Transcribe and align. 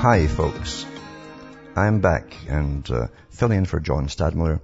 Hi, 0.00 0.26
folks. 0.26 0.86
I'm 1.76 2.00
back 2.00 2.34
and 2.48 2.90
uh, 2.90 3.08
filling 3.28 3.58
in 3.58 3.64
for 3.66 3.80
John 3.80 4.06
Stadtmiller. 4.06 4.58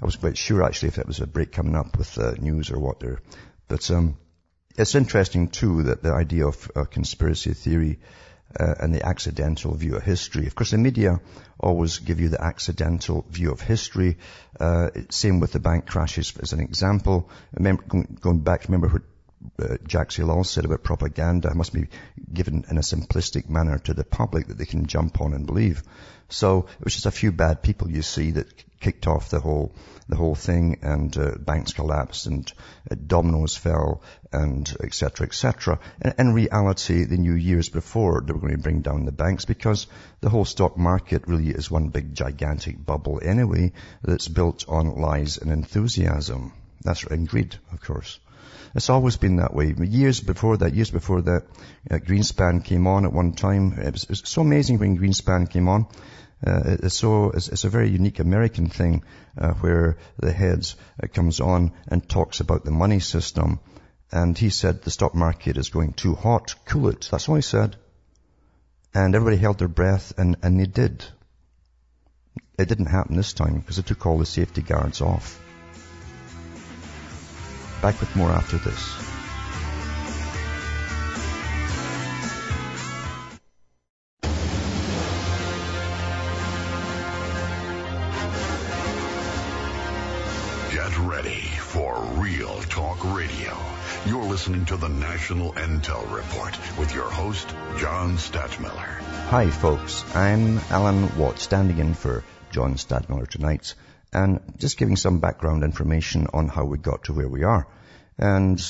I 0.00 0.04
was 0.04 0.16
quite 0.16 0.36
sure 0.36 0.64
actually 0.64 0.88
if 0.88 0.98
it 0.98 1.06
was 1.06 1.20
a 1.20 1.26
break 1.28 1.52
coming 1.52 1.76
up 1.76 1.96
with 1.96 2.18
uh, 2.18 2.32
news 2.32 2.72
or 2.72 2.80
what 2.80 2.98
there. 2.98 3.20
But 3.68 3.88
um, 3.92 4.16
it's 4.76 4.96
interesting 4.96 5.50
too 5.50 5.84
that 5.84 6.02
the 6.02 6.12
idea 6.12 6.48
of 6.48 6.68
uh, 6.74 6.82
conspiracy 6.82 7.54
theory 7.54 8.00
uh, 8.58 8.74
and 8.80 8.92
the 8.92 9.06
accidental 9.06 9.72
view 9.72 9.94
of 9.94 10.02
history. 10.02 10.48
Of 10.48 10.56
course, 10.56 10.72
the 10.72 10.78
media 10.78 11.20
always 11.60 12.00
give 12.00 12.18
you 12.18 12.30
the 12.30 12.42
accidental 12.42 13.24
view 13.30 13.52
of 13.52 13.60
history. 13.60 14.16
Uh, 14.58 14.90
same 15.10 15.38
with 15.38 15.52
the 15.52 15.60
bank 15.60 15.86
crashes 15.86 16.36
as 16.42 16.54
an 16.54 16.58
example. 16.58 17.30
Remember, 17.52 17.84
going 18.20 18.40
back, 18.40 18.64
remember 18.64 19.00
uh, 19.58 19.76
Jacques 19.88 20.12
Ellul 20.12 20.46
said 20.46 20.64
about 20.64 20.82
propaganda 20.82 21.54
must 21.54 21.72
be 21.72 21.88
given 22.32 22.64
in 22.70 22.78
a 22.78 22.82
simplistic 22.82 23.48
manner 23.48 23.78
to 23.78 23.94
the 23.94 24.04
public 24.04 24.48
that 24.48 24.58
they 24.58 24.66
can 24.66 24.86
jump 24.86 25.20
on 25.20 25.34
and 25.34 25.46
believe. 25.46 25.82
So 26.28 26.66
it 26.78 26.84
was 26.84 26.94
just 26.94 27.06
a 27.06 27.10
few 27.10 27.32
bad 27.32 27.62
people 27.62 27.90
you 27.90 28.02
see 28.02 28.32
that 28.32 28.64
kicked 28.80 29.06
off 29.06 29.30
the 29.30 29.40
whole 29.40 29.72
the 30.08 30.16
whole 30.16 30.34
thing, 30.34 30.78
and 30.82 31.16
uh, 31.16 31.36
banks 31.38 31.72
collapsed, 31.72 32.26
and 32.26 32.52
uh, 32.90 32.96
dominoes 33.06 33.56
fell, 33.56 34.02
and 34.32 34.76
etc. 34.82 35.26
etc. 35.26 35.78
In, 36.00 36.14
in 36.18 36.34
reality, 36.34 37.04
they 37.04 37.16
knew 37.16 37.34
years 37.34 37.68
before 37.68 38.20
they 38.20 38.32
were 38.32 38.40
going 38.40 38.56
to 38.56 38.62
bring 38.62 38.82
down 38.82 39.04
the 39.04 39.12
banks 39.12 39.44
because 39.44 39.86
the 40.20 40.28
whole 40.28 40.44
stock 40.44 40.76
market 40.76 41.28
really 41.28 41.50
is 41.50 41.70
one 41.70 41.88
big 41.88 42.14
gigantic 42.14 42.84
bubble 42.84 43.20
anyway 43.22 43.72
that's 44.02 44.28
built 44.28 44.64
on 44.68 45.00
lies 45.00 45.38
and 45.38 45.52
enthusiasm. 45.52 46.52
That's 46.82 47.04
and 47.04 47.28
greed, 47.28 47.56
of 47.72 47.80
course. 47.80 48.18
It's 48.74 48.88
always 48.88 49.16
been 49.16 49.36
that 49.36 49.54
way. 49.54 49.74
Years 49.78 50.20
before 50.20 50.56
that, 50.58 50.74
years 50.74 50.90
before 50.90 51.20
that, 51.22 51.44
uh, 51.90 51.96
Greenspan 51.96 52.64
came 52.64 52.86
on 52.86 53.04
at 53.04 53.12
one 53.12 53.32
time. 53.32 53.78
It 53.78 53.92
was, 53.92 54.04
it 54.04 54.10
was 54.10 54.22
so 54.24 54.42
amazing 54.42 54.78
when 54.78 54.98
Greenspan 54.98 55.50
came 55.50 55.68
on. 55.68 55.86
Uh, 56.44 56.76
it's 56.82 56.96
so 56.96 57.30
it's, 57.30 57.48
it's, 57.48 57.64
a 57.64 57.68
very 57.68 57.88
unique 57.88 58.18
American 58.18 58.68
thing 58.68 59.04
uh, 59.38 59.52
where 59.54 59.96
the 60.18 60.32
heads 60.32 60.74
uh, 61.02 61.06
comes 61.06 61.38
on 61.38 61.72
and 61.86 62.08
talks 62.08 62.40
about 62.40 62.64
the 62.64 62.70
money 62.70 62.98
system, 62.98 63.60
and 64.10 64.36
he 64.36 64.50
said 64.50 64.82
the 64.82 64.90
stock 64.90 65.14
market 65.14 65.56
is 65.56 65.68
going 65.68 65.92
too 65.92 66.14
hot, 66.14 66.54
cool 66.64 66.88
it. 66.88 67.08
That's 67.12 67.28
all 67.28 67.36
he 67.36 67.42
said, 67.42 67.76
and 68.92 69.14
everybody 69.14 69.36
held 69.36 69.58
their 69.58 69.68
breath, 69.68 70.14
and 70.18 70.36
and 70.42 70.58
they 70.58 70.66
did. 70.66 71.04
It 72.58 72.68
didn't 72.68 72.86
happen 72.86 73.16
this 73.16 73.34
time 73.34 73.60
because 73.60 73.76
they 73.76 73.82
took 73.82 74.04
all 74.04 74.18
the 74.18 74.26
safety 74.26 74.62
guards 74.62 75.00
off. 75.00 75.38
Back 77.82 77.98
with 77.98 78.14
more 78.14 78.30
after 78.30 78.58
this. 78.58 78.94
Get 90.72 90.96
ready 91.00 91.40
for 91.58 92.00
Real 92.14 92.60
Talk 92.68 93.04
Radio. 93.12 93.58
You're 94.06 94.22
listening 94.26 94.64
to 94.66 94.76
the 94.76 94.88
National 94.88 95.52
Intel 95.54 96.08
Report 96.14 96.56
with 96.78 96.94
your 96.94 97.10
host, 97.10 97.48
John 97.78 98.16
Stadtmiller. 98.16 99.00
Hi, 99.30 99.50
folks. 99.50 100.04
I'm 100.14 100.58
Alan 100.70 101.18
Watt, 101.18 101.40
standing 101.40 101.78
in 101.78 101.94
for 101.94 102.22
John 102.52 102.74
Stadtmiller 102.74 103.28
tonight 103.28 103.74
and 104.12 104.40
just 104.58 104.78
giving 104.78 104.96
some 104.96 105.20
background 105.20 105.64
information 105.64 106.26
on 106.32 106.48
how 106.48 106.64
we 106.64 106.78
got 106.78 107.04
to 107.04 107.12
where 107.12 107.28
we 107.28 107.44
are. 107.44 107.66
And 108.18 108.60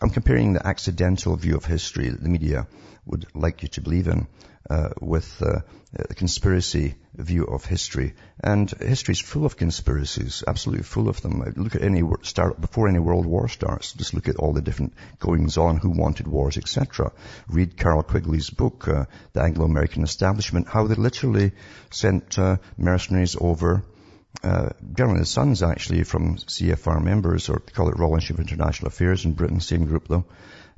I'm 0.00 0.10
comparing 0.10 0.52
the 0.52 0.66
accidental 0.66 1.36
view 1.36 1.56
of 1.56 1.64
history 1.64 2.08
that 2.08 2.22
the 2.22 2.28
media 2.28 2.66
would 3.04 3.26
like 3.34 3.62
you 3.62 3.68
to 3.68 3.80
believe 3.80 4.06
in 4.06 4.28
uh, 4.70 4.90
with 5.00 5.42
uh, 5.42 5.60
the 5.92 6.14
conspiracy 6.14 6.94
view 7.14 7.44
of 7.44 7.64
history. 7.64 8.14
And 8.40 8.70
history 8.70 9.12
is 9.12 9.20
full 9.20 9.44
of 9.44 9.56
conspiracies, 9.56 10.44
absolutely 10.46 10.84
full 10.84 11.08
of 11.08 11.20
them. 11.20 11.42
Look 11.56 11.74
at 11.74 11.82
any 11.82 12.02
start 12.22 12.60
before 12.60 12.88
any 12.88 13.00
world 13.00 13.26
war 13.26 13.48
starts. 13.48 13.92
Just 13.92 14.14
look 14.14 14.28
at 14.28 14.36
all 14.36 14.52
the 14.52 14.62
different 14.62 14.94
goings 15.18 15.58
on, 15.58 15.78
who 15.78 15.90
wanted 15.90 16.28
wars, 16.28 16.56
etc. 16.56 17.12
Read 17.48 17.76
Carroll 17.76 18.04
Quigley's 18.04 18.50
book, 18.50 18.86
uh, 18.88 19.06
The 19.32 19.42
Anglo-American 19.42 20.04
Establishment, 20.04 20.68
how 20.68 20.86
they 20.86 20.94
literally 20.94 21.52
sent 21.90 22.38
uh, 22.38 22.56
mercenaries 22.78 23.36
over 23.38 23.82
uh, 24.42 24.70
generally 24.94 25.20
the 25.20 25.26
sons 25.26 25.62
actually 25.62 26.04
from 26.04 26.36
CFR 26.36 27.02
members, 27.02 27.48
or 27.48 27.62
they 27.64 27.72
call 27.72 27.88
it 27.88 27.98
Royal 27.98 28.14
Institute 28.14 28.38
of 28.38 28.46
International 28.50 28.88
Affairs 28.88 29.24
in 29.24 29.34
Britain, 29.34 29.60
same 29.60 29.84
group 29.84 30.08
though. 30.08 30.24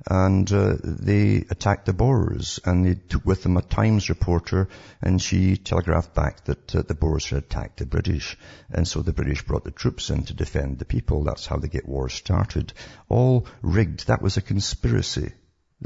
And 0.06 0.52
uh, 0.52 0.76
they 0.82 1.44
attacked 1.48 1.86
the 1.86 1.92
Boers, 1.92 2.60
and 2.64 2.84
they 2.84 2.94
took 2.94 3.24
with 3.24 3.42
them 3.42 3.56
a 3.56 3.62
Times 3.62 4.08
reporter, 4.08 4.68
and 5.00 5.22
she 5.22 5.56
telegraphed 5.56 6.14
back 6.14 6.44
that 6.44 6.74
uh, 6.74 6.82
the 6.82 6.94
Boers 6.94 7.28
had 7.28 7.38
attacked 7.38 7.78
the 7.78 7.86
British, 7.86 8.36
and 8.70 8.86
so 8.86 9.00
the 9.00 9.12
British 9.12 9.46
brought 9.46 9.64
the 9.64 9.70
troops 9.70 10.10
in 10.10 10.24
to 10.24 10.34
defend 10.34 10.78
the 10.78 10.84
people. 10.84 11.22
That's 11.22 11.46
how 11.46 11.56
they 11.56 11.68
get 11.68 11.88
wars 11.88 12.12
started. 12.12 12.72
All 13.08 13.46
rigged. 13.62 14.08
That 14.08 14.20
was 14.20 14.36
a 14.36 14.42
conspiracy. 14.42 15.32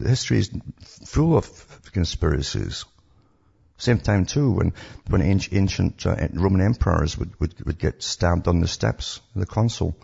History 0.00 0.38
is 0.38 0.50
full 1.04 1.36
of 1.36 1.92
conspiracies. 1.92 2.86
Same 3.78 3.98
time 3.98 4.26
too, 4.26 4.50
when, 4.50 4.72
when 5.08 5.22
ancient 5.22 6.04
uh, 6.04 6.16
Roman 6.34 6.60
emperors 6.60 7.16
would, 7.16 7.38
would, 7.40 7.54
would 7.64 7.78
get 7.78 8.02
stabbed 8.02 8.48
on 8.48 8.60
the 8.60 8.66
steps, 8.68 9.20
of 9.34 9.40
the 9.40 9.46
consul, 9.46 9.96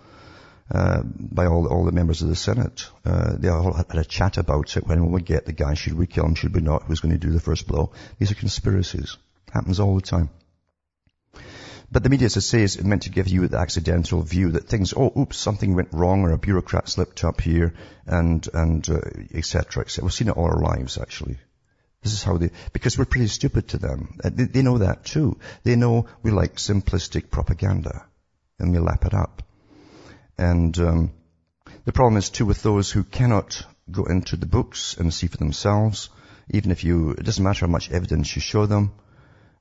uh, 0.70 1.02
by 1.04 1.46
all, 1.46 1.66
all 1.66 1.84
the 1.84 1.92
members 1.92 2.22
of 2.22 2.28
the 2.28 2.36
Senate. 2.36 2.86
Uh, 3.04 3.34
they 3.36 3.48
all 3.48 3.72
had 3.72 3.86
a 3.90 4.04
chat 4.04 4.38
about 4.38 4.76
it. 4.76 4.86
When 4.86 5.04
we 5.04 5.12
would 5.12 5.24
get 5.26 5.44
the 5.44 5.52
guy, 5.52 5.74
should 5.74 5.94
we 5.94 6.06
kill 6.06 6.24
him, 6.24 6.36
should 6.36 6.54
we 6.54 6.60
not? 6.60 6.84
Who's 6.84 7.00
going 7.00 7.18
to 7.18 7.26
do 7.26 7.32
the 7.32 7.40
first 7.40 7.66
blow? 7.66 7.92
These 8.18 8.30
are 8.30 8.36
conspiracies. 8.36 9.16
Happens 9.52 9.80
all 9.80 9.96
the 9.96 10.02
time. 10.02 10.30
But 11.90 12.02
the 12.02 12.08
media, 12.08 12.26
as 12.26 12.36
I 12.36 12.40
say, 12.40 12.62
is 12.62 12.82
meant 12.82 13.02
to 13.02 13.10
give 13.10 13.28
you 13.28 13.46
the 13.46 13.58
accidental 13.58 14.22
view 14.22 14.52
that 14.52 14.68
things, 14.68 14.94
oh, 14.96 15.12
oops, 15.16 15.36
something 15.36 15.74
went 15.74 15.92
wrong 15.92 16.22
or 16.22 16.30
a 16.30 16.38
bureaucrat 16.38 16.88
slipped 16.88 17.24
up 17.24 17.40
here 17.40 17.74
and, 18.06 18.48
and, 18.54 18.88
uh, 18.88 19.00
et 19.34 19.44
cetera, 19.44 19.82
et 19.82 19.90
cetera. 19.90 20.04
We've 20.04 20.12
seen 20.12 20.28
it 20.28 20.36
all 20.36 20.46
our 20.46 20.60
lives, 20.60 20.96
actually. 20.96 21.38
This 22.04 22.12
is 22.12 22.22
how 22.22 22.36
they, 22.36 22.50
because 22.74 22.98
we're 22.98 23.06
pretty 23.06 23.28
stupid 23.28 23.68
to 23.68 23.78
them. 23.78 24.18
Uh, 24.22 24.30
they, 24.30 24.44
they 24.44 24.62
know 24.62 24.78
that 24.78 25.06
too. 25.06 25.40
They 25.62 25.74
know 25.74 26.06
we 26.22 26.30
like 26.30 26.56
simplistic 26.56 27.30
propaganda 27.30 28.04
and 28.58 28.72
we 28.72 28.78
lap 28.78 29.06
it 29.06 29.14
up. 29.14 29.42
And 30.36 30.78
um, 30.78 31.12
the 31.86 31.92
problem 31.92 32.18
is 32.18 32.28
too 32.28 32.44
with 32.44 32.62
those 32.62 32.90
who 32.90 33.04
cannot 33.04 33.66
go 33.90 34.04
into 34.04 34.36
the 34.36 34.44
books 34.44 34.96
and 34.98 35.14
see 35.14 35.28
for 35.28 35.38
themselves, 35.38 36.10
even 36.50 36.70
if 36.70 36.84
you, 36.84 37.12
it 37.12 37.24
doesn't 37.24 37.42
matter 37.42 37.64
how 37.64 37.72
much 37.72 37.90
evidence 37.90 38.36
you 38.36 38.42
show 38.42 38.66
them, 38.66 38.92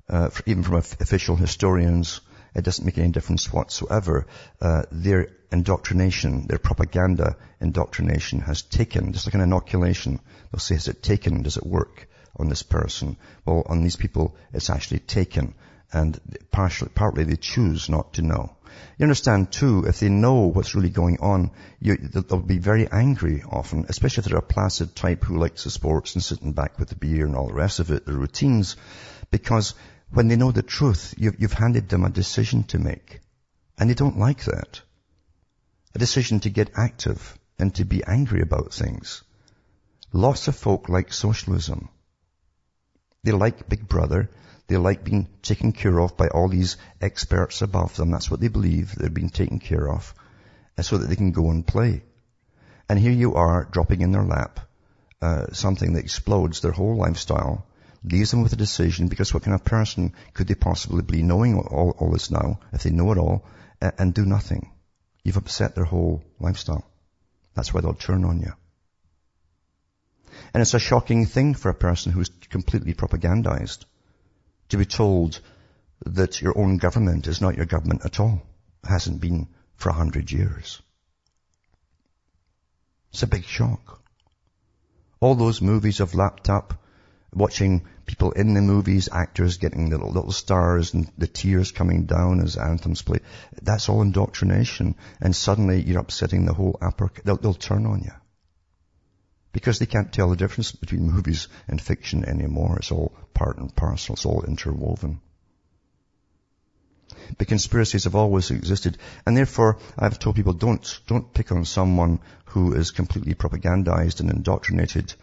uh, 0.10 0.28
for, 0.28 0.44
even 0.46 0.64
from 0.64 0.76
official 0.76 1.38
historians, 1.38 2.20
it 2.56 2.66
doesn't 2.66 2.86
make 2.86 2.98
any 2.98 3.12
difference 3.12 3.54
whatsoever. 3.54 4.28
Uh, 4.62 4.84
their 4.92 5.30
indoctrination, 5.50 6.46
their 6.48 6.60
propaganda 6.60 7.38
indoctrination 7.62 8.42
has 8.42 8.64
taken, 8.64 9.14
just 9.14 9.28
like 9.28 9.36
an 9.36 9.42
inoculation, 9.42 10.20
they'll 10.52 10.60
say, 10.60 10.76
has 10.76 10.90
it 10.90 11.02
taken, 11.02 11.44
does 11.44 11.56
it 11.56 11.66
work? 11.66 12.10
On 12.38 12.50
this 12.50 12.64
person. 12.64 13.18
Well, 13.46 13.64
on 13.68 13.84
these 13.84 13.96
people, 13.96 14.36
it's 14.54 14.70
actually 14.70 15.00
taken. 15.00 15.56
And 15.92 16.20
partially, 16.52 16.92
partly 16.94 17.24
they 17.24 17.36
choose 17.36 17.90
not 17.90 18.14
to 18.14 18.22
know. 18.22 18.56
You 18.98 19.04
understand 19.04 19.52
too, 19.52 19.86
if 19.86 20.00
they 20.00 20.10
know 20.10 20.48
what's 20.48 20.74
really 20.74 20.90
going 20.90 21.20
on, 21.20 21.52
you, 21.80 21.96
they'll 21.98 22.40
be 22.40 22.58
very 22.58 22.90
angry 22.92 23.44
often, 23.48 23.86
especially 23.88 24.22
if 24.22 24.26
they're 24.26 24.38
a 24.38 24.42
placid 24.42 24.96
type 24.96 25.24
who 25.24 25.38
likes 25.38 25.64
the 25.64 25.70
sports 25.70 26.16
and 26.16 26.24
sitting 26.24 26.54
back 26.54 26.80
with 26.80 26.90
the 26.90 26.96
beer 26.96 27.26
and 27.26 27.36
all 27.36 27.48
the 27.48 27.54
rest 27.54 27.80
of 27.80 27.92
it, 27.92 28.06
the 28.06 28.14
routines, 28.14 28.76
because 29.30 29.76
when 30.12 30.28
they 30.28 30.36
know 30.36 30.52
the 30.52 30.64
truth, 30.64 31.14
you've, 31.18 31.40
you've 31.40 31.54
handed 31.54 31.90
them 31.90 32.04
a 32.04 32.10
decision 32.10 32.64
to 32.66 32.80
make. 32.80 33.20
And 33.78 33.90
they 33.90 33.96
don't 33.96 34.20
like 34.20 34.44
that. 34.46 34.82
A 35.96 36.00
decision 36.00 36.40
to 36.42 36.50
get 36.50 36.72
active 36.76 37.38
and 37.60 37.74
to 37.76 37.86
be 37.86 38.04
angry 38.04 38.42
about 38.42 38.74
things. 38.74 39.24
Lots 40.12 40.48
of 40.48 40.56
folk 40.56 40.90
like 40.90 41.14
socialism. 41.14 41.90
They 43.24 43.32
like 43.32 43.70
Big 43.70 43.88
Brother. 43.88 44.30
They 44.68 44.78
like 44.78 45.04
being 45.04 45.28
taken 45.42 45.72
care 45.72 46.00
of 46.00 46.18
by 46.18 46.28
all 46.28 46.48
these 46.48 46.78
experts 47.02 47.62
above 47.62 47.96
them. 47.96 48.12
That's 48.12 48.32
what 48.32 48.40
they 48.40 48.48
believe. 48.48 48.96
They're 48.96 49.10
being 49.10 49.30
taken 49.30 49.60
care 49.60 49.90
of. 49.90 50.14
And 50.78 50.86
so 50.86 50.98
that 50.98 51.08
they 51.08 51.16
can 51.16 51.32
go 51.32 51.50
and 51.50 51.66
play. 51.66 52.04
And 52.90 53.00
here 53.00 53.12
you 53.12 53.36
are 53.36 53.68
dropping 53.72 54.02
in 54.02 54.12
their 54.12 54.24
lap 54.24 54.60
uh, 55.24 55.54
something 55.54 55.94
that 55.94 56.04
explodes 56.04 56.60
their 56.60 56.74
whole 56.74 56.98
lifestyle, 56.98 57.66
leaves 58.04 58.32
them 58.32 58.44
with 58.44 58.52
a 58.52 58.58
decision 58.58 59.08
because 59.08 59.34
what 59.34 59.44
kind 59.44 59.56
of 59.56 59.64
person 59.64 60.12
could 60.34 60.48
they 60.48 60.56
possibly 60.56 61.02
be 61.02 61.24
knowing 61.24 61.58
all, 61.58 61.96
all 61.98 62.12
this 62.12 62.30
now, 62.30 62.60
if 62.74 62.84
they 62.84 62.90
know 62.90 63.10
it 63.14 63.18
all, 63.18 63.46
and, 63.80 63.94
and 63.98 64.14
do 64.14 64.26
nothing? 64.26 64.70
You've 65.24 65.38
upset 65.38 65.76
their 65.76 65.86
whole 65.86 66.22
lifestyle. 66.42 66.84
That's 67.56 67.74
why 67.74 67.80
they'll 67.80 67.94
turn 67.94 68.26
on 68.26 68.42
you. 68.42 68.52
And 70.54 70.62
it's 70.62 70.74
a 70.74 70.80
shocking 70.80 71.26
thing 71.26 71.54
for 71.54 71.70
a 71.70 71.76
person 71.76 72.12
who's 72.12 72.30
completely 72.50 72.94
propagandized 72.94 73.86
to 74.70 74.78
be 74.78 74.86
told 74.86 75.40
that 76.06 76.42
your 76.42 76.58
own 76.58 76.78
government 76.78 77.28
is 77.28 77.42
not 77.42 77.56
your 77.56 77.66
government 77.66 78.06
at 78.06 78.20
all. 78.20 78.42
It 78.84 78.90
hasn't 78.90 79.22
been 79.22 79.48
for 79.76 79.90
a 79.90 79.94
hundred 79.94 80.32
years. 80.32 80.82
It's 83.12 83.24
a 83.24 83.28
big 83.28 83.46
shock. 83.46 84.02
All 85.20 85.36
those 85.36 85.62
movies 85.62 86.00
lapped 86.16 86.50
up, 86.50 86.74
watching 87.34 87.86
people 88.06 88.32
in 88.32 88.54
the 88.54 88.62
movies, 88.62 89.08
actors 89.12 89.58
getting 89.58 89.90
little, 89.90 90.12
little 90.12 90.32
stars 90.32 90.94
and 90.94 91.10
the 91.18 91.28
tears 91.28 91.72
coming 91.72 92.06
down 92.06 92.42
as 92.42 92.58
anthems 92.58 93.02
play. 93.02 93.20
That's 93.62 93.88
all 93.88 94.02
indoctrination. 94.02 94.96
And 95.22 95.36
suddenly 95.36 95.82
you're 95.82 96.02
upsetting 96.02 96.46
the 96.46 96.54
whole 96.54 96.78
upper, 96.82 97.12
they'll, 97.24 97.38
they'll 97.38 97.54
turn 97.54 97.86
on 97.86 98.02
you. 98.02 98.12
Because 99.54 99.80
they 99.80 99.86
can't 99.86 100.12
tell 100.12 100.30
the 100.30 100.36
difference 100.36 100.72
between 100.72 101.12
movies 101.12 101.48
and 101.68 101.80
fiction 101.82 102.26
anymore. 102.26 102.78
It's 102.78 102.92
all 102.92 103.14
part 103.34 103.58
and 103.58 103.74
parcel. 103.74 104.14
It's 104.14 104.26
all 104.26 104.44
interwoven. 104.44 105.22
The 107.38 107.46
conspiracies 107.46 108.04
have 108.06 108.16
always 108.16 108.52
existed. 108.52 108.98
And 109.26 109.38
therefore, 109.38 109.78
I've 109.98 110.20
told 110.20 110.36
people 110.36 110.54
don't, 110.54 111.00
don't 111.08 111.34
pick 111.34 111.52
on 111.52 111.66
someone 111.66 112.20
who 112.46 112.74
is 112.74 112.92
completely 112.92 113.36
propagandized 113.36 114.20
and 114.20 114.30
indoctrinated. 114.30 115.14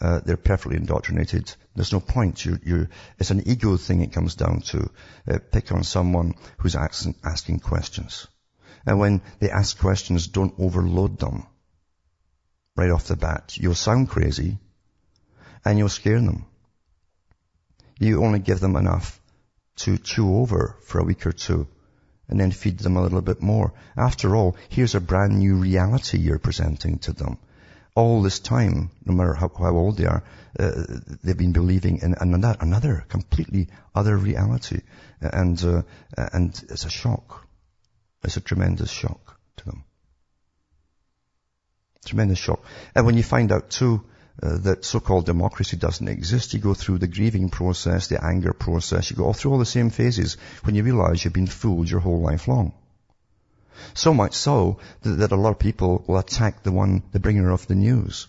Uh, 0.00 0.20
they're 0.24 0.36
perfectly 0.36 0.76
indoctrinated. 0.76 1.54
There's 1.74 1.92
no 1.92 2.00
point. 2.00 2.44
You're, 2.44 2.60
you're, 2.64 2.88
it's 3.18 3.30
an 3.30 3.48
ego 3.48 3.76
thing 3.76 4.02
it 4.02 4.12
comes 4.12 4.34
down 4.34 4.60
to. 4.72 4.90
Uh, 5.30 5.38
pick 5.50 5.72
on 5.72 5.84
someone 5.84 6.34
who's 6.58 6.76
asking, 6.76 7.14
asking 7.24 7.60
questions. 7.60 8.26
And 8.84 8.98
when 8.98 9.22
they 9.38 9.50
ask 9.50 9.78
questions, 9.78 10.26
don't 10.26 10.54
overload 10.58 11.18
them. 11.18 11.46
Right 12.76 12.90
off 12.90 13.08
the 13.08 13.16
bat. 13.16 13.56
You'll 13.56 13.74
sound 13.74 14.08
crazy 14.08 14.58
and 15.64 15.78
you'll 15.78 15.88
scare 15.88 16.20
them. 16.20 16.46
You 17.98 18.22
only 18.22 18.38
give 18.38 18.60
them 18.60 18.76
enough 18.76 19.20
to 19.76 19.98
chew 19.98 20.36
over 20.36 20.76
for 20.82 20.98
a 20.98 21.04
week 21.04 21.26
or 21.26 21.32
two 21.32 21.66
and 22.28 22.38
then 22.40 22.50
feed 22.50 22.78
them 22.78 22.96
a 22.96 23.02
little 23.02 23.22
bit 23.22 23.40
more. 23.40 23.72
After 23.96 24.36
all, 24.36 24.56
here's 24.68 24.94
a 24.94 25.00
brand 25.00 25.38
new 25.38 25.56
reality 25.56 26.18
you're 26.18 26.38
presenting 26.38 26.98
to 27.00 27.12
them. 27.12 27.38
All 27.94 28.20
this 28.20 28.40
time, 28.40 28.90
no 29.06 29.14
matter 29.14 29.32
how, 29.32 29.50
how 29.58 29.74
old 29.74 29.96
they 29.96 30.04
are, 30.04 30.22
uh, 30.58 30.72
they've 31.24 31.36
been 31.36 31.52
believing 31.52 32.00
in 32.02 32.14
another, 32.20 32.56
another 32.60 33.06
completely 33.08 33.68
other 33.94 34.16
reality. 34.16 34.80
And, 35.20 35.62
uh, 35.64 35.82
and 36.16 36.50
it's 36.68 36.84
a 36.84 36.90
shock. 36.90 37.46
It's 38.22 38.36
a 38.36 38.42
tremendous 38.42 38.90
shock 38.90 39.40
to 39.56 39.64
them. 39.64 39.84
Tremendous 42.06 42.38
shock. 42.38 42.64
And 42.94 43.04
when 43.04 43.16
you 43.16 43.22
find 43.22 43.52
out 43.52 43.70
too, 43.70 44.04
uh, 44.42 44.58
that 44.58 44.84
so-called 44.84 45.24
democracy 45.24 45.76
doesn't 45.76 46.08
exist. 46.08 46.52
You 46.52 46.60
go 46.60 46.74
through 46.74 46.98
the 46.98 47.06
grieving 47.06 47.48
process, 47.48 48.08
the 48.08 48.22
anger 48.22 48.52
process. 48.52 49.10
You 49.10 49.16
go 49.16 49.24
all 49.24 49.32
through 49.32 49.52
all 49.52 49.58
the 49.58 49.64
same 49.64 49.90
phases 49.90 50.36
when 50.62 50.74
you 50.74 50.82
realize 50.82 51.24
you've 51.24 51.32
been 51.32 51.46
fooled 51.46 51.90
your 51.90 52.00
whole 52.00 52.20
life 52.20 52.46
long. 52.46 52.74
So 53.94 54.12
much 54.12 54.34
so 54.34 54.78
that, 55.02 55.10
that 55.10 55.32
a 55.32 55.36
lot 55.36 55.50
of 55.50 55.58
people 55.58 56.04
will 56.06 56.18
attack 56.18 56.62
the 56.62 56.72
one, 56.72 57.02
the 57.12 57.20
bringer 57.20 57.50
of 57.50 57.66
the 57.66 57.74
news. 57.74 58.26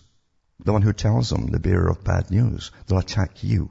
The 0.64 0.72
one 0.72 0.82
who 0.82 0.92
tells 0.92 1.30
them, 1.30 1.46
the 1.46 1.60
bearer 1.60 1.88
of 1.88 2.04
bad 2.04 2.30
news. 2.30 2.70
They'll 2.86 2.98
attack 2.98 3.44
you. 3.44 3.70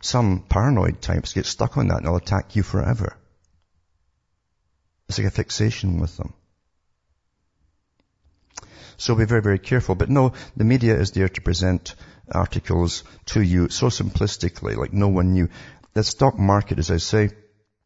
Some 0.00 0.40
paranoid 0.48 1.02
types 1.02 1.34
get 1.34 1.46
stuck 1.46 1.76
on 1.76 1.88
that 1.88 1.98
and 1.98 2.06
they'll 2.06 2.16
attack 2.16 2.56
you 2.56 2.62
forever. 2.62 3.16
It's 5.08 5.18
like 5.18 5.26
a 5.26 5.30
fixation 5.30 6.00
with 6.00 6.16
them. 6.16 6.32
So 9.00 9.14
be 9.14 9.24
very, 9.24 9.40
very 9.40 9.58
careful. 9.58 9.94
But 9.94 10.10
no, 10.10 10.34
the 10.58 10.64
media 10.64 10.94
is 11.00 11.12
there 11.12 11.30
to 11.30 11.40
present 11.40 11.94
articles 12.30 13.02
to 13.26 13.40
you 13.40 13.70
so 13.70 13.86
simplistically, 13.86 14.76
like 14.76 14.92
no 14.92 15.08
one 15.08 15.32
knew. 15.32 15.48
The 15.94 16.04
stock 16.04 16.38
market, 16.38 16.78
as 16.78 16.90
I 16.90 16.98
say, 16.98 17.30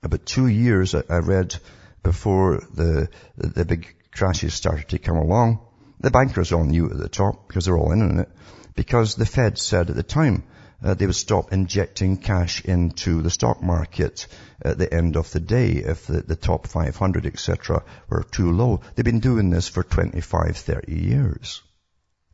about 0.02 0.26
two 0.26 0.48
years 0.48 0.92
I 0.92 1.18
read 1.18 1.54
before 2.02 2.60
the, 2.74 3.08
the 3.36 3.64
big 3.64 3.94
crashes 4.10 4.54
started 4.54 4.88
to 4.88 4.98
come 4.98 5.16
along. 5.16 5.60
The 6.00 6.10
bankers 6.10 6.50
all 6.52 6.64
knew 6.64 6.90
at 6.90 6.98
the 6.98 7.08
top 7.08 7.46
because 7.46 7.66
they're 7.66 7.78
all 7.78 7.92
in 7.92 8.02
on 8.02 8.18
it. 8.18 8.28
Because 8.74 9.14
the 9.14 9.24
Fed 9.24 9.56
said 9.56 9.90
at 9.90 9.96
the 9.96 10.02
time, 10.02 10.42
uh, 10.82 10.94
they 10.94 11.06
would 11.06 11.14
stop 11.14 11.52
injecting 11.52 12.16
cash 12.16 12.64
into 12.64 13.22
the 13.22 13.30
stock 13.30 13.62
market 13.62 14.26
at 14.62 14.78
the 14.78 14.92
end 14.92 15.16
of 15.16 15.30
the 15.32 15.40
day 15.40 15.72
if 15.72 16.06
the, 16.06 16.20
the 16.20 16.36
top 16.36 16.66
500, 16.66 17.26
etc., 17.26 17.82
were 18.08 18.22
too 18.22 18.52
low. 18.52 18.80
They've 18.94 19.04
been 19.04 19.20
doing 19.20 19.50
this 19.50 19.68
for 19.68 19.82
25, 19.82 20.56
30 20.56 20.92
years. 20.94 21.62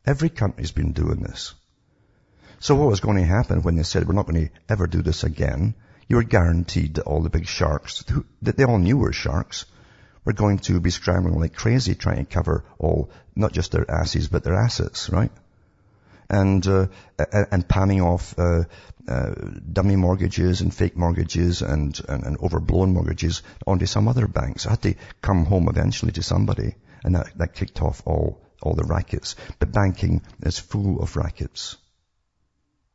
Every 0.05 0.29
country's 0.29 0.71
been 0.71 0.93
doing 0.93 1.21
this. 1.21 1.53
So 2.59 2.75
what 2.75 2.89
was 2.89 2.99
going 2.99 3.17
to 3.17 3.25
happen 3.25 3.63
when 3.63 3.75
they 3.75 3.83
said 3.83 4.07
we're 4.07 4.13
not 4.13 4.27
going 4.27 4.47
to 4.47 4.53
ever 4.69 4.87
do 4.87 5.01
this 5.01 5.23
again? 5.23 5.73
You 6.07 6.17
were 6.17 6.23
guaranteed 6.23 6.95
that 6.95 7.05
all 7.05 7.21
the 7.21 7.29
big 7.29 7.47
sharks, 7.47 8.03
that 8.41 8.57
they 8.57 8.63
all 8.63 8.77
knew 8.77 8.97
were 8.97 9.13
sharks, 9.13 9.65
were 10.25 10.33
going 10.33 10.59
to 10.59 10.79
be 10.79 10.89
scrambling 10.89 11.39
like 11.39 11.55
crazy 11.55 11.95
trying 11.95 12.25
to 12.25 12.31
cover 12.31 12.63
all, 12.77 13.09
not 13.35 13.53
just 13.53 13.71
their 13.71 13.89
asses, 13.89 14.27
but 14.27 14.43
their 14.43 14.55
assets, 14.55 15.09
right? 15.09 15.31
And 16.31 16.65
uh, 16.65 16.87
and 17.51 17.67
palming 17.67 18.01
off 18.01 18.33
uh, 18.39 18.63
uh, 19.07 19.31
dummy 19.71 19.95
mortgages 19.95 20.61
and 20.61 20.73
fake 20.73 20.95
mortgages 20.95 21.61
and, 21.61 21.99
and, 22.07 22.23
and 22.23 22.37
overblown 22.39 22.93
mortgages 22.93 23.43
onto 23.67 23.85
some 23.85 24.07
other 24.07 24.27
banks. 24.27 24.65
I 24.65 24.71
had 24.71 24.81
to 24.83 24.95
come 25.21 25.45
home 25.45 25.67
eventually 25.67 26.13
to 26.13 26.23
somebody, 26.23 26.75
and 27.03 27.15
that, 27.15 27.37
that 27.37 27.53
kicked 27.53 27.81
off 27.81 28.01
all 28.05 28.41
all 28.61 28.73
the 28.75 28.85
rackets. 28.85 29.35
But 29.59 29.73
banking 29.73 30.21
is 30.41 30.57
full 30.57 31.01
of 31.01 31.15
rackets. 31.15 31.77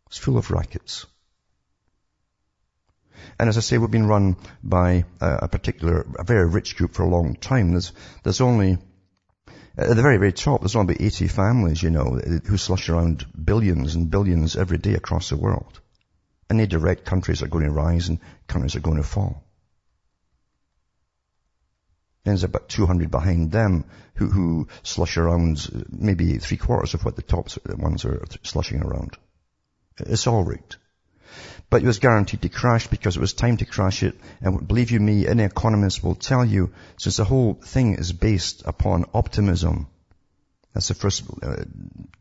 It's 0.06 0.19
full 0.19 0.38
of 0.38 0.50
rackets. 0.50 1.06
And 3.38 3.49
as 3.49 3.59
I 3.59 3.61
say, 3.61 3.77
we've 3.77 3.91
been 3.91 4.06
run 4.06 4.37
by 4.62 5.05
a, 5.21 5.38
a 5.43 5.49
particular, 5.49 6.06
a 6.19 6.25
very 6.25 6.49
rich 6.49 6.77
group 6.77 6.93
for 6.93 7.03
a 7.03 7.09
long 7.09 7.35
time. 7.35 7.73
There's, 7.73 7.93
there's 8.23 8.41
only 8.41 8.79
at 9.76 9.94
the 9.94 10.02
very, 10.02 10.17
very 10.17 10.32
top, 10.32 10.61
there's 10.61 10.75
only 10.75 10.94
about 10.94 11.05
80 11.05 11.28
families, 11.28 11.82
you 11.82 11.90
know, 11.90 12.19
who 12.46 12.56
slush 12.56 12.88
around 12.88 13.26
billions 13.44 13.94
and 13.94 14.11
billions 14.11 14.56
every 14.56 14.78
day 14.78 14.94
across 14.94 15.28
the 15.28 15.37
world. 15.37 15.81
And 16.49 16.58
they 16.58 16.67
direct 16.67 17.05
countries 17.05 17.43
are 17.43 17.49
going 17.49 17.64
to 17.64 17.70
rise 17.70 18.08
and 18.08 18.20
countries 18.46 18.76
are 18.76 18.81
going 18.81 18.96
to 18.96 19.02
fall. 19.02 19.44
And 22.25 22.32
there's 22.32 22.44
about 22.44 22.69
200 22.69 23.11
behind 23.11 23.52
them 23.52 23.84
who, 24.14 24.28
who 24.28 24.69
slush 24.82 25.17
around 25.17 25.87
maybe 25.90 26.38
three 26.38 26.56
quarters 26.56 26.94
of 26.94 27.05
what 27.05 27.17
the 27.17 27.23
top 27.23 27.49
ones 27.67 28.05
are 28.05 28.25
slushing 28.43 28.82
around. 28.82 29.17
It's 29.99 30.26
all 30.26 30.43
rigged. 30.43 30.76
But 31.69 31.82
it 31.82 31.87
was 31.87 31.99
guaranteed 31.99 32.43
to 32.43 32.49
crash 32.49 32.87
because 32.87 33.17
it 33.17 33.20
was 33.20 33.32
time 33.32 33.56
to 33.58 33.64
crash 33.64 34.02
it. 34.02 34.19
And 34.40 34.67
believe 34.67 34.90
you 34.90 35.00
me, 35.00 35.26
any 35.26 35.43
economist 35.43 36.02
will 36.02 36.14
tell 36.14 36.44
you, 36.44 36.73
since 36.99 37.17
the 37.17 37.25
whole 37.25 37.55
thing 37.55 37.94
is 37.94 38.12
based 38.12 38.62
upon 38.67 39.06
optimism, 39.12 39.88
that's 40.73 40.88
the 40.88 40.94
first 40.94 41.25
uh, 41.43 41.64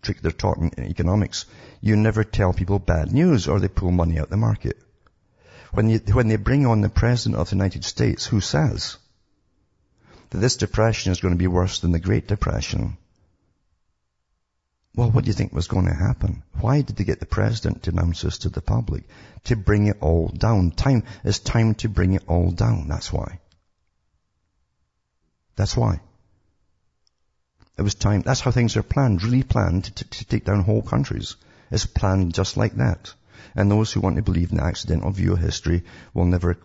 trick 0.02 0.22
they're 0.22 0.32
taught 0.32 0.58
in 0.58 0.72
economics. 0.80 1.46
You 1.82 1.98
never 1.98 2.24
tell 2.24 2.54
people 2.54 2.80
bad 2.80 3.12
news 3.12 3.48
or 3.48 3.60
they 3.60 3.68
pull 3.68 3.92
money 3.92 4.18
out 4.18 4.30
the 4.30 4.38
market. 4.38 4.78
When, 5.74 5.90
you, 5.90 6.00
when 6.14 6.30
they 6.30 6.38
bring 6.38 6.66
on 6.66 6.80
the 6.80 6.88
President 6.88 7.36
of 7.36 7.50
the 7.50 7.56
United 7.58 7.84
States, 7.84 8.26
who 8.26 8.40
says 8.40 8.96
that 10.30 10.38
this 10.38 10.56
depression 10.56 11.12
is 11.12 11.20
going 11.20 11.34
to 11.34 11.38
be 11.38 11.48
worse 11.48 11.80
than 11.82 11.92
the 11.92 12.00
Great 12.00 12.28
Depression, 12.30 12.98
well, 14.96 15.12
what 15.12 15.26
do 15.26 15.28
you 15.28 15.34
think 15.34 15.52
was 15.52 15.68
going 15.68 15.88
to 15.88 15.94
happen? 15.94 16.44
Why 16.60 16.82
did 16.82 16.96
they 16.96 17.04
get 17.04 17.20
the 17.20 17.26
president 17.26 17.84
to 17.84 17.92
announce 17.92 18.22
this 18.22 18.40
to 18.40 18.50
the 18.50 18.62
public? 18.62 19.04
To 19.46 19.56
bring 19.56 19.88
it 19.88 19.98
all 20.02 20.30
down. 20.30 20.72
Time, 20.72 21.04
it's 21.24 21.40
time 21.40 21.76
to 21.76 21.90
bring 21.90 22.14
it 22.14 22.24
all 22.28 22.52
down. 22.52 22.88
That's 22.88 23.12
why. 23.12 23.40
That's 25.56 25.76
why. 25.76 26.00
It 27.78 27.82
was 27.82 27.96
time, 27.96 28.22
that's 28.22 28.40
how 28.40 28.52
things 28.52 28.78
are 28.78 28.84
planned, 28.84 29.22
really 29.22 29.44
planned 29.44 29.84
to, 29.96 30.04
to 30.06 30.26
take 30.26 30.46
down 30.46 30.64
whole 30.64 30.82
countries. 30.82 31.36
It's 31.72 31.86
planned 31.86 32.34
just 32.34 32.56
like 32.56 32.76
that. 32.76 33.14
And 33.54 33.70
those 33.70 33.92
who 33.92 34.00
want 34.00 34.16
to 34.16 34.22
believe 34.22 34.52
in 34.52 34.58
the 34.58 34.64
accidental 34.64 35.12
view 35.12 35.34
of 35.34 35.40
history 35.40 35.84
will 36.14 36.26
never 36.26 36.58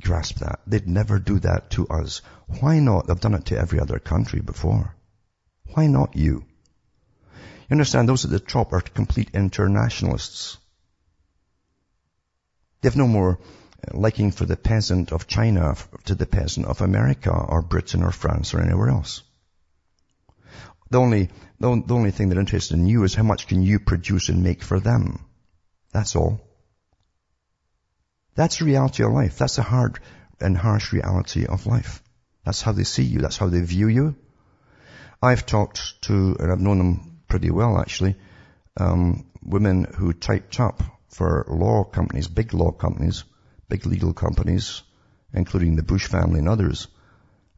grasp 0.00 0.38
that. 0.38 0.60
They'd 0.66 0.88
never 0.88 1.20
do 1.20 1.38
that 1.40 1.70
to 1.70 1.86
us. 1.86 2.22
Why 2.60 2.80
not? 2.80 3.06
They've 3.06 3.20
done 3.20 3.34
it 3.34 3.46
to 3.46 3.58
every 3.58 3.78
other 3.78 4.00
country 4.00 4.40
before. 4.40 4.94
Why 5.74 5.86
not 5.86 6.16
you? 6.16 6.44
You 7.68 7.74
understand, 7.74 8.08
those 8.08 8.24
at 8.24 8.30
the 8.30 8.38
top 8.38 8.72
are 8.72 8.80
complete 8.80 9.30
internationalists. 9.34 10.56
They 12.80 12.88
have 12.88 12.96
no 12.96 13.08
more 13.08 13.38
uh, 13.40 13.98
liking 13.98 14.30
for 14.30 14.46
the 14.46 14.56
peasant 14.56 15.12
of 15.12 15.26
China 15.26 15.74
to 16.04 16.14
the 16.14 16.26
peasant 16.26 16.66
of 16.66 16.80
America 16.80 17.32
or 17.32 17.62
Britain 17.62 18.04
or 18.04 18.12
France 18.12 18.54
or 18.54 18.60
anywhere 18.60 18.90
else. 18.90 19.22
The 20.90 21.00
only, 21.00 21.30
the, 21.58 21.82
the 21.84 21.94
only 21.94 22.12
thing 22.12 22.28
they're 22.28 22.38
interested 22.38 22.74
in 22.74 22.86
you 22.86 23.02
is 23.02 23.14
how 23.14 23.24
much 23.24 23.48
can 23.48 23.62
you 23.62 23.80
produce 23.80 24.28
and 24.28 24.44
make 24.44 24.62
for 24.62 24.78
them. 24.78 25.24
That's 25.92 26.14
all. 26.14 26.40
That's 28.36 28.58
the 28.58 28.66
reality 28.66 29.02
of 29.02 29.12
life. 29.12 29.38
That's 29.38 29.56
the 29.56 29.62
hard 29.62 29.98
and 30.40 30.56
harsh 30.56 30.92
reality 30.92 31.46
of 31.46 31.66
life. 31.66 32.02
That's 32.44 32.62
how 32.62 32.70
they 32.70 32.84
see 32.84 33.02
you. 33.02 33.18
That's 33.20 33.38
how 33.38 33.48
they 33.48 33.62
view 33.62 33.88
you. 33.88 34.14
I've 35.20 35.46
talked 35.46 36.02
to, 36.02 36.36
and 36.38 36.52
I've 36.52 36.60
known 36.60 36.78
them 36.78 37.15
pretty 37.28 37.50
well 37.50 37.78
actually, 37.78 38.16
um, 38.76 39.26
women 39.42 39.84
who 39.84 40.12
typed 40.12 40.60
up 40.60 40.82
for 41.08 41.46
law 41.48 41.84
companies, 41.84 42.28
big 42.28 42.52
law 42.52 42.70
companies, 42.70 43.24
big 43.68 43.86
legal 43.86 44.12
companies, 44.12 44.82
including 45.32 45.76
the 45.76 45.82
Bush 45.82 46.06
family 46.06 46.38
and 46.38 46.48
others. 46.48 46.88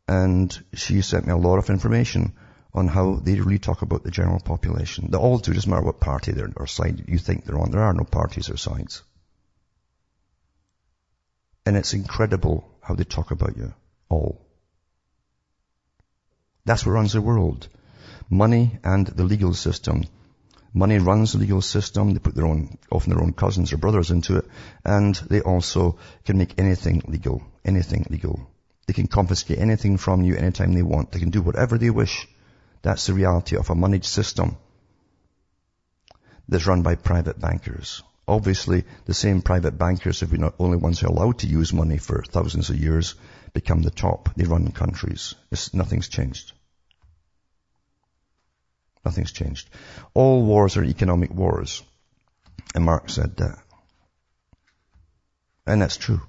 And 0.06 0.56
she 0.74 1.02
sent 1.02 1.26
me 1.26 1.32
a 1.32 1.36
lot 1.36 1.58
of 1.58 1.70
information 1.70 2.34
on 2.72 2.88
how 2.88 3.16
they 3.16 3.40
really 3.40 3.58
talk 3.58 3.82
about 3.82 4.04
the 4.04 4.10
general 4.10 4.40
population. 4.40 5.10
They 5.10 5.18
all 5.18 5.38
do, 5.38 5.52
doesn't 5.52 5.70
matter 5.70 5.82
what 5.82 6.00
party 6.00 6.32
they're, 6.32 6.52
or 6.56 6.66
side 6.66 7.04
you 7.08 7.18
think 7.18 7.44
they're 7.44 7.58
on. 7.58 7.70
There 7.70 7.82
are 7.82 7.92
no 7.92 8.04
parties 8.04 8.50
or 8.50 8.56
sides. 8.56 9.02
And 11.66 11.76
it's 11.76 11.92
incredible 11.92 12.68
how 12.80 12.94
they 12.94 13.04
talk 13.04 13.30
about 13.30 13.56
you. 13.56 13.74
All. 14.08 14.40
That's 16.64 16.86
what 16.86 16.92
runs 16.92 17.12
the 17.12 17.20
world. 17.20 17.68
Money 18.30 18.78
and 18.84 19.06
the 19.06 19.24
legal 19.24 19.54
system. 19.54 20.04
Money 20.74 20.98
runs 20.98 21.32
the 21.32 21.38
legal 21.38 21.62
system. 21.62 22.12
They 22.12 22.18
put 22.18 22.34
their 22.34 22.46
own, 22.46 22.78
often 22.90 23.12
their 23.12 23.22
own 23.22 23.32
cousins 23.32 23.72
or 23.72 23.78
brothers 23.78 24.10
into 24.10 24.36
it. 24.36 24.46
And 24.84 25.14
they 25.14 25.40
also 25.40 25.98
can 26.24 26.38
make 26.38 26.58
anything 26.58 27.02
legal. 27.08 27.42
Anything 27.64 28.06
legal. 28.10 28.50
They 28.86 28.92
can 28.92 29.06
confiscate 29.06 29.58
anything 29.58 29.96
from 29.96 30.22
you 30.22 30.36
anytime 30.36 30.72
they 30.72 30.82
want. 30.82 31.12
They 31.12 31.20
can 31.20 31.30
do 31.30 31.42
whatever 31.42 31.78
they 31.78 31.90
wish. 31.90 32.28
That's 32.82 33.06
the 33.06 33.14
reality 33.14 33.56
of 33.56 33.70
a 33.70 33.74
moneyed 33.74 34.04
system 34.04 34.56
that's 36.48 36.66
run 36.66 36.82
by 36.82 36.94
private 36.94 37.38
bankers. 37.38 38.02
Obviously, 38.26 38.84
the 39.06 39.14
same 39.14 39.42
private 39.42 39.78
bankers 39.78 40.20
have 40.20 40.30
been 40.30 40.42
the 40.42 40.52
only 40.58 40.76
ones 40.76 41.00
who 41.00 41.06
are 41.06 41.10
allowed 41.10 41.38
to 41.38 41.46
use 41.46 41.72
money 41.72 41.98
for 41.98 42.22
thousands 42.22 42.70
of 42.70 42.76
years 42.76 43.14
become 43.52 43.82
the 43.82 43.90
top. 43.90 44.30
They 44.36 44.44
run 44.44 44.70
countries. 44.70 45.34
It's, 45.50 45.72
nothing's 45.74 46.08
changed. 46.08 46.52
Nothing's 49.08 49.32
changed. 49.32 49.70
All 50.12 50.44
wars 50.44 50.76
are 50.76 50.84
economic 50.84 51.32
wars. 51.32 51.82
And 52.74 52.84
Marx 52.84 53.14
said 53.14 53.38
that. 53.38 53.58
And 55.66 55.80
that's 55.80 55.96
true. 55.96 56.20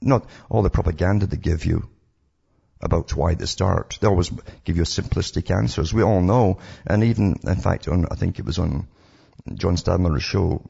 Not 0.00 0.28
all 0.48 0.62
the 0.62 0.70
propaganda 0.70 1.26
they 1.26 1.36
give 1.36 1.64
you 1.64 1.88
about 2.80 3.16
why 3.16 3.34
they 3.34 3.46
start. 3.46 3.98
They 4.00 4.06
always 4.06 4.30
give 4.64 4.76
you 4.76 4.84
simplistic 4.84 5.50
answers. 5.50 5.92
We 5.92 6.04
all 6.04 6.20
know. 6.20 6.58
And 6.86 7.02
even, 7.02 7.40
in 7.42 7.56
fact, 7.56 7.88
on, 7.88 8.06
I 8.08 8.14
think 8.14 8.38
it 8.38 8.44
was 8.44 8.60
on 8.60 8.86
John 9.52 9.76
Stadtmiller's 9.76 10.22
show 10.22 10.64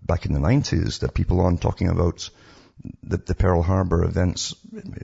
back 0.00 0.26
in 0.26 0.32
the 0.32 0.38
90s, 0.38 1.00
that 1.00 1.12
people 1.12 1.40
on 1.40 1.58
talking 1.58 1.88
about 1.88 2.30
the, 3.02 3.16
the 3.16 3.34
Pearl 3.34 3.62
Harbor 3.62 4.04
events 4.04 4.54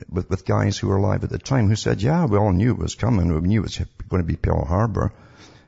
with, 0.09 0.29
with 0.31 0.45
guys 0.45 0.79
who 0.79 0.89
were 0.89 0.97
alive 0.97 1.25
at 1.25 1.31
the 1.31 1.39
time 1.39 1.69
who 1.69 1.77
said, 1.77 2.03
yeah, 2.03 2.25
we 2.27 2.39
all 2.39 2.53
knew 2.53 2.73
it 2.73 2.79
was 2.79 2.95
coming. 2.95 3.33
We 3.33 3.49
knew 3.49 3.61
it 3.61 3.65
was 3.65 3.79
going 4.09 4.23
to 4.23 4.27
be 4.27 4.37
Pearl 4.37 4.65
Harbor. 4.65 5.13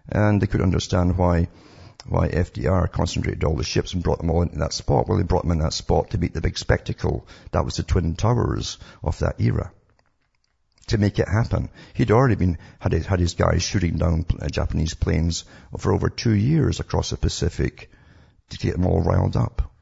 And 0.08 0.40
they 0.40 0.46
could 0.46 0.60
understand 0.60 1.18
why, 1.18 1.48
why 2.06 2.28
FDR 2.28 2.90
concentrated 2.90 3.44
all 3.44 3.56
the 3.56 3.64
ships 3.64 3.94
and 3.94 4.02
brought 4.02 4.18
them 4.18 4.30
all 4.30 4.42
into 4.42 4.58
that 4.58 4.72
spot. 4.72 5.08
Well, 5.08 5.18
they 5.18 5.24
brought 5.24 5.42
them 5.42 5.52
in 5.52 5.58
that 5.60 5.72
spot 5.72 6.10
to 6.10 6.18
meet 6.18 6.34
the 6.34 6.40
big 6.40 6.58
spectacle. 6.58 7.26
That 7.50 7.64
was 7.64 7.76
the 7.76 7.82
Twin 7.82 8.14
Towers 8.14 8.78
of 9.02 9.18
that 9.18 9.40
era. 9.40 9.72
To 10.88 10.98
make 10.98 11.18
it 11.18 11.28
happen. 11.28 11.68
He'd 11.94 12.12
already 12.12 12.36
been, 12.36 12.58
had 12.78 12.92
his, 12.92 13.06
had 13.06 13.18
his 13.18 13.34
guys 13.34 13.64
shooting 13.64 13.96
down 13.96 14.24
uh, 14.40 14.48
Japanese 14.48 14.94
planes 14.94 15.44
for 15.76 15.92
over 15.92 16.08
two 16.08 16.34
years 16.34 16.78
across 16.78 17.10
the 17.10 17.16
Pacific 17.16 17.90
to 18.50 18.58
get 18.58 18.74
them 18.74 18.86
all 18.86 19.02
riled 19.02 19.36
up. 19.36 19.72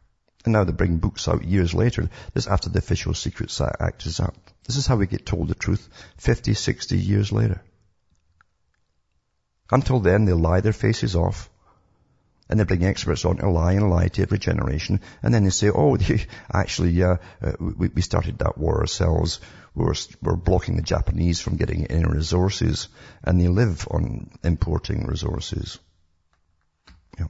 And 0.44 0.52
now 0.52 0.64
they 0.64 0.72
bring 0.72 0.98
books 0.98 1.26
out 1.26 1.44
years 1.44 1.72
later. 1.72 2.10
This 2.34 2.46
after 2.46 2.68
the 2.68 2.78
official 2.78 3.14
Secrets 3.14 3.60
Act 3.60 4.04
is 4.04 4.20
up. 4.20 4.36
This 4.66 4.76
is 4.76 4.86
how 4.86 4.96
we 4.96 5.06
get 5.06 5.24
told 5.24 5.48
the 5.48 5.54
truth 5.54 5.88
50, 6.18 6.54
60 6.54 6.98
years 6.98 7.32
later. 7.32 7.62
Until 9.70 10.00
then, 10.00 10.26
they'll 10.26 10.36
lie 10.36 10.60
their 10.60 10.74
faces 10.74 11.16
off. 11.16 11.48
And 12.50 12.60
they 12.60 12.64
bring 12.64 12.84
experts 12.84 13.24
on 13.24 13.38
to 13.38 13.48
lie 13.48 13.72
and 13.72 13.88
lie 13.88 14.08
to 14.08 14.22
every 14.22 14.38
generation. 14.38 15.00
And 15.22 15.32
then 15.32 15.44
they 15.44 15.50
say, 15.50 15.70
oh, 15.74 15.96
actually, 16.52 17.02
uh, 17.02 17.16
uh, 17.42 17.52
we, 17.58 17.88
we, 17.88 18.02
started 18.02 18.38
that 18.38 18.58
war 18.58 18.80
ourselves. 18.80 19.40
We're, 19.74 19.94
we're 20.20 20.36
blocking 20.36 20.76
the 20.76 20.82
Japanese 20.82 21.40
from 21.40 21.56
getting 21.56 21.86
any 21.86 22.04
resources. 22.04 22.88
And 23.22 23.40
they 23.40 23.48
live 23.48 23.88
on 23.90 24.30
importing 24.42 25.06
resources. 25.06 25.78
Yeah. 27.18 27.28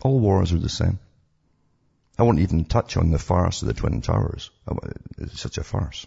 All 0.00 0.20
wars 0.20 0.54
are 0.54 0.58
the 0.58 0.70
same. 0.70 0.98
I 2.18 2.24
won't 2.24 2.40
even 2.40 2.64
touch 2.64 2.96
on 2.96 3.10
the 3.10 3.18
farce 3.18 3.62
of 3.62 3.68
the 3.68 3.74
Twin 3.74 4.00
Towers. 4.00 4.50
Oh, 4.68 4.78
it's 5.18 5.40
such 5.40 5.58
a 5.58 5.64
farce. 5.64 6.06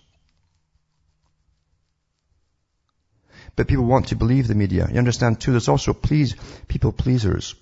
But 3.55 3.67
people 3.67 3.85
want 3.85 4.07
to 4.07 4.15
believe 4.15 4.47
the 4.47 4.55
media. 4.55 4.87
You 4.91 4.97
understand 4.97 5.39
too, 5.39 5.51
there's 5.51 5.67
also 5.67 5.93
please, 5.93 6.35
people 6.67 6.91
pleasers. 6.91 7.55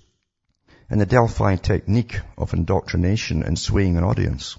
And 0.90 1.00
the 1.00 1.06
Delphi 1.06 1.56
technique 1.56 2.20
of 2.36 2.52
indoctrination 2.52 3.42
and 3.42 3.58
swaying 3.58 3.96
an 3.96 4.04
audience. 4.04 4.58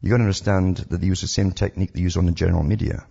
You've 0.00 0.10
gotta 0.10 0.22
understand 0.22 0.76
that 0.76 1.00
they 1.00 1.06
use 1.06 1.22
the 1.22 1.26
same 1.26 1.52
technique 1.52 1.92
they 1.92 2.00
use 2.00 2.16
on 2.16 2.26
the 2.26 2.32
general 2.32 2.62
media. 2.62 3.06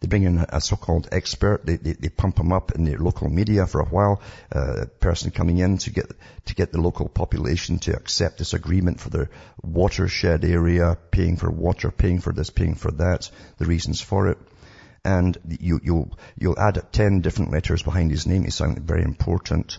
They 0.00 0.06
bring 0.06 0.22
in 0.22 0.38
a 0.38 0.60
so-called 0.60 1.08
expert. 1.10 1.66
They, 1.66 1.76
they, 1.76 1.92
they, 1.92 2.08
pump 2.08 2.36
them 2.36 2.52
up 2.52 2.70
in 2.72 2.84
the 2.84 2.96
local 2.96 3.28
media 3.28 3.66
for 3.66 3.80
a 3.80 3.84
while. 3.84 4.22
Uh, 4.54 4.82
a 4.82 4.86
person 4.86 5.32
coming 5.32 5.58
in 5.58 5.78
to 5.78 5.90
get 5.90 6.06
to 6.46 6.54
get 6.54 6.70
the 6.70 6.80
local 6.80 7.08
population 7.08 7.80
to 7.80 7.96
accept 7.96 8.38
this 8.38 8.54
agreement 8.54 9.00
for 9.00 9.10
their 9.10 9.28
watershed 9.60 10.44
area, 10.44 10.96
paying 11.10 11.36
for 11.36 11.50
water, 11.50 11.90
paying 11.90 12.20
for 12.20 12.32
this, 12.32 12.50
paying 12.50 12.76
for 12.76 12.92
that, 12.92 13.28
the 13.58 13.64
reasons 13.64 14.00
for 14.00 14.28
it. 14.28 14.38
And 15.04 15.36
you, 15.60 15.80
you'll 15.82 16.16
you'll 16.36 16.58
add 16.58 16.80
ten 16.92 17.20
different 17.20 17.50
letters 17.50 17.82
behind 17.82 18.12
his 18.12 18.24
name. 18.24 18.44
He 18.44 18.50
sounds 18.50 18.78
very 18.78 19.02
important. 19.02 19.78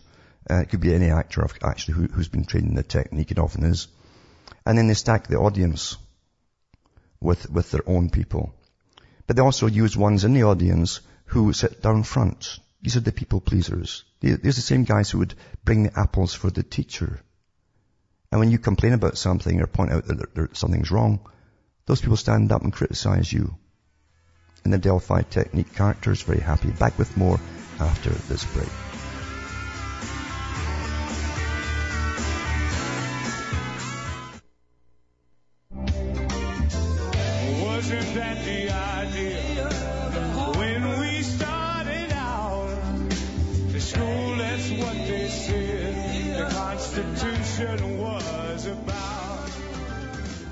Uh, 0.50 0.62
it 0.62 0.70
could 0.70 0.82
be 0.82 0.94
any 0.94 1.12
actor 1.12 1.48
actually 1.64 1.94
who, 1.94 2.08
who's 2.08 2.28
been 2.28 2.46
trained 2.46 2.68
in 2.68 2.76
the 2.76 2.84
technique. 2.84 3.32
It 3.32 3.40
often 3.40 3.64
is. 3.64 3.88
And 4.66 4.78
then 4.78 4.88
they 4.88 4.96
stack 4.96 5.28
the 5.28 5.38
audience 5.38 5.96
with 7.22 7.50
with 7.50 7.72
their 7.72 7.88
own 7.88 8.10
people. 8.10 8.54
But 9.30 9.36
they 9.36 9.44
also 9.44 9.68
use 9.68 9.96
ones 9.96 10.24
in 10.24 10.34
the 10.34 10.42
audience 10.42 11.02
who 11.26 11.54
sit 11.54 11.84
down 11.84 12.02
front. 12.02 12.58
These 12.82 12.98
are 12.98 13.02
the 13.02 13.12
people 13.12 13.40
pleasers. 13.40 14.04
These 14.22 14.34
are 14.34 14.38
the 14.38 14.54
same 14.54 14.86
guys 14.86 15.12
who 15.12 15.20
would 15.20 15.36
bring 15.64 15.84
the 15.84 16.00
apples 16.00 16.34
for 16.34 16.50
the 16.50 16.64
teacher. 16.64 17.22
And 18.32 18.40
when 18.40 18.50
you 18.50 18.58
complain 18.58 18.94
about 18.94 19.20
something 19.20 19.62
or 19.62 19.68
point 19.68 19.92
out 19.92 20.08
that 20.08 20.58
something's 20.58 20.90
wrong, 20.90 21.20
those 21.86 22.02
people 22.02 22.18
stand 22.18 22.52
up 22.52 22.64
and 22.64 22.74
criticize 22.74 23.32
you. 23.32 23.56
In 24.66 24.72
the 24.72 24.80
Delphi 24.80 25.22
technique, 25.22 25.76
characters 25.76 26.24
very 26.24 26.40
happy. 26.42 26.72
Back 26.72 26.98
with 26.98 27.16
more 27.16 27.40
after 27.80 28.10
this 28.10 28.44
break. 28.46 28.99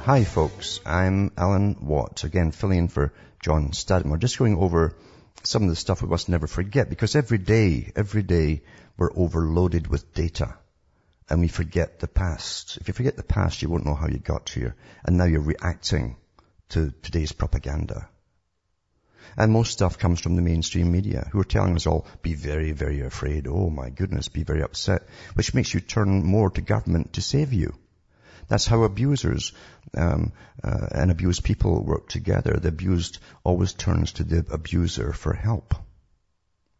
Hi 0.07 0.23
folks, 0.23 0.79
I'm 0.85 1.33
Alan 1.37 1.75
Watt, 1.81 2.23
again 2.23 2.51
filling 2.51 2.77
in 2.77 2.87
for 2.87 3.11
John 3.43 3.71
Stadtmiller, 3.71 4.19
just 4.19 4.37
going 4.37 4.55
over 4.55 4.95
some 5.43 5.63
of 5.63 5.69
the 5.69 5.75
stuff 5.75 6.01
we 6.01 6.07
must 6.07 6.29
never 6.29 6.47
forget 6.47 6.89
because 6.89 7.13
every 7.13 7.39
day, 7.39 7.91
every 7.93 8.23
day 8.23 8.61
we're 8.95 9.11
overloaded 9.13 9.87
with 9.87 10.13
data 10.13 10.55
and 11.29 11.41
we 11.41 11.49
forget 11.49 11.99
the 11.99 12.07
past. 12.07 12.77
If 12.77 12.87
you 12.87 12.93
forget 12.93 13.17
the 13.17 13.23
past, 13.23 13.61
you 13.61 13.67
won't 13.67 13.85
know 13.85 13.95
how 13.95 14.07
you 14.07 14.17
got 14.17 14.47
here 14.47 14.77
and 15.03 15.17
now 15.17 15.25
you're 15.25 15.41
reacting 15.41 16.15
to 16.69 16.93
today's 17.01 17.33
propaganda. 17.33 18.07
And 19.35 19.51
most 19.51 19.73
stuff 19.73 19.99
comes 19.99 20.21
from 20.21 20.37
the 20.37 20.41
mainstream 20.41 20.89
media 20.89 21.27
who 21.33 21.41
are 21.41 21.51
telling 21.53 21.75
us 21.75 21.85
all, 21.85 22.07
be 22.21 22.33
very, 22.33 22.71
very 22.71 23.01
afraid. 23.01 23.45
Oh 23.45 23.69
my 23.69 23.89
goodness, 23.89 24.29
be 24.29 24.43
very 24.43 24.63
upset, 24.63 25.01
which 25.33 25.53
makes 25.53 25.73
you 25.73 25.81
turn 25.81 26.23
more 26.23 26.49
to 26.51 26.61
government 26.61 27.11
to 27.15 27.21
save 27.21 27.51
you. 27.51 27.73
That's 28.47 28.65
how 28.65 28.83
abusers 28.83 29.51
um, 29.95 30.31
uh, 30.63 30.87
and 30.91 31.11
abused 31.11 31.43
people 31.43 31.83
work 31.83 32.09
together. 32.09 32.53
The 32.53 32.69
abused 32.69 33.19
always 33.43 33.73
turns 33.73 34.13
to 34.13 34.23
the 34.23 34.45
abuser 34.51 35.13
for 35.13 35.33
help. 35.33 35.75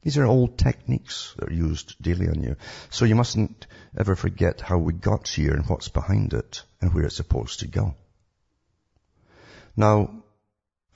These 0.01 0.17
are 0.17 0.25
old 0.25 0.57
techniques 0.57 1.33
that 1.37 1.49
are 1.49 1.53
used 1.53 2.01
daily 2.01 2.29
on 2.29 2.41
you. 2.41 2.55
So 2.89 3.05
you 3.05 3.15
mustn't 3.15 3.67
ever 3.97 4.15
forget 4.15 4.61
how 4.61 4.77
we 4.77 4.93
got 4.93 5.27
here 5.27 5.53
and 5.53 5.67
what's 5.67 5.89
behind 5.89 6.33
it 6.33 6.63
and 6.79 6.93
where 6.93 7.05
it's 7.05 7.17
supposed 7.17 7.59
to 7.59 7.67
go. 7.67 7.95
Now, 9.75 10.23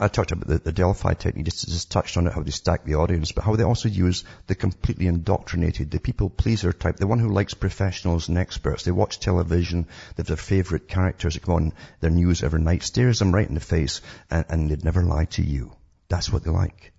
I 0.02 0.08
talked 0.08 0.32
about 0.32 0.48
the, 0.48 0.58
the 0.58 0.72
Delphi 0.72 1.14
technique, 1.14 1.44
just, 1.44 1.68
just 1.68 1.92
touched 1.92 2.16
on 2.16 2.26
it, 2.26 2.32
how 2.32 2.42
they 2.42 2.50
stack 2.50 2.84
the 2.84 2.96
audience, 2.96 3.30
but 3.30 3.44
how 3.44 3.54
they 3.54 3.62
also 3.62 3.88
use 3.88 4.24
the 4.48 4.56
completely 4.56 5.06
indoctrinated, 5.06 5.92
the 5.92 6.00
people 6.00 6.28
pleaser 6.28 6.72
type, 6.72 6.96
the 6.96 7.06
one 7.06 7.20
who 7.20 7.28
likes 7.28 7.54
professionals 7.54 8.28
and 8.28 8.36
experts. 8.36 8.82
They 8.82 8.90
watch 8.90 9.20
television, 9.20 9.84
they 9.84 10.22
have 10.22 10.26
their 10.26 10.36
favorite 10.36 10.88
characters 10.88 11.34
that 11.34 11.44
go 11.44 11.54
on 11.54 11.72
their 12.00 12.10
news 12.10 12.42
every 12.42 12.60
night, 12.60 12.82
stares 12.82 13.20
them 13.20 13.32
right 13.32 13.48
in 13.48 13.54
the 13.54 13.60
face, 13.60 14.00
and, 14.28 14.44
and 14.48 14.70
they'd 14.70 14.82
never 14.82 15.04
lie 15.04 15.26
to 15.36 15.42
you. 15.42 15.70
That's 16.08 16.32
what 16.32 16.42
they 16.42 16.50
like. 16.50 16.92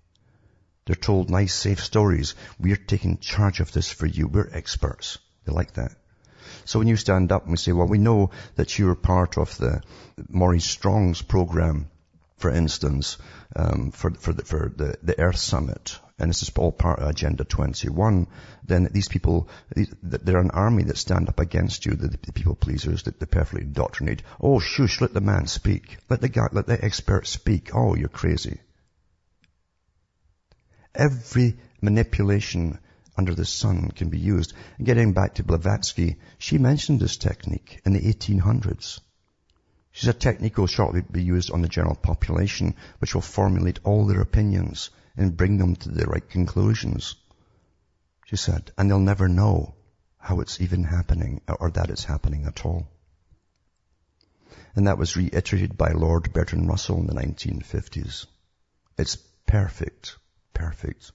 They're 0.85 0.95
told 0.95 1.29
nice, 1.29 1.53
safe 1.53 1.83
stories. 1.83 2.35
We're 2.57 2.77
taking 2.77 3.17
charge 3.17 3.59
of 3.59 3.73
this 3.73 3.91
for 3.91 4.05
you. 4.05 4.27
We're 4.27 4.49
experts. 4.53 5.17
They 5.43 5.51
like 5.51 5.73
that. 5.73 5.91
So 6.63 6.79
when 6.79 6.87
you 6.87 6.95
stand 6.95 7.33
up 7.33 7.43
and 7.43 7.51
we 7.51 7.57
say, 7.57 7.73
well, 7.73 7.87
we 7.87 7.97
know 7.97 8.31
that 8.55 8.79
you're 8.79 8.95
part 8.95 9.37
of 9.37 9.57
the 9.57 9.81
Maurice 10.29 10.65
Strong's 10.65 11.21
program 11.21 11.89
for 12.37 12.51
instance, 12.51 13.17
um, 13.55 13.91
for, 13.91 14.11
for, 14.11 14.33
the, 14.33 14.43
for 14.43 14.71
the, 14.75 14.97
the 15.03 15.19
Earth 15.19 15.37
Summit. 15.37 15.99
and 16.19 16.29
this 16.29 16.41
is 16.41 16.51
all 16.57 16.71
part 16.71 16.99
of 16.99 17.07
Agenda 17.07 17.43
21, 17.43 18.27
then 18.63 18.89
these 18.91 19.07
people, 19.07 19.47
they're 20.01 20.39
an 20.39 20.51
army 20.51 20.83
that 20.83 20.97
stand 20.97 21.29
up 21.29 21.39
against 21.39 21.85
you, 21.85 21.93
the, 21.93 22.07
the 22.07 22.33
people 22.33 22.55
pleasers, 22.55 23.03
that 23.03 23.19
they 23.19 23.25
perfectly 23.25 23.61
indoctrinate. 23.61 24.23
Oh, 24.39 24.59
shush, 24.59 25.01
let 25.01 25.13
the 25.13 25.21
man 25.21 25.47
speak. 25.47 25.97
Let 26.09 26.21
the 26.21 26.29
guy, 26.29 26.47
let 26.51 26.67
the 26.67 26.83
expert 26.83 27.27
speak. 27.27 27.71
Oh, 27.73 27.95
you're 27.95 28.09
crazy. 28.09 28.59
Every 30.95 31.57
manipulation 31.81 32.79
under 33.17 33.35
the 33.35 33.45
sun 33.45 33.91
can 33.91 34.09
be 34.09 34.19
used. 34.19 34.53
And 34.77 34.85
getting 34.85 35.13
back 35.13 35.35
to 35.35 35.43
Blavatsky, 35.43 36.17
she 36.37 36.57
mentioned 36.57 36.99
this 36.99 37.17
technique 37.17 37.81
in 37.85 37.93
the 37.93 38.01
1800s. 38.01 38.99
She's 39.95 40.09
a 40.09 40.13
technique 40.13 40.57
will 40.57 40.65
shortly 40.65 41.01
be 41.01 41.23
used 41.23 41.51
on 41.51 41.61
the 41.61 41.67
general 41.67 41.93
population, 41.93 42.73
which 42.97 43.13
will 43.13 43.21
formulate 43.21 43.79
all 43.83 44.07
their 44.07 44.21
opinions 44.21 44.89
and 45.15 45.37
bring 45.37 45.59
them 45.59 45.75
to 45.75 45.89
the 45.89 46.07
right 46.07 46.27
conclusions. 46.27 47.15
She 48.25 48.35
said, 48.35 48.71
and 48.75 48.89
they'll 48.89 48.99
never 48.99 49.29
know 49.29 49.75
how 50.17 50.39
it's 50.39 50.59
even 50.59 50.83
happening 50.83 51.41
or 51.47 51.69
that 51.69 51.91
it's 51.91 52.05
happening 52.05 52.45
at 52.45 52.65
all. 52.65 52.87
And 54.75 54.87
that 54.87 54.97
was 54.97 55.15
reiterated 55.15 55.77
by 55.77 55.91
Lord 55.91 56.33
Bertrand 56.33 56.67
Russell 56.67 56.97
in 56.97 57.05
the 57.05 57.13
1950s. 57.13 58.25
It's 58.97 59.15
perfect, 59.45 60.17
perfect. 60.55 61.11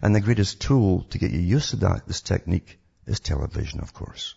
And 0.00 0.14
the 0.14 0.20
greatest 0.20 0.60
tool 0.60 1.02
to 1.10 1.18
get 1.18 1.32
you 1.32 1.40
used 1.40 1.70
to 1.70 1.76
that, 1.78 2.06
this 2.06 2.20
technique, 2.20 2.78
is 3.06 3.18
television, 3.18 3.80
of 3.80 3.92
course. 3.92 4.36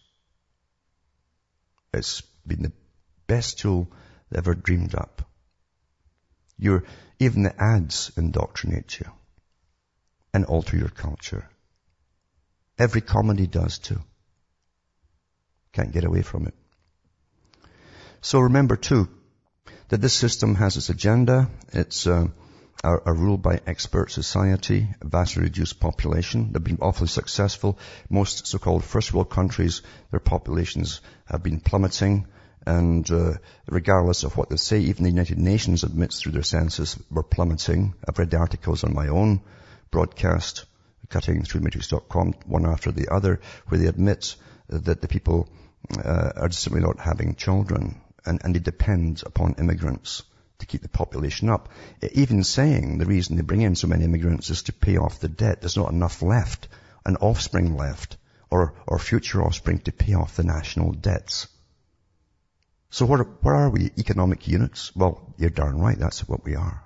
It's 1.93 2.21
been 2.43 2.63
the 2.63 2.71
best 3.27 3.59
tool 3.59 3.91
ever 4.33 4.55
dreamed 4.55 4.95
up. 4.95 5.21
Your, 6.57 6.83
even 7.19 7.43
the 7.43 7.61
ads 7.61 8.11
indoctrinate 8.17 8.99
you 8.99 9.11
and 10.33 10.45
alter 10.45 10.77
your 10.77 10.89
culture. 10.89 11.47
Every 12.79 13.01
comedy 13.01 13.47
does 13.47 13.79
too. 13.79 13.99
Can't 15.73 15.91
get 15.91 16.03
away 16.03 16.21
from 16.21 16.47
it. 16.47 16.53
So 18.21 18.39
remember 18.39 18.75
too, 18.75 19.09
that 19.89 20.01
this 20.01 20.13
system 20.13 20.55
has 20.55 20.77
its 20.77 20.89
agenda. 20.89 21.49
It's 21.71 22.07
uh, 22.07 22.27
a, 22.83 22.97
a 23.05 23.13
ruled 23.13 23.41
by 23.41 23.61
expert 23.65 24.11
society, 24.11 24.87
vastly 25.01 25.43
reduced 25.43 25.79
population. 25.79 26.51
They've 26.51 26.63
been 26.63 26.79
awfully 26.81 27.07
successful. 27.07 27.79
Most 28.09 28.47
so-called 28.47 28.83
first 28.83 29.13
world 29.13 29.29
countries, 29.29 29.81
their 30.11 30.19
populations 30.19 31.01
have 31.25 31.43
been 31.43 31.59
plummeting. 31.59 32.27
And 32.67 33.09
uh, 33.09 33.35
regardless 33.69 34.25
of 34.25 34.35
what 34.35 34.49
they 34.49 34.57
say, 34.57 34.79
even 34.79 35.05
the 35.05 35.09
United 35.09 35.37
Nations 35.37 35.85
admits 35.85 36.19
through 36.19 36.33
their 36.33 36.43
census 36.43 36.99
we're 37.09 37.23
plummeting. 37.23 37.93
I've 38.05 38.19
read 38.19 38.35
articles 38.35 38.83
on 38.83 38.93
my 38.93 39.07
own 39.07 39.39
broadcast, 39.89 40.65
cutting 41.07 41.45
through 41.45 41.61
matrix.com, 41.61 42.33
one 42.45 42.65
after 42.65 42.91
the 42.91 43.07
other, 43.07 43.39
where 43.69 43.79
they 43.79 43.87
admit 43.87 44.35
that 44.67 44.99
the 44.99 45.07
people 45.07 45.47
uh, 45.97 46.31
are 46.35 46.51
simply 46.51 46.81
not 46.81 46.99
having 46.99 47.35
children, 47.35 48.01
and, 48.25 48.41
and 48.43 48.53
they 48.53 48.59
depend 48.59 49.23
upon 49.25 49.55
immigrants 49.59 50.23
to 50.59 50.65
keep 50.65 50.81
the 50.81 50.89
population 50.89 51.47
up. 51.47 51.69
Even 52.11 52.43
saying 52.43 52.97
the 52.97 53.05
reason 53.05 53.37
they 53.37 53.43
bring 53.43 53.61
in 53.61 53.77
so 53.77 53.87
many 53.87 54.03
immigrants 54.03 54.49
is 54.49 54.63
to 54.63 54.73
pay 54.73 54.97
off 54.97 55.21
the 55.21 55.29
debt. 55.29 55.61
There's 55.61 55.77
not 55.77 55.93
enough 55.93 56.21
left, 56.21 56.67
an 57.05 57.15
offspring 57.15 57.77
left, 57.77 58.17
or, 58.49 58.73
or 58.85 58.99
future 58.99 59.41
offspring 59.41 59.79
to 59.79 59.93
pay 59.93 60.15
off 60.15 60.35
the 60.35 60.43
national 60.43 60.91
debts. 60.91 61.47
So 62.89 63.05
what 63.05 63.19
are, 63.19 63.29
what 63.41 63.51
are 63.51 63.69
we? 63.69 63.91
Economic 63.97 64.47
units? 64.47 64.95
Well, 64.95 65.33
you're 65.37 65.49
darn 65.49 65.79
right, 65.79 65.97
that's 65.97 66.27
what 66.27 66.43
we 66.43 66.55
are. 66.55 66.83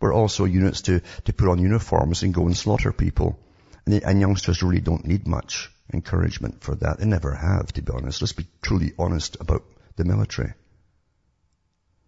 We're 0.00 0.14
also 0.14 0.44
units 0.44 0.82
to, 0.82 1.00
to 1.24 1.32
put 1.32 1.48
on 1.48 1.60
uniforms 1.60 2.22
and 2.22 2.34
go 2.34 2.46
and 2.46 2.56
slaughter 2.56 2.92
people. 2.92 3.38
And, 3.86 4.02
and 4.02 4.20
youngsters 4.20 4.62
really 4.62 4.80
don't 4.80 5.06
need 5.06 5.26
much 5.26 5.70
encouragement 5.92 6.62
for 6.62 6.74
that. 6.76 6.98
They 6.98 7.06
never 7.06 7.34
have, 7.34 7.72
to 7.74 7.82
be 7.82 7.92
honest. 7.92 8.20
Let's 8.20 8.32
be 8.32 8.46
truly 8.62 8.92
honest 8.98 9.36
about 9.40 9.64
the 9.96 10.04
military. 10.04 10.54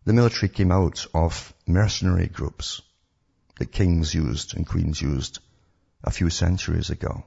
The 0.04 0.12
military 0.12 0.48
came 0.48 0.72
out 0.72 1.06
of 1.14 1.52
mercenary 1.66 2.28
groups 2.28 2.82
that 3.58 3.72
kings 3.72 4.14
used 4.14 4.56
and 4.56 4.66
queens 4.66 5.00
used 5.00 5.38
a 6.04 6.10
few 6.10 6.30
centuries 6.30 6.90
ago. 6.90 7.24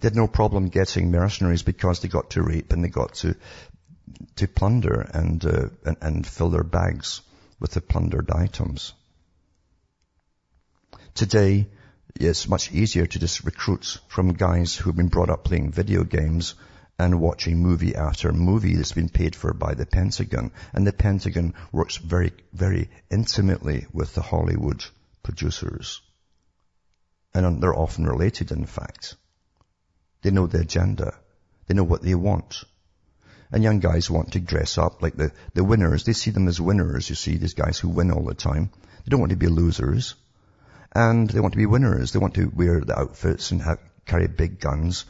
They 0.00 0.06
had 0.06 0.16
no 0.16 0.26
problem 0.26 0.68
getting 0.68 1.10
mercenaries 1.10 1.62
because 1.62 2.00
they 2.00 2.08
got 2.08 2.30
to 2.30 2.42
rape 2.42 2.72
and 2.72 2.84
they 2.84 2.88
got 2.88 3.14
to 3.22 3.36
to 4.36 4.48
plunder 4.48 5.00
and, 5.00 5.44
uh, 5.44 5.68
and, 5.84 5.96
and 6.00 6.26
fill 6.26 6.50
their 6.50 6.64
bags 6.64 7.20
with 7.60 7.72
the 7.72 7.80
plundered 7.80 8.30
items. 8.30 8.92
Today, 11.14 11.68
it's 12.14 12.48
much 12.48 12.72
easier 12.72 13.06
to 13.06 13.18
just 13.18 13.44
recruit 13.44 13.98
from 14.08 14.32
guys 14.32 14.74
who've 14.74 14.96
been 14.96 15.08
brought 15.08 15.30
up 15.30 15.44
playing 15.44 15.70
video 15.70 16.04
games 16.04 16.54
and 16.98 17.20
watching 17.20 17.58
movie 17.58 17.94
after 17.94 18.32
movie 18.32 18.76
that's 18.76 18.92
been 18.92 19.08
paid 19.08 19.34
for 19.34 19.52
by 19.52 19.74
the 19.74 19.86
Pentagon. 19.86 20.52
And 20.72 20.86
the 20.86 20.92
Pentagon 20.92 21.54
works 21.72 21.96
very, 21.96 22.32
very 22.52 22.90
intimately 23.10 23.86
with 23.92 24.14
the 24.14 24.22
Hollywood 24.22 24.84
producers. 25.22 26.00
And 27.34 27.62
they're 27.62 27.74
often 27.74 28.06
related, 28.06 28.52
in 28.52 28.66
fact. 28.66 29.16
They 30.22 30.30
know 30.30 30.46
the 30.46 30.60
agenda. 30.60 31.14
They 31.66 31.74
know 31.74 31.84
what 31.84 32.02
they 32.02 32.14
want. 32.14 32.64
And 33.52 33.62
young 33.62 33.80
guys 33.80 34.10
want 34.10 34.32
to 34.32 34.40
dress 34.40 34.78
up 34.78 35.02
like 35.02 35.14
the, 35.14 35.30
the 35.52 35.62
winners. 35.62 36.04
They 36.04 36.14
see 36.14 36.30
them 36.30 36.48
as 36.48 36.60
winners, 36.60 37.10
you 37.10 37.14
see, 37.14 37.36
these 37.36 37.54
guys 37.54 37.78
who 37.78 37.90
win 37.90 38.10
all 38.10 38.24
the 38.24 38.34
time. 38.34 38.70
They 39.04 39.10
don't 39.10 39.20
want 39.20 39.30
to 39.30 39.36
be 39.36 39.48
losers. 39.48 40.14
And 40.94 41.28
they 41.28 41.40
want 41.40 41.52
to 41.52 41.58
be 41.58 41.66
winners. 41.66 42.12
They 42.12 42.18
want 42.18 42.34
to 42.34 42.50
wear 42.54 42.80
the 42.80 42.98
outfits 42.98 43.50
and 43.50 43.60
have, 43.62 43.78
carry 44.06 44.26
big 44.26 44.58
guns 44.58 45.04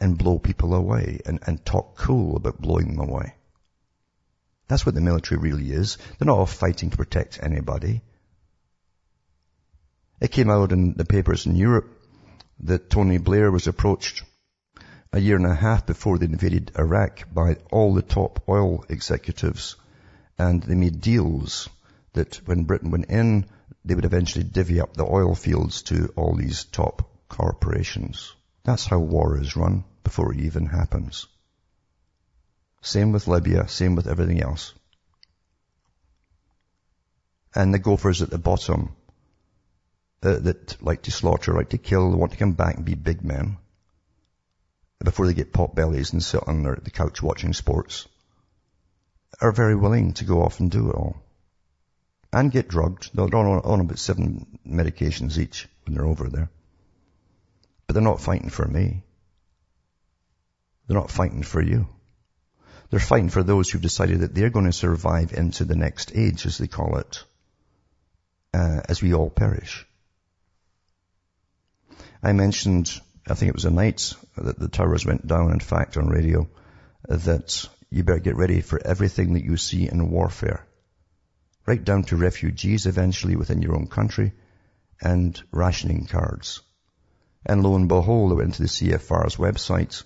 and 0.00 0.16
blow 0.16 0.38
people 0.38 0.74
away 0.74 1.20
and, 1.26 1.40
and 1.46 1.64
talk 1.64 1.96
cool 1.96 2.36
about 2.36 2.60
blowing 2.60 2.96
them 2.96 3.08
away. 3.08 3.34
That's 4.68 4.84
what 4.84 4.94
the 4.94 5.00
military 5.00 5.40
really 5.40 5.72
is. 5.72 5.96
They're 6.18 6.26
not 6.26 6.38
all 6.38 6.46
fighting 6.46 6.90
to 6.90 6.96
protect 6.96 7.40
anybody. 7.42 8.02
It 10.20 10.30
came 10.30 10.50
out 10.50 10.72
in 10.72 10.94
the 10.94 11.04
papers 11.04 11.46
in 11.46 11.56
Europe 11.56 11.88
that 12.60 12.90
Tony 12.90 13.18
Blair 13.18 13.50
was 13.50 13.66
approached 13.66 14.24
a 15.12 15.20
year 15.20 15.36
and 15.36 15.46
a 15.46 15.54
half 15.54 15.86
before 15.86 16.18
they 16.18 16.26
invaded 16.26 16.72
Iraq 16.78 17.32
by 17.32 17.56
all 17.70 17.94
the 17.94 18.02
top 18.02 18.42
oil 18.48 18.84
executives. 18.88 19.76
And 20.38 20.62
they 20.62 20.74
made 20.74 21.00
deals 21.00 21.68
that 22.12 22.36
when 22.46 22.64
Britain 22.64 22.90
went 22.90 23.06
in, 23.06 23.46
they 23.84 23.94
would 23.94 24.04
eventually 24.04 24.44
divvy 24.44 24.80
up 24.80 24.94
the 24.94 25.06
oil 25.06 25.34
fields 25.34 25.82
to 25.82 26.12
all 26.14 26.34
these 26.34 26.64
top 26.64 27.10
corporations. 27.28 28.34
That's 28.64 28.84
how 28.84 28.98
war 28.98 29.38
is 29.38 29.56
run 29.56 29.84
before 30.04 30.32
it 30.32 30.40
even 30.40 30.66
happens. 30.66 31.26
Same 32.82 33.12
with 33.12 33.28
Libya, 33.28 33.66
same 33.68 33.96
with 33.96 34.06
everything 34.06 34.42
else. 34.42 34.74
And 37.54 37.72
the 37.72 37.78
gophers 37.78 38.22
at 38.22 38.30
the 38.30 38.38
bottom 38.38 38.94
uh, 40.22 40.38
that 40.40 40.82
like 40.82 41.02
to 41.02 41.10
slaughter, 41.10 41.54
like 41.54 41.70
to 41.70 41.78
kill, 41.78 42.14
want 42.14 42.32
to 42.32 42.38
come 42.38 42.52
back 42.52 42.76
and 42.76 42.84
be 42.84 42.94
big 42.94 43.24
men 43.24 43.56
before 45.04 45.26
they 45.26 45.34
get 45.34 45.52
pot 45.52 45.74
bellies 45.74 46.12
and 46.12 46.22
sit 46.22 46.42
on 46.46 46.62
their, 46.62 46.76
the 46.76 46.90
couch 46.90 47.22
watching 47.22 47.52
sports, 47.52 48.06
are 49.40 49.52
very 49.52 49.76
willing 49.76 50.12
to 50.14 50.24
go 50.24 50.42
off 50.42 50.60
and 50.60 50.70
do 50.70 50.90
it 50.90 50.94
all. 50.94 51.22
And 52.32 52.52
get 52.52 52.68
drugged. 52.68 53.10
They're 53.14 53.24
on, 53.24 53.60
on 53.64 53.80
about 53.80 53.98
seven 53.98 54.58
medications 54.66 55.38
each 55.38 55.68
when 55.84 55.94
they're 55.94 56.04
over 56.04 56.28
there. 56.28 56.50
But 57.86 57.94
they're 57.94 58.02
not 58.02 58.20
fighting 58.20 58.50
for 58.50 58.66
me. 58.66 59.02
They're 60.86 60.98
not 60.98 61.10
fighting 61.10 61.42
for 61.42 61.62
you. 61.62 61.86
They're 62.90 63.00
fighting 63.00 63.28
for 63.28 63.42
those 63.42 63.70
who've 63.70 63.82
decided 63.82 64.20
that 64.20 64.34
they're 64.34 64.50
going 64.50 64.64
to 64.64 64.72
survive 64.72 65.32
into 65.32 65.64
the 65.64 65.76
next 65.76 66.12
age, 66.14 66.46
as 66.46 66.58
they 66.58 66.66
call 66.66 66.98
it, 66.98 67.22
uh, 68.54 68.80
as 68.88 69.02
we 69.02 69.14
all 69.14 69.30
perish. 69.30 69.86
I 72.22 72.32
mentioned 72.32 73.00
I 73.30 73.34
think 73.34 73.50
it 73.50 73.54
was 73.54 73.66
a 73.66 73.70
night 73.70 74.14
that 74.36 74.58
the 74.58 74.68
towers 74.68 75.04
went 75.04 75.26
down, 75.26 75.52
in 75.52 75.60
fact, 75.60 75.96
on 75.96 76.08
radio, 76.08 76.48
that 77.08 77.68
you 77.90 78.02
better 78.02 78.20
get 78.20 78.36
ready 78.36 78.60
for 78.60 78.80
everything 78.84 79.34
that 79.34 79.44
you 79.44 79.56
see 79.56 79.88
in 79.88 80.10
warfare. 80.10 80.66
Right 81.66 81.82
down 81.82 82.04
to 82.04 82.16
refugees 82.16 82.86
eventually 82.86 83.36
within 83.36 83.60
your 83.60 83.76
own 83.76 83.86
country 83.86 84.32
and 85.00 85.40
rationing 85.52 86.06
cards. 86.06 86.60
And 87.44 87.62
lo 87.62 87.76
and 87.76 87.88
behold, 87.88 88.32
I 88.32 88.36
went 88.36 88.54
to 88.54 88.62
the 88.62 88.68
CFR's 88.68 89.36
website 89.36 90.02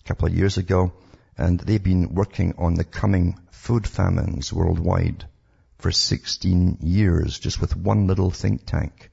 a 0.00 0.04
couple 0.04 0.28
of 0.28 0.34
years 0.34 0.58
ago 0.58 0.92
and 1.38 1.58
they've 1.60 1.82
been 1.82 2.14
working 2.14 2.54
on 2.58 2.74
the 2.74 2.84
coming 2.84 3.38
food 3.50 3.86
famines 3.86 4.52
worldwide 4.52 5.26
for 5.78 5.90
16 5.90 6.78
years 6.80 7.38
just 7.38 7.60
with 7.60 7.76
one 7.76 8.06
little 8.06 8.30
think 8.30 8.64
tank. 8.64 9.10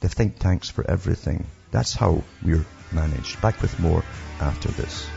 The 0.00 0.08
think 0.08 0.38
tanks 0.38 0.68
for 0.68 0.88
everything. 0.88 1.46
That's 1.74 1.92
how 1.92 2.22
we're 2.44 2.64
managed. 2.92 3.42
Back 3.42 3.60
with 3.60 3.76
more 3.80 4.04
after 4.38 4.68
this. 4.68 5.10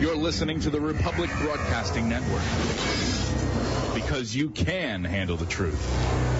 You're 0.00 0.16
listening 0.16 0.58
to 0.62 0.70
the 0.70 0.80
Republic 0.80 1.30
Broadcasting 1.42 2.08
Network 2.08 2.42
because 3.94 4.34
you 4.34 4.50
can 4.50 5.04
handle 5.04 5.36
the 5.36 5.46
truth. 5.46 6.35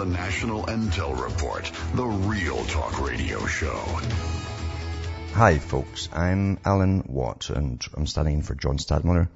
The 0.00 0.06
National 0.06 0.64
Intel 0.64 1.22
Report, 1.22 1.70
the 1.92 2.06
real 2.06 2.64
talk 2.64 3.06
radio 3.06 3.44
show. 3.44 3.78
Hi, 5.34 5.58
folks. 5.58 6.08
I'm 6.10 6.58
Alan 6.64 7.04
Watt, 7.06 7.50
and 7.50 7.86
I'm 7.94 8.06
standing 8.06 8.36
in 8.36 8.42
for 8.42 8.54
John 8.54 8.78
Stadtmiller. 8.78 9.28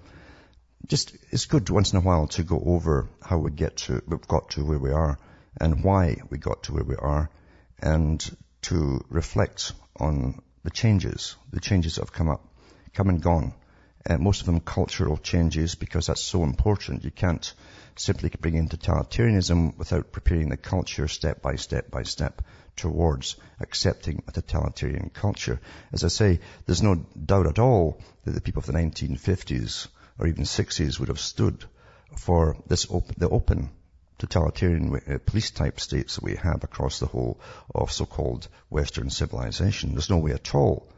Just, 0.87 1.15
it's 1.31 1.45
good 1.45 1.69
once 1.69 1.93
in 1.93 1.99
a 1.99 2.01
while 2.01 2.29
to 2.29 2.45
go 2.45 2.63
over 2.65 3.11
how 3.21 3.37
we 3.37 3.51
get 3.51 3.77
to, 3.77 4.03
we've 4.09 4.27
got 4.27 4.53
to 4.53 4.65
where 4.65 4.79
we 4.79 4.91
are, 4.91 5.19
and 5.61 5.85
why 5.85 6.17
we 6.31 6.39
got 6.39 6.63
to 6.63 6.73
where 6.73 6.85
we 6.85 6.97
are, 6.97 7.29
and 7.83 8.25
to 8.63 9.05
reflect 9.11 9.73
on 10.01 10.41
the 10.63 10.71
changes, 10.71 11.37
the 11.53 11.61
changes 11.61 11.97
that 11.97 12.03
have 12.03 12.13
come 12.15 12.31
up, 12.31 12.43
come 12.95 13.11
and 13.11 13.21
gone. 13.21 13.53
Uh, 14.09 14.17
most 14.17 14.41
of 14.41 14.47
them 14.47 14.61
cultural 14.61 15.19
changes 15.19 15.75
because 15.75 16.07
that's 16.07 16.23
so 16.23 16.43
important. 16.43 17.05
You 17.05 17.11
can't 17.11 17.53
simply 17.97 18.31
bring 18.41 18.55
in 18.55 18.69
totalitarianism 18.69 19.77
without 19.77 20.13
preparing 20.13 20.49
the 20.49 20.57
culture 20.57 21.09
step 21.09 21.41
by 21.43 21.57
step 21.57 21.91
by 21.91 22.03
step 22.03 22.43
towards 22.77 23.37
accepting 23.61 24.23
a 24.27 24.33
totalitarian 24.33 25.11
culture. 25.11 25.61
As 25.93 26.05
I 26.05 26.09
say, 26.09 26.41
there's 26.67 26.83
no 26.83 26.95
doubt 26.95 27.47
at 27.47 27.59
all 27.59 28.01
that 28.25 28.33
the 28.33 28.41
people 28.41 28.61
of 28.61 28.67
the 28.67 28.73
1950s 28.73 29.89
or 30.19 30.27
even 30.27 30.45
60s 30.45 30.99
would 30.99 31.09
have 31.09 31.21
stood 31.21 31.65
for 32.17 32.57
this 32.67 32.91
op- 32.91 33.15
the 33.17 33.29
open 33.29 33.71
totalitarian 34.19 34.95
uh, 34.95 35.19
police 35.27 35.51
type 35.51 35.81
states 35.81 36.15
that 36.17 36.25
we 36.25 36.37
have 36.37 36.63
across 36.63 36.99
the 36.99 37.07
whole 37.07 37.41
of 37.75 37.93
so-called 37.93 38.49
Western 38.71 39.11
civilization. 39.11 39.93
There's 39.93 40.11
no 40.11 40.19
way 40.19 40.33
at 40.33 40.55
all 40.55 40.89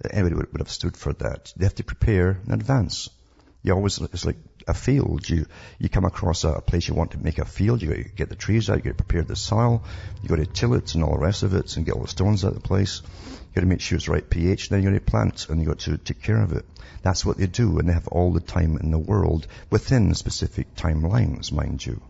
that 0.00 0.14
anybody 0.14 0.34
would, 0.34 0.52
would 0.52 0.60
have 0.60 0.70
stood 0.70 0.96
for 0.96 1.12
that. 1.14 1.52
They 1.56 1.66
have 1.66 1.74
to 1.76 1.84
prepare 1.84 2.40
in 2.46 2.52
advance. 2.52 3.08
You 3.62 3.72
always, 3.72 3.98
it's 4.00 4.24
like 4.24 4.36
a 4.68 4.74
field. 4.74 5.28
You, 5.28 5.46
you 5.78 5.88
come 5.88 6.04
across 6.04 6.44
a 6.44 6.60
place 6.60 6.86
you 6.86 6.94
want 6.94 7.10
to 7.12 7.18
make 7.18 7.38
a 7.38 7.44
field, 7.44 7.82
you 7.82 8.04
get 8.14 8.28
the 8.28 8.36
trees 8.36 8.70
out, 8.70 8.76
you 8.76 8.82
got 8.82 8.98
to 8.98 9.04
prepare 9.04 9.22
the 9.22 9.34
soil, 9.34 9.82
you 10.22 10.28
got 10.28 10.36
to 10.36 10.46
till 10.46 10.74
it 10.74 10.94
and 10.94 11.02
all 11.02 11.14
the 11.14 11.18
rest 11.18 11.42
of 11.42 11.54
it 11.54 11.76
and 11.76 11.84
get 11.84 11.94
all 11.94 12.02
the 12.02 12.08
stones 12.08 12.44
out 12.44 12.52
of 12.52 12.62
the 12.62 12.68
place. 12.68 13.02
You 13.02 13.54
got 13.54 13.60
to 13.62 13.66
make 13.66 13.80
sure 13.80 13.96
it's 13.96 14.08
right 14.08 14.28
pH, 14.28 14.68
then 14.68 14.82
you 14.82 14.90
got 14.90 14.94
to 14.94 15.00
plant 15.00 15.48
and 15.48 15.60
you 15.60 15.66
got 15.66 15.80
to 15.80 15.98
take 15.98 16.22
care 16.22 16.40
of 16.40 16.52
it. 16.52 16.64
That's 17.02 17.24
what 17.26 17.38
they 17.38 17.46
do 17.46 17.78
and 17.78 17.88
they 17.88 17.92
have 17.92 18.08
all 18.08 18.32
the 18.32 18.40
time 18.40 18.76
in 18.76 18.90
the 18.92 18.98
world 18.98 19.46
within 19.70 20.14
specific 20.14 20.76
timelines, 20.76 21.50
mind 21.50 21.84
you. 21.84 22.00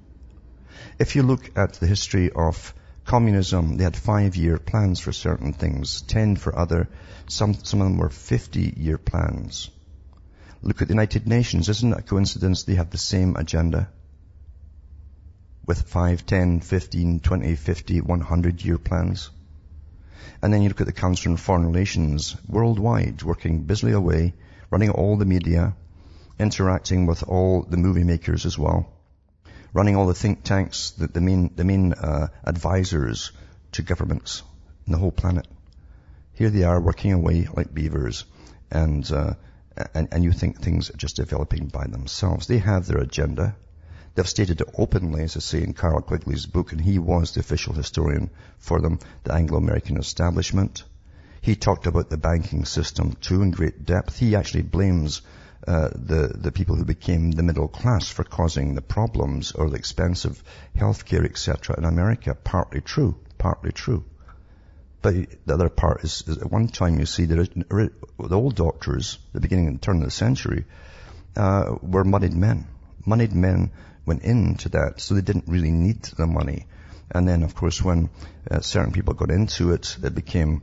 If 0.98 1.16
you 1.16 1.22
look 1.22 1.56
at 1.56 1.74
the 1.74 1.87
history 1.87 2.30
of 2.30 2.74
communism, 3.06 3.78
they 3.78 3.84
had 3.84 3.96
five-year 3.96 4.58
plans 4.58 5.00
for 5.00 5.12
certain 5.12 5.54
things, 5.54 6.02
ten 6.02 6.37
for 6.37 6.56
other, 6.56 6.88
some, 7.26 7.54
some 7.54 7.80
of 7.80 7.88
them 7.88 7.98
were 7.98 8.11
50-year 8.11 8.98
plans. 8.98 9.70
Look 10.60 10.82
at 10.82 10.88
the 10.88 10.94
United 10.94 11.26
Nations. 11.28 11.68
Isn't 11.68 11.92
it 11.92 11.98
a 11.98 12.02
coincidence 12.02 12.62
they 12.62 12.74
have 12.74 12.90
the 12.90 12.98
same 12.98 13.36
agenda? 13.36 13.88
With 15.66 15.82
5, 15.82 16.26
10, 16.26 16.60
15, 16.60 17.20
20, 17.20 17.54
50, 17.54 18.00
100 18.00 18.64
year 18.64 18.78
plans. 18.78 19.30
And 20.42 20.52
then 20.52 20.62
you 20.62 20.68
look 20.68 20.80
at 20.80 20.86
the 20.86 20.92
Council 20.92 21.32
on 21.32 21.36
Foreign 21.36 21.66
Relations 21.66 22.36
worldwide, 22.48 23.22
working 23.22 23.64
busily 23.64 23.92
away, 23.92 24.34
running 24.70 24.90
all 24.90 25.16
the 25.16 25.24
media, 25.24 25.74
interacting 26.38 27.06
with 27.06 27.22
all 27.22 27.62
the 27.62 27.76
movie 27.76 28.04
makers 28.04 28.46
as 28.46 28.58
well, 28.58 28.88
running 29.72 29.96
all 29.96 30.06
the 30.06 30.14
think 30.14 30.42
tanks, 30.42 30.90
the, 30.90 31.06
the 31.06 31.20
main, 31.20 31.50
the 31.54 31.64
main 31.64 31.92
uh, 31.92 32.28
advisors 32.44 33.32
to 33.72 33.82
governments 33.82 34.42
in 34.86 34.92
the 34.92 34.98
whole 34.98 35.12
planet. 35.12 35.46
Here 36.34 36.50
they 36.50 36.64
are 36.64 36.80
working 36.80 37.12
away 37.12 37.48
like 37.52 37.74
beavers, 37.74 38.24
and 38.70 39.10
uh, 39.10 39.34
and, 39.94 40.08
and 40.12 40.24
you 40.24 40.32
think 40.32 40.60
things 40.60 40.90
are 40.90 40.96
just 40.96 41.16
developing 41.16 41.66
by 41.66 41.86
themselves. 41.86 42.46
They 42.46 42.58
have 42.58 42.86
their 42.86 42.98
agenda. 42.98 43.56
They've 44.14 44.28
stated 44.28 44.60
it 44.60 44.74
openly, 44.76 45.22
as 45.22 45.36
I 45.36 45.40
say 45.40 45.62
in 45.62 45.74
Carroll 45.74 46.02
Quigley's 46.02 46.46
book, 46.46 46.72
and 46.72 46.80
he 46.80 46.98
was 46.98 47.32
the 47.32 47.40
official 47.40 47.74
historian 47.74 48.30
for 48.58 48.80
them, 48.80 48.98
the 49.24 49.34
Anglo-American 49.34 49.96
establishment. 49.96 50.84
He 51.40 51.54
talked 51.54 51.86
about 51.86 52.10
the 52.10 52.16
banking 52.16 52.64
system 52.64 53.12
too 53.20 53.42
in 53.42 53.52
great 53.52 53.84
depth. 53.84 54.18
He 54.18 54.34
actually 54.34 54.62
blames 54.62 55.22
uh, 55.66 55.90
the 55.94 56.32
the 56.34 56.52
people 56.52 56.76
who 56.76 56.84
became 56.84 57.30
the 57.30 57.42
middle 57.42 57.68
class 57.68 58.08
for 58.08 58.24
causing 58.24 58.74
the 58.74 58.82
problems 58.82 59.52
or 59.52 59.68
the 59.70 59.76
expensive 59.76 60.42
healthcare, 60.76 61.24
etc. 61.24 61.76
in 61.78 61.84
America. 61.84 62.34
Partly 62.34 62.80
true, 62.80 63.16
partly 63.38 63.72
true. 63.72 64.04
But 65.00 65.14
the 65.46 65.54
other 65.54 65.68
part 65.68 66.02
is, 66.02 66.24
is 66.26 66.38
at 66.38 66.50
one 66.50 66.68
time 66.68 66.98
you 66.98 67.06
see 67.06 67.26
that 67.26 67.54
the 67.54 68.37
old 68.37 68.56
doctors, 68.56 69.18
the 69.32 69.40
beginning 69.40 69.68
and 69.68 69.80
turn 69.80 69.98
of 69.98 70.04
the 70.04 70.11
century, 70.11 70.64
uh, 71.37 71.76
were 71.82 72.04
moneyed 72.04 72.34
men. 72.34 72.66
Moneyed 73.06 73.32
men 73.32 73.70
went 74.04 74.22
into 74.22 74.70
that, 74.70 75.00
so 75.00 75.14
they 75.14 75.20
didn't 75.20 75.46
really 75.46 75.70
need 75.70 76.02
the 76.02 76.26
money. 76.26 76.66
And 77.11 77.28
then, 77.28 77.42
of 77.42 77.54
course, 77.54 77.80
when 77.80 78.11
uh, 78.50 78.61
certain 78.61 78.92
people 78.92 79.14
got 79.14 79.30
into 79.30 79.72
it, 79.72 79.96
it 80.02 80.14
became 80.14 80.62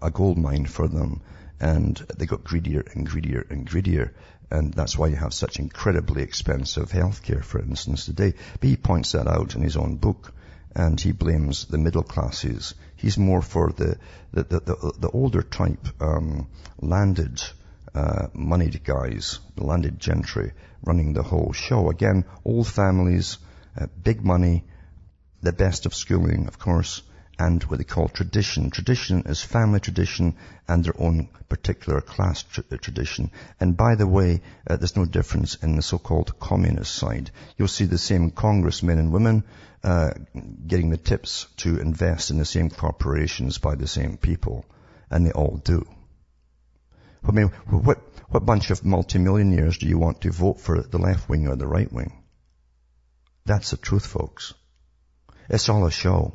a 0.00 0.10
gold 0.10 0.38
mine 0.38 0.66
for 0.66 0.88
them, 0.88 1.20
and 1.60 1.96
they 2.16 2.26
got 2.26 2.42
greedier 2.42 2.84
and 2.94 3.06
greedier 3.06 3.46
and 3.50 3.68
greedier. 3.68 4.14
And 4.50 4.72
that's 4.72 4.96
why 4.96 5.08
you 5.08 5.16
have 5.16 5.34
such 5.34 5.58
incredibly 5.58 6.22
expensive 6.22 6.90
healthcare, 6.90 7.44
for 7.44 7.60
instance, 7.60 8.06
today. 8.06 8.34
But 8.60 8.68
he 8.68 8.76
points 8.76 9.12
that 9.12 9.26
out 9.26 9.54
in 9.54 9.62
his 9.62 9.76
own 9.76 9.96
book 9.96 10.32
and 10.74 11.00
he 11.00 11.12
blames 11.12 11.66
the 11.66 11.78
middle 11.78 12.02
classes. 12.02 12.74
He's 13.04 13.18
more 13.18 13.42
for 13.42 13.70
the 13.70 13.98
the 14.32 14.44
the, 14.44 14.60
the, 14.60 14.92
the 14.98 15.10
older 15.10 15.42
type 15.42 15.86
um, 16.00 16.48
landed 16.80 17.42
uh, 17.94 18.28
moneyed 18.32 18.82
guys, 18.82 19.40
the 19.56 19.64
landed 19.64 20.00
gentry 20.00 20.52
running 20.82 21.12
the 21.12 21.22
whole 21.22 21.52
show. 21.52 21.90
Again, 21.90 22.24
old 22.46 22.66
families, 22.66 23.36
uh, 23.78 23.88
big 24.02 24.24
money, 24.24 24.64
the 25.42 25.52
best 25.52 25.84
of 25.84 25.94
schooling, 25.94 26.46
of 26.46 26.58
course, 26.58 27.02
and 27.38 27.62
what 27.64 27.78
they 27.78 27.84
call 27.84 28.08
tradition. 28.08 28.70
Tradition 28.70 29.22
is 29.26 29.42
family 29.42 29.80
tradition 29.80 30.36
and 30.68 30.84
their 30.84 30.94
own 30.98 31.28
particular 31.48 32.00
class 32.00 32.42
tra- 32.42 32.78
tradition. 32.78 33.30
And 33.60 33.76
by 33.76 33.96
the 33.96 34.06
way, 34.06 34.42
uh, 34.66 34.76
there's 34.76 34.96
no 34.96 35.04
difference 35.04 35.56
in 35.56 35.76
the 35.76 35.82
so-called 35.82 36.38
communist 36.38 36.94
side. 36.94 37.30
You'll 37.56 37.68
see 37.68 37.86
the 37.86 37.98
same 37.98 38.30
congressmen 38.30 38.98
and 38.98 39.12
women 39.12 39.44
uh, 39.82 40.10
getting 40.66 40.90
the 40.90 40.96
tips 40.96 41.46
to 41.58 41.78
invest 41.78 42.30
in 42.30 42.38
the 42.38 42.44
same 42.44 42.70
corporations 42.70 43.58
by 43.58 43.74
the 43.74 43.86
same 43.86 44.16
people, 44.16 44.64
and 45.10 45.26
they 45.26 45.32
all 45.32 45.60
do. 45.62 45.86
I 47.26 47.32
mean, 47.32 47.48
what 47.68 47.98
what 48.28 48.46
bunch 48.46 48.70
of 48.70 48.84
multimillionaires 48.84 49.78
do 49.78 49.86
you 49.86 49.98
want 49.98 50.22
to 50.22 50.30
vote 50.30 50.60
for 50.60 50.82
the 50.82 50.98
left 50.98 51.28
wing 51.28 51.46
or 51.48 51.56
the 51.56 51.66
right 51.66 51.92
wing? 51.92 52.22
That's 53.44 53.70
the 53.70 53.76
truth, 53.76 54.06
folks. 54.06 54.54
It's 55.48 55.68
all 55.68 55.86
a 55.86 55.90
show. 55.90 56.32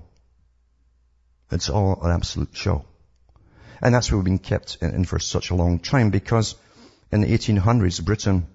It's 1.51 1.69
all 1.69 1.99
an 2.03 2.12
absolute 2.12 2.55
show. 2.55 2.85
And 3.81 3.93
that's 3.93 4.12
why 4.12 4.17
we've 4.17 4.25
been 4.25 4.39
kept 4.39 4.77
in, 4.81 5.05
for 5.05 5.19
such 5.19 5.49
a 5.49 5.55
long 5.55 5.79
time 5.79 6.09
because 6.09 6.55
in 7.12 7.21
the 7.21 7.27
1800s, 7.27 8.03
Britain 8.03 8.47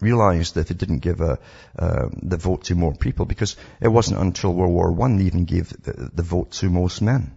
realized 0.00 0.54
that 0.54 0.70
it 0.70 0.78
didn't 0.78 1.00
give 1.00 1.20
a, 1.20 1.38
uh, 1.78 2.08
the 2.22 2.36
vote 2.36 2.64
to 2.64 2.74
more 2.74 2.94
people 2.94 3.26
because 3.26 3.56
it 3.80 3.88
wasn't 3.88 4.20
until 4.20 4.54
World 4.54 4.72
War 4.72 4.92
One 4.92 5.18
they 5.18 5.24
even 5.24 5.44
gave 5.44 5.68
the, 5.82 6.10
the 6.14 6.22
vote 6.22 6.52
to 6.52 6.70
most 6.70 7.02
men. 7.02 7.36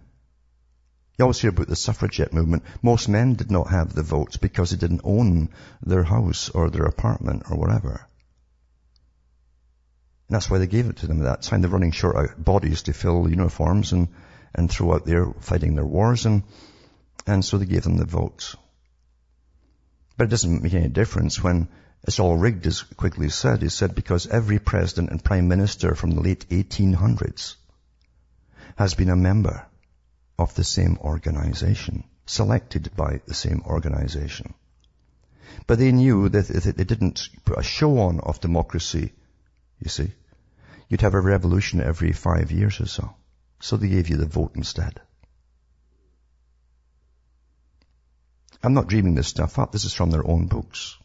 You 1.18 1.24
always 1.24 1.40
hear 1.40 1.50
about 1.50 1.68
the 1.68 1.76
suffragette 1.76 2.32
movement. 2.32 2.64
Most 2.82 3.08
men 3.08 3.34
did 3.34 3.50
not 3.50 3.68
have 3.70 3.94
the 3.94 4.02
vote 4.02 4.38
because 4.40 4.70
they 4.70 4.76
didn't 4.76 5.02
own 5.04 5.50
their 5.82 6.02
house 6.02 6.48
or 6.48 6.70
their 6.70 6.86
apartment 6.86 7.44
or 7.50 7.56
whatever. 7.56 8.08
And 10.28 10.34
that's 10.34 10.50
why 10.50 10.58
they 10.58 10.66
gave 10.66 10.88
it 10.88 10.96
to 10.98 11.06
them 11.06 11.20
at 11.20 11.24
that 11.24 11.42
time. 11.42 11.60
They're 11.60 11.70
running 11.70 11.92
short 11.92 12.16
of 12.16 12.42
bodies 12.42 12.82
to 12.82 12.92
fill 12.92 13.28
uniforms 13.28 13.92
and, 13.92 14.08
and 14.54 14.70
throw 14.70 14.94
out 14.94 15.04
there 15.04 15.32
fighting 15.40 15.74
their 15.74 15.86
wars 15.86 16.26
and, 16.26 16.42
and 17.26 17.44
so 17.44 17.58
they 17.58 17.66
gave 17.66 17.82
them 17.82 17.96
the 17.96 18.04
vote. 18.04 18.54
But 20.16 20.24
it 20.24 20.30
doesn't 20.30 20.62
make 20.62 20.74
any 20.74 20.88
difference 20.88 21.42
when 21.42 21.68
it's 22.06 22.20
all 22.20 22.36
rigged, 22.36 22.66
as 22.66 22.82
Quigley 22.82 23.30
said. 23.30 23.62
He 23.62 23.68
said 23.68 23.94
because 23.94 24.26
every 24.26 24.58
president 24.58 25.10
and 25.10 25.24
prime 25.24 25.48
minister 25.48 25.94
from 25.94 26.10
the 26.10 26.20
late 26.20 26.48
1800s 26.50 27.56
has 28.76 28.94
been 28.94 29.08
a 29.08 29.16
member 29.16 29.66
of 30.38 30.54
the 30.54 30.64
same 30.64 30.98
organization, 31.00 32.04
selected 32.26 32.90
by 32.94 33.20
the 33.26 33.34
same 33.34 33.62
organization. 33.66 34.54
But 35.66 35.78
they 35.78 35.92
knew 35.92 36.28
that 36.28 36.50
if 36.50 36.64
they 36.64 36.84
didn't 36.84 37.28
put 37.44 37.58
a 37.58 37.62
show 37.62 37.98
on 38.00 38.20
of 38.20 38.40
democracy, 38.40 39.12
you 39.80 39.88
see, 39.88 40.12
you'd 40.88 41.00
have 41.00 41.14
a 41.14 41.20
revolution 41.20 41.80
every 41.80 42.12
five 42.12 42.52
years 42.52 42.80
or 42.80 42.86
so. 42.86 43.14
So 43.64 43.78
they 43.78 43.88
gave 43.88 44.10
you 44.10 44.18
the 44.18 44.26
vote 44.26 44.56
instead. 44.56 45.00
I'm 48.62 48.74
not 48.74 48.88
dreaming 48.88 49.14
this 49.14 49.28
stuff 49.28 49.58
up. 49.58 49.72
This 49.72 49.86
is 49.86 49.94
from 49.94 50.10
their 50.10 50.26
own 50.28 50.48
books. 50.48 50.98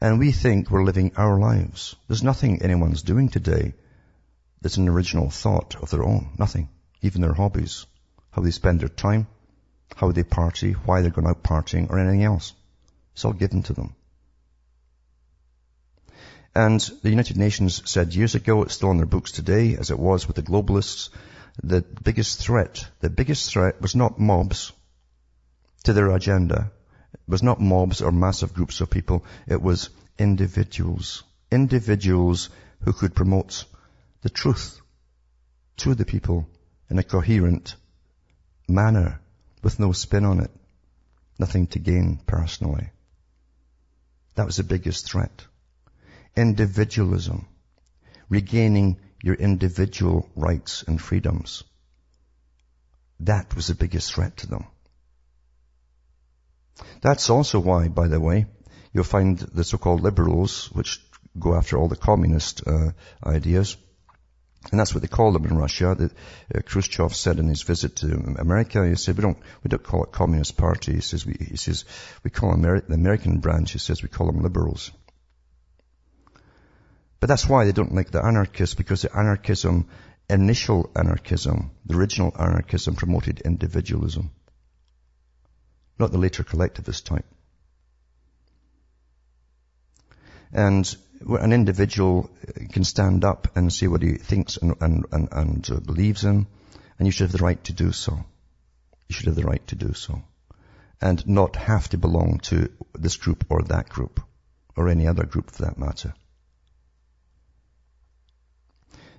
And 0.00 0.18
we 0.18 0.32
think 0.32 0.72
we're 0.72 0.82
living 0.82 1.12
our 1.16 1.38
lives. 1.38 1.94
There's 2.08 2.24
nothing 2.24 2.62
anyone's 2.62 3.02
doing 3.02 3.28
today 3.28 3.74
that's 4.60 4.76
an 4.76 4.88
original 4.88 5.30
thought 5.30 5.76
of 5.80 5.90
their 5.90 6.02
own. 6.02 6.30
Nothing. 6.36 6.68
Even 7.02 7.20
their 7.20 7.34
hobbies. 7.34 7.86
How 8.32 8.42
they 8.42 8.50
spend 8.50 8.80
their 8.80 8.88
time, 8.88 9.28
how 9.94 10.10
they 10.10 10.24
party, 10.24 10.72
why 10.72 11.02
they're 11.02 11.12
going 11.12 11.28
out 11.28 11.44
partying, 11.44 11.90
or 11.90 12.00
anything 12.00 12.24
else. 12.24 12.54
It's 13.12 13.24
all 13.24 13.34
given 13.34 13.62
to 13.62 13.72
them. 13.72 13.94
And 16.56 16.80
the 17.02 17.10
United 17.10 17.36
Nations 17.36 17.82
said 17.84 18.14
years 18.14 18.34
ago, 18.34 18.62
it's 18.62 18.72
still 18.72 18.90
in 18.90 18.96
their 18.96 19.04
books 19.04 19.30
today, 19.30 19.76
as 19.76 19.90
it 19.90 19.98
was 19.98 20.26
with 20.26 20.36
the 20.36 20.42
globalists, 20.42 21.10
the 21.62 21.82
biggest 21.82 22.38
threat, 22.38 22.88
the 23.00 23.10
biggest 23.10 23.50
threat 23.50 23.82
was 23.82 23.94
not 23.94 24.18
mobs 24.18 24.72
to 25.84 25.92
their 25.92 26.10
agenda. 26.12 26.72
It 27.12 27.20
was 27.28 27.42
not 27.42 27.60
mobs 27.60 28.00
or 28.00 28.10
massive 28.10 28.54
groups 28.54 28.80
of 28.80 28.88
people. 28.88 29.26
It 29.46 29.60
was 29.60 29.90
individuals. 30.18 31.24
Individuals 31.50 32.48
who 32.80 32.94
could 32.94 33.14
promote 33.14 33.66
the 34.22 34.30
truth 34.30 34.80
to 35.76 35.94
the 35.94 36.06
people 36.06 36.48
in 36.88 36.98
a 36.98 37.02
coherent 37.02 37.76
manner 38.66 39.20
with 39.62 39.78
no 39.78 39.92
spin 39.92 40.24
on 40.24 40.40
it. 40.40 40.50
Nothing 41.38 41.66
to 41.66 41.78
gain 41.78 42.16
personally. 42.26 42.88
That 44.36 44.46
was 44.46 44.56
the 44.56 44.64
biggest 44.64 45.04
threat. 45.04 45.44
Individualism. 46.36 47.46
Regaining 48.28 48.98
your 49.22 49.34
individual 49.34 50.28
rights 50.36 50.84
and 50.86 51.00
freedoms. 51.00 51.64
That 53.20 53.54
was 53.56 53.68
the 53.68 53.74
biggest 53.74 54.12
threat 54.12 54.36
to 54.38 54.46
them. 54.46 54.66
That's 57.00 57.30
also 57.30 57.58
why, 57.58 57.88
by 57.88 58.08
the 58.08 58.20
way, 58.20 58.46
you'll 58.92 59.04
find 59.04 59.38
the 59.38 59.64
so-called 59.64 60.02
liberals, 60.02 60.70
which 60.72 61.00
go 61.38 61.54
after 61.54 61.78
all 61.78 61.88
the 61.88 61.96
communist 61.96 62.66
uh, 62.66 62.90
ideas, 63.24 63.76
and 64.70 64.80
that's 64.80 64.94
what 64.94 65.02
they 65.02 65.08
call 65.08 65.32
them 65.32 65.46
in 65.46 65.56
Russia. 65.56 65.94
That 65.96 66.12
uh, 66.54 66.60
Khrushchev 66.62 67.14
said 67.14 67.38
in 67.38 67.48
his 67.48 67.62
visit 67.62 67.96
to 67.96 68.36
America, 68.38 68.86
he 68.86 68.96
said, 68.96 69.16
we 69.16 69.22
don't, 69.22 69.38
we 69.62 69.68
don't 69.68 69.82
call 69.82 70.04
it 70.04 70.12
Communist 70.12 70.56
Party. 70.56 70.94
He 70.94 71.00
says, 71.00 71.24
we, 71.24 71.36
he 71.38 71.56
says, 71.56 71.84
we 72.24 72.30
call 72.30 72.54
Ameri- 72.54 72.86
the 72.86 72.94
American 72.94 73.38
branch, 73.38 73.72
he 73.72 73.78
says, 73.78 74.02
we 74.02 74.08
call 74.08 74.26
them 74.26 74.42
liberals. 74.42 74.90
But 77.20 77.28
that's 77.28 77.48
why 77.48 77.64
they 77.64 77.72
don't 77.72 77.94
like 77.94 78.10
the 78.10 78.24
anarchists, 78.24 78.74
because 78.74 79.02
the 79.02 79.16
anarchism, 79.16 79.88
initial 80.28 80.90
anarchism, 80.94 81.70
the 81.86 81.96
original 81.96 82.34
anarchism 82.38 82.94
promoted 82.94 83.40
individualism. 83.40 84.30
Not 85.98 86.12
the 86.12 86.18
later 86.18 86.44
collectivist 86.44 87.06
type. 87.06 87.24
And 90.52 90.94
an 91.26 91.52
individual 91.52 92.30
can 92.70 92.84
stand 92.84 93.24
up 93.24 93.56
and 93.56 93.72
say 93.72 93.86
what 93.86 94.02
he 94.02 94.14
thinks 94.14 94.58
and, 94.58 94.74
and, 94.80 95.06
and, 95.10 95.28
and 95.32 95.70
uh, 95.70 95.80
believes 95.80 96.24
in, 96.24 96.46
and 96.98 97.06
you 97.06 97.12
should 97.12 97.24
have 97.24 97.38
the 97.38 97.44
right 97.44 97.62
to 97.64 97.72
do 97.72 97.92
so. 97.92 98.12
You 99.08 99.14
should 99.14 99.26
have 99.26 99.36
the 99.36 99.44
right 99.44 99.66
to 99.68 99.74
do 99.74 99.94
so. 99.94 100.22
And 101.00 101.26
not 101.26 101.56
have 101.56 101.88
to 101.90 101.98
belong 101.98 102.40
to 102.44 102.70
this 102.94 103.16
group 103.16 103.44
or 103.48 103.62
that 103.62 103.88
group, 103.88 104.20
or 104.76 104.88
any 104.88 105.06
other 105.06 105.24
group 105.24 105.50
for 105.50 105.62
that 105.62 105.78
matter. 105.78 106.14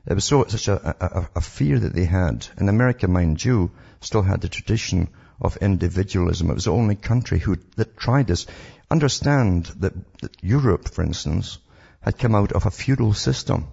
It 0.08 0.14
was 0.14 0.24
so, 0.24 0.46
such 0.46 0.70
a, 0.70 0.96
a, 1.02 1.30
a 1.36 1.42
fear 1.42 1.78
that 1.78 1.94
they 1.94 2.06
had. 2.06 2.48
In 2.58 2.70
America, 2.70 3.10
mind 3.10 3.44
you, 3.44 3.72
still 4.00 4.22
had 4.22 4.40
the 4.40 4.48
tradition 4.48 5.10
of 5.42 5.58
individualism. 5.58 6.50
It 6.50 6.54
was 6.54 6.64
the 6.64 6.72
only 6.72 6.96
country 6.96 7.40
who, 7.40 7.58
that 7.76 7.98
tried 7.98 8.28
this. 8.28 8.48
Understand 8.90 9.66
that, 9.80 9.94
that 10.22 10.38
Europe, 10.42 10.88
for 10.88 11.04
instance, 11.04 11.58
had 12.00 12.18
come 12.18 12.36
out 12.36 12.54
of 12.54 12.66
a 12.66 12.72
feudal 12.72 13.14
system 13.14 13.68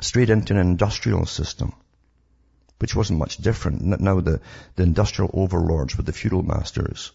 straight 0.00 0.30
into 0.30 0.54
an 0.54 0.60
industrial 0.60 1.26
system, 1.26 1.72
which 2.78 2.94
wasn't 2.94 3.18
much 3.18 3.38
different. 3.38 3.82
Now 3.82 4.20
the, 4.20 4.40
the 4.76 4.84
industrial 4.84 5.30
overlords 5.34 5.96
were 5.96 6.04
the 6.04 6.12
feudal 6.12 6.44
masters. 6.44 7.10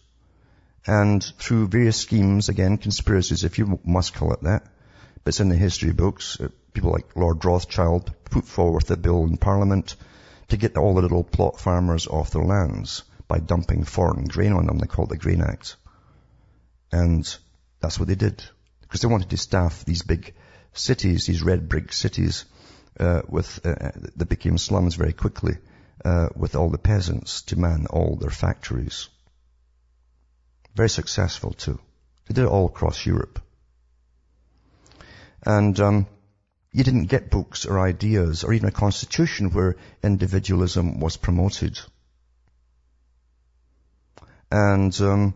And 0.86 1.24
through 1.24 1.68
various 1.68 1.98
schemes, 1.98 2.50
again, 2.50 2.78
conspiracies, 2.78 3.46
if 3.46 3.58
you 3.58 3.80
must 3.86 4.14
call 4.14 4.34
it 4.34 4.44
that, 4.44 4.64
but 5.24 5.30
it's 5.30 5.40
in 5.40 5.50
the 5.50 5.56
history 5.56 5.92
books, 5.92 6.38
people 6.78 6.92
like 6.92 7.16
Lord 7.16 7.44
Rothschild 7.44 8.14
put 8.26 8.46
forward 8.46 8.92
a 8.92 8.96
bill 8.96 9.24
in 9.24 9.38
Parliament 9.38 9.96
to 10.50 10.58
get 10.58 10.78
all 10.78 10.94
the 10.94 11.02
little 11.02 11.24
plot 11.24 11.60
farmers 11.60 12.06
off 12.06 12.30
their 12.30 12.44
lands 12.44 13.04
by 13.28 13.40
dumping 13.40 13.84
foreign 13.84 14.26
grain 14.26 14.54
on 14.54 14.68
them. 14.68 14.78
They 14.78 14.86
called 14.86 15.12
it 15.12 15.16
the 15.16 15.18
Grain 15.18 15.42
Act. 15.42 15.76
And 16.92 17.26
that's 17.80 17.98
what 17.98 18.08
they 18.08 18.14
did 18.14 18.44
because 18.82 19.02
they 19.02 19.08
wanted 19.08 19.32
to 19.32 19.38
staff 19.38 19.86
these 19.86 20.04
big 20.04 20.36
cities, 20.74 21.26
these 21.26 21.42
red 21.42 21.68
brick 21.68 21.92
cities, 21.92 22.46
uh, 23.00 23.24
with 23.28 23.60
uh, 23.66 23.70
uh, 23.70 23.92
that 24.18 24.30
became 24.30 24.60
slums 24.60 24.94
very 24.94 25.14
quickly, 25.14 25.58
uh, 26.06 26.30
with 26.36 26.56
all 26.56 26.70
the 26.70 26.78
peasants 26.78 27.42
to 27.42 27.58
man 27.58 27.88
all 27.90 28.18
their 28.18 28.30
factories. 28.30 29.10
Very 30.76 30.90
successful 30.90 31.54
too. 31.54 31.80
They 32.28 32.36
did 32.36 32.44
it 32.44 32.52
all 32.52 32.68
across 32.68 33.04
Europe. 33.04 33.42
And 35.44 35.80
um, 35.80 36.08
you 36.78 36.84
didn't 36.84 37.06
get 37.06 37.32
books 37.32 37.66
or 37.66 37.80
ideas 37.80 38.44
or 38.44 38.54
even 38.54 38.70
a 38.70 38.72
constitution 38.72 39.50
where 39.50 39.78
individualism 40.04 41.00
was 41.00 41.18
promoted. 41.18 41.80
And 44.52 45.02
um, 45.02 45.34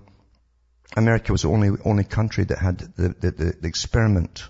America 0.95 1.31
was 1.31 1.41
the 1.41 1.49
only, 1.49 1.71
only 1.83 2.03
country 2.03 2.43
that 2.43 2.59
had 2.59 2.77
the, 2.77 3.09
the, 3.19 3.31
the, 3.31 3.55
the 3.59 3.67
experiment. 3.67 4.43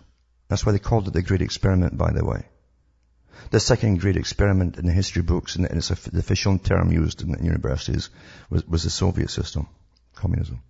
That's 0.49 0.65
why 0.65 0.73
they 0.73 0.80
called 0.80 1.08
it 1.08 1.13
the 1.13 1.21
Great 1.21 1.41
Experiment, 1.41 1.97
by 1.97 2.12
the 2.12 2.25
way. 2.25 2.43
The 3.51 3.62
second 3.62 4.01
great 4.01 4.17
experiment 4.17 4.77
in 4.77 4.86
the 4.86 4.91
history 4.91 5.21
books, 5.21 5.56
and 5.56 5.65
it's 5.67 5.91
a, 5.91 6.10
the 6.10 6.19
official 6.19 6.60
term 6.60 6.91
used 6.91 7.21
in, 7.21 7.41
universities, 7.41 8.10
was, 8.49 8.67
was 8.67 8.84
the 8.84 8.89
Soviet 8.89 9.30
system, 9.30 9.69
communism. 10.15 10.62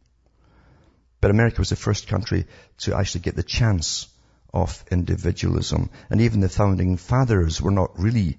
But 1.20 1.32
America 1.32 1.62
was 1.62 1.70
the 1.70 1.76
first 1.76 2.08
country 2.08 2.46
to 2.82 2.96
actually 2.96 3.22
get 3.22 3.36
the 3.36 3.42
chance 3.42 4.08
of 4.54 4.84
individualism. 4.92 5.90
And 6.10 6.22
even 6.22 6.42
the 6.42 6.50
founding 6.50 6.98
fathers 6.98 7.62
were 7.62 7.72
not 7.72 7.98
really 8.00 8.38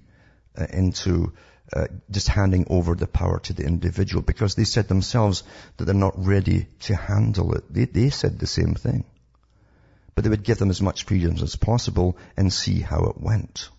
uh, 0.57 0.67
into 0.71 1.33
uh, 1.71 1.87
just 2.11 2.27
handing 2.27 2.67
over 2.69 2.93
the 2.93 3.07
power 3.07 3.39
to 3.39 3.53
the 3.53 3.63
individual 3.63 4.21
because 4.21 4.55
they 4.55 4.63
said 4.63 4.87
themselves 4.87 5.43
that 5.77 5.85
they're 5.85 5.95
not 5.95 6.25
ready 6.25 6.67
to 6.81 6.95
handle 6.95 7.55
it. 7.55 7.63
They, 7.73 7.85
they 7.85 8.09
said 8.09 8.37
the 8.37 8.47
same 8.47 8.75
thing. 8.75 9.05
But 10.13 10.23
they 10.23 10.29
would 10.29 10.43
give 10.43 10.59
them 10.59 10.69
as 10.69 10.81
much 10.81 11.05
freedom 11.05 11.37
as 11.41 11.55
possible 11.55 12.17
and 12.37 12.53
see 12.53 12.79
how 12.79 13.05
it 13.05 13.19
went. 13.19 13.69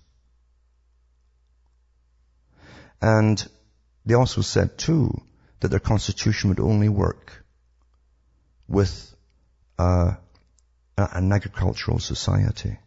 And 3.01 3.47
they 4.05 4.14
also 4.14 4.40
said 4.40 4.77
too 4.79 5.23
that 5.61 5.68
their 5.68 5.79
constitution 5.79 6.51
would 6.51 6.61
only 6.61 6.88
work 6.88 7.44
with 8.66 9.14
uh, 9.79 10.14
an 10.97 11.33
agricultural 11.33 11.99
society. 11.99 12.79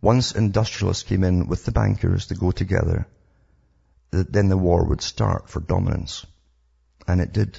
Once 0.00 0.32
industrialists 0.32 1.02
came 1.02 1.24
in 1.24 1.48
with 1.48 1.64
the 1.64 1.72
bankers 1.72 2.26
to 2.26 2.34
go 2.34 2.50
together, 2.52 3.06
then 4.10 4.48
the 4.48 4.56
war 4.56 4.84
would 4.84 5.02
start 5.02 5.48
for 5.48 5.60
dominance. 5.60 6.24
And 7.06 7.20
it 7.20 7.32
did. 7.32 7.58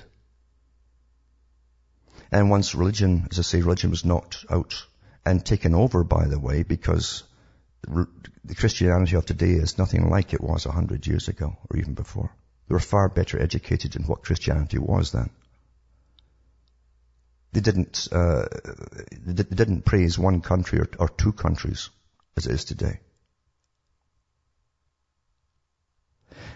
And 2.31 2.49
once 2.49 2.75
religion, 2.75 3.27
as 3.31 3.39
I 3.39 3.41
say, 3.41 3.61
religion 3.61 3.89
was 3.89 4.05
knocked 4.05 4.45
out 4.49 4.85
and 5.25 5.45
taken 5.45 5.73
over, 5.73 6.03
by 6.03 6.27
the 6.27 6.39
way, 6.39 6.63
because 6.63 7.23
the 7.81 8.55
Christianity 8.55 9.15
of 9.15 9.25
today 9.25 9.51
is 9.51 9.77
nothing 9.77 10.09
like 10.09 10.33
it 10.33 10.41
was 10.41 10.65
a 10.65 10.71
hundred 10.71 11.07
years 11.07 11.27
ago 11.27 11.57
or 11.69 11.77
even 11.77 11.93
before. 11.93 12.31
They 12.67 12.73
were 12.73 12.79
far 12.79 13.09
better 13.09 13.41
educated 13.41 13.95
in 13.95 14.03
what 14.03 14.23
Christianity 14.23 14.77
was 14.77 15.11
then. 15.11 15.29
They 17.51 17.61
didn't, 17.61 18.07
uh, 18.11 18.45
they 19.25 19.43
didn't 19.43 19.85
praise 19.85 20.19
one 20.19 20.41
country 20.41 20.79
or, 20.79 20.89
or 20.99 21.09
two 21.09 21.31
countries 21.31 21.89
as 22.37 22.45
it 22.45 22.53
is 22.53 22.65
today. 22.65 22.99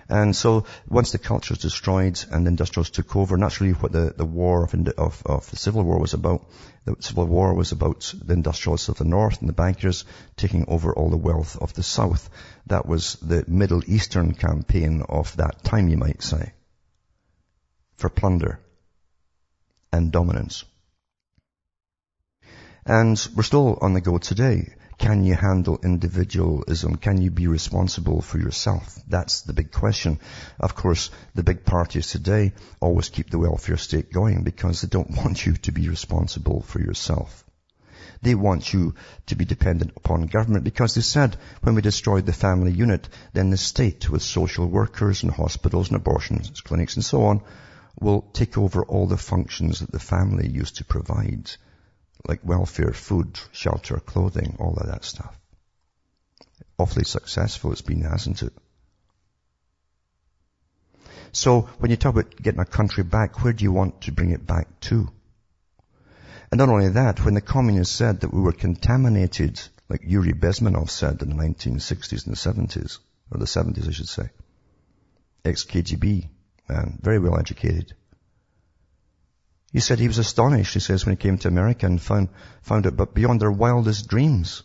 And 0.10 0.36
so 0.36 0.66
once 0.88 1.12
the 1.12 1.18
culture 1.18 1.54
was 1.54 1.60
destroyed 1.60 2.24
and 2.30 2.46
the 2.46 2.50
industrials 2.50 2.90
took 2.90 3.16
over, 3.16 3.38
really 3.38 3.74
what 3.74 3.92
the, 3.92 4.14
the 4.16 4.26
war 4.26 4.64
of, 4.64 4.74
of, 4.74 5.24
of 5.26 5.50
the 5.50 5.56
Civil 5.56 5.84
War 5.84 6.00
was 6.00 6.14
about. 6.14 6.46
The 6.86 6.98
Civil 7.00 7.26
War 7.26 7.54
was 7.54 7.72
about 7.72 8.14
the 8.24 8.34
industrialists 8.34 8.90
of 8.90 8.98
the 8.98 9.06
North 9.06 9.40
and 9.40 9.48
the 9.48 9.54
bankers 9.54 10.06
taking 10.36 10.66
over 10.68 10.94
all 10.94 11.10
the 11.10 11.18
wealth 11.18 11.58
of 11.60 11.74
the 11.74 11.84
South. 11.84 12.30
That 12.68 12.86
was 12.86 13.16
the 13.16 13.46
Middle 13.48 13.82
Eastern 13.88 14.34
campaign 14.34 15.02
of 15.08 15.36
that 15.38 15.64
time, 15.64 15.88
you 15.88 15.98
might 15.98 16.22
say, 16.22 16.54
for 17.96 18.10
plunder 18.10 18.60
and 19.92 20.12
dominance. 20.12 20.66
And 22.86 23.28
we're 23.36 23.44
still 23.44 23.78
on 23.82 23.94
the 23.94 24.02
go 24.02 24.18
today. 24.18 24.74
Can 24.98 25.24
you 25.24 25.36
handle 25.36 25.80
individualism? 25.84 26.98
Can 26.98 27.22
you 27.22 27.32
be 27.32 27.48
responsible 27.48 28.22
for 28.22 28.38
yourself? 28.38 29.00
That's 29.08 29.42
the 29.42 29.54
big 29.54 29.72
question. 29.72 30.20
Of 30.60 30.76
course, 30.76 31.10
the 31.34 31.44
big 31.44 31.66
parties 31.66 32.08
today 32.10 32.54
always 32.80 33.10
keep 33.10 33.30
the 33.30 33.40
welfare 33.40 33.78
state 33.78 34.12
going 34.12 34.44
because 34.44 34.82
they 34.82 34.88
don't 34.90 35.16
want 35.18 35.46
you 35.46 35.54
to 35.54 35.72
be 35.72 35.88
responsible 35.88 36.62
for 36.62 36.80
yourself. 36.80 37.44
They 38.22 38.36
want 38.36 38.74
you 38.74 38.96
to 39.28 39.36
be 39.36 39.46
dependent 39.46 39.92
upon 39.98 40.28
government 40.28 40.64
because 40.64 40.96
they 40.96 41.02
said 41.02 41.38
when 41.62 41.76
we 41.76 41.82
destroyed 41.82 42.26
the 42.26 42.34
family 42.34 42.72
unit, 42.72 43.10
then 43.34 43.50
the 43.50 43.58
state 43.58 44.10
with 44.10 44.22
social 44.22 44.68
workers 44.68 45.24
and 45.24 45.32
hospitals 45.32 45.88
and 45.88 45.98
abortion 45.98 46.42
clinics 46.64 46.96
and 46.96 47.04
so 47.04 47.24
on 47.24 47.42
will 48.00 48.22
take 48.34 48.58
over 48.58 48.84
all 48.84 49.08
the 49.08 49.18
functions 49.18 49.80
that 49.80 49.92
the 49.92 50.00
family 50.00 50.48
used 50.48 50.78
to 50.78 50.86
provide, 50.86 51.52
like 52.28 52.40
welfare, 52.44 52.94
food, 52.94 53.40
shelter, 53.52 53.98
clothing, 54.00 54.58
all 54.60 54.76
of 54.78 54.88
that 54.88 55.04
stuff. 55.04 55.38
Awfully 56.78 57.06
successful 57.06 57.72
it's 57.72 57.82
been, 57.82 58.02
hasn't 58.02 58.44
it? 58.44 58.54
So 61.32 61.62
when 61.80 61.92
you 61.92 61.98
talk 61.98 62.16
about 62.16 62.36
getting 62.36 62.60
a 62.60 62.66
country 62.66 63.04
back, 63.04 63.44
where 63.44 63.54
do 63.54 63.64
you 63.64 63.72
want 63.72 64.02
to 64.02 64.12
bring 64.12 64.32
it 64.32 64.46
back 64.46 64.68
to? 64.82 65.10
And 66.52 66.60
not 66.60 66.70
only 66.70 66.90
that, 66.90 67.26
when 67.26 67.34
the 67.34 67.42
communists 67.42 67.96
said 67.96 68.22
that 68.22 68.34
we 68.34 68.42
were 68.42 68.52
contaminated, 68.52 69.60
like 69.90 70.02
Yuri 70.04 70.34
Bezmenov 70.34 70.90
said 70.90 71.22
in 71.22 71.30
the 71.30 71.36
1960s 71.36 72.26
and 72.26 72.36
the 72.36 72.78
70s, 72.78 73.00
or 73.32 73.40
the 73.40 73.46
70s 73.46 73.88
I 73.88 73.92
should 73.92 74.08
say, 74.08 74.30
ex-KGB 75.44 76.30
man, 76.70 77.00
very 77.02 77.20
well 77.20 77.38
educated. 77.38 77.94
He 79.74 79.80
said 79.80 79.98
he 79.98 80.08
was 80.08 80.20
astonished, 80.20 80.76
he 80.76 80.80
says, 80.80 81.04
when 81.04 81.16
he 81.16 81.22
came 81.22 81.40
to 81.40 81.48
America 81.48 81.88
and 81.88 82.00
found, 82.00 82.30
found 82.62 82.86
it, 82.86 82.96
but 82.96 83.16
beyond 83.16 83.42
their 83.42 83.52
wildest 83.52 84.08
dreams, 84.08 84.62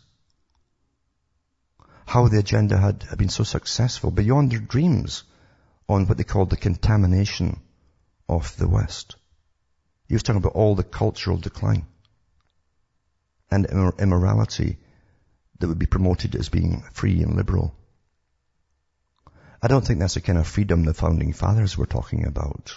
how 2.05 2.27
the 2.27 2.37
agenda 2.37 2.77
had, 2.77 3.03
been 3.17 3.29
so 3.29 3.43
successful, 3.43 4.11
beyond 4.11 4.51
their 4.51 4.59
dreams 4.59 5.23
on 5.87 6.05
what 6.05 6.19
they 6.19 6.23
called 6.23 6.51
the 6.51 6.57
contamination 6.57 7.59
of 8.27 8.55
the 8.57 8.67
West. 8.67 9.15
He 10.07 10.13
was 10.13 10.21
talking 10.21 10.43
about 10.43 10.53
all 10.53 10.75
the 10.75 10.83
cultural 10.83 11.37
decline 11.37 11.87
and 13.49 13.65
immorality 13.65 14.77
that 15.57 15.67
would 15.67 15.79
be 15.79 15.87
promoted 15.87 16.35
as 16.35 16.49
being 16.49 16.83
free 16.93 17.23
and 17.23 17.35
liberal. 17.35 17.75
I 19.59 19.67
don't 19.67 19.83
think 19.83 19.99
that's 19.99 20.13
the 20.13 20.21
kind 20.21 20.37
of 20.37 20.45
freedom 20.45 20.83
the 20.83 20.93
founding 20.93 21.33
fathers 21.33 21.75
were 21.75 21.87
talking 21.87 22.27
about. 22.27 22.75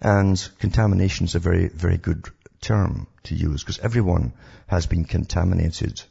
And 0.00 0.48
contamination 0.58 1.26
is 1.26 1.34
a 1.34 1.40
very, 1.40 1.68
very 1.68 1.98
good 1.98 2.28
term 2.60 3.06
to 3.24 3.34
use 3.34 3.62
because 3.62 3.78
everyone 3.78 4.32
has 4.66 4.86
been 4.86 5.04
contaminated. 5.04 6.02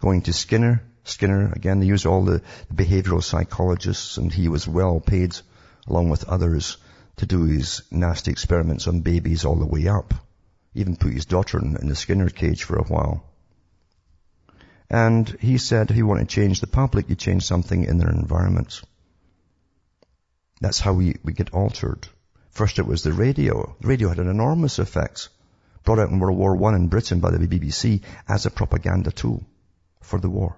Going 0.00 0.22
to 0.22 0.32
Skinner, 0.32 0.82
Skinner, 1.04 1.52
again, 1.52 1.80
they 1.80 1.86
use 1.86 2.06
all 2.06 2.24
the 2.24 2.42
behavioral 2.72 3.22
psychologists 3.22 4.16
and 4.16 4.32
he 4.32 4.48
was 4.48 4.68
well 4.68 5.00
paid 5.00 5.36
along 5.86 6.10
with 6.10 6.24
others, 6.24 6.76
to 7.16 7.26
do 7.26 7.44
his 7.44 7.82
nasty 7.90 8.30
experiments 8.30 8.86
on 8.86 9.00
babies 9.00 9.44
all 9.44 9.56
the 9.56 9.66
way 9.66 9.88
up. 9.88 10.14
Even 10.74 10.96
put 10.96 11.12
his 11.12 11.26
daughter 11.26 11.58
in, 11.58 11.76
in 11.76 11.88
the 11.88 11.96
Skinner 11.96 12.28
cage 12.28 12.62
for 12.62 12.76
a 12.76 12.84
while. 12.84 13.24
And 14.88 15.28
he 15.40 15.58
said 15.58 15.90
if 15.90 15.96
you 15.96 16.06
want 16.06 16.20
to 16.20 16.26
change 16.26 16.60
the 16.60 16.66
public, 16.66 17.08
you 17.08 17.16
change 17.16 17.44
something 17.44 17.84
in 17.84 17.98
their 17.98 18.10
environment. 18.10 18.80
That's 20.60 20.80
how 20.80 20.92
we, 20.92 21.16
we 21.24 21.32
get 21.32 21.54
altered. 21.54 22.06
First 22.50 22.78
it 22.78 22.86
was 22.86 23.02
the 23.02 23.12
radio. 23.12 23.76
The 23.80 23.88
radio 23.88 24.08
had 24.08 24.18
an 24.18 24.28
enormous 24.28 24.78
effect. 24.78 25.28
Brought 25.84 25.98
out 25.98 26.10
in 26.10 26.18
World 26.18 26.38
War 26.38 26.72
I 26.72 26.76
in 26.76 26.88
Britain 26.88 27.20
by 27.20 27.30
the 27.30 27.38
BBC 27.38 28.02
as 28.28 28.44
a 28.44 28.50
propaganda 28.50 29.10
tool 29.10 29.44
for 30.02 30.20
the 30.20 30.28
war. 30.28 30.56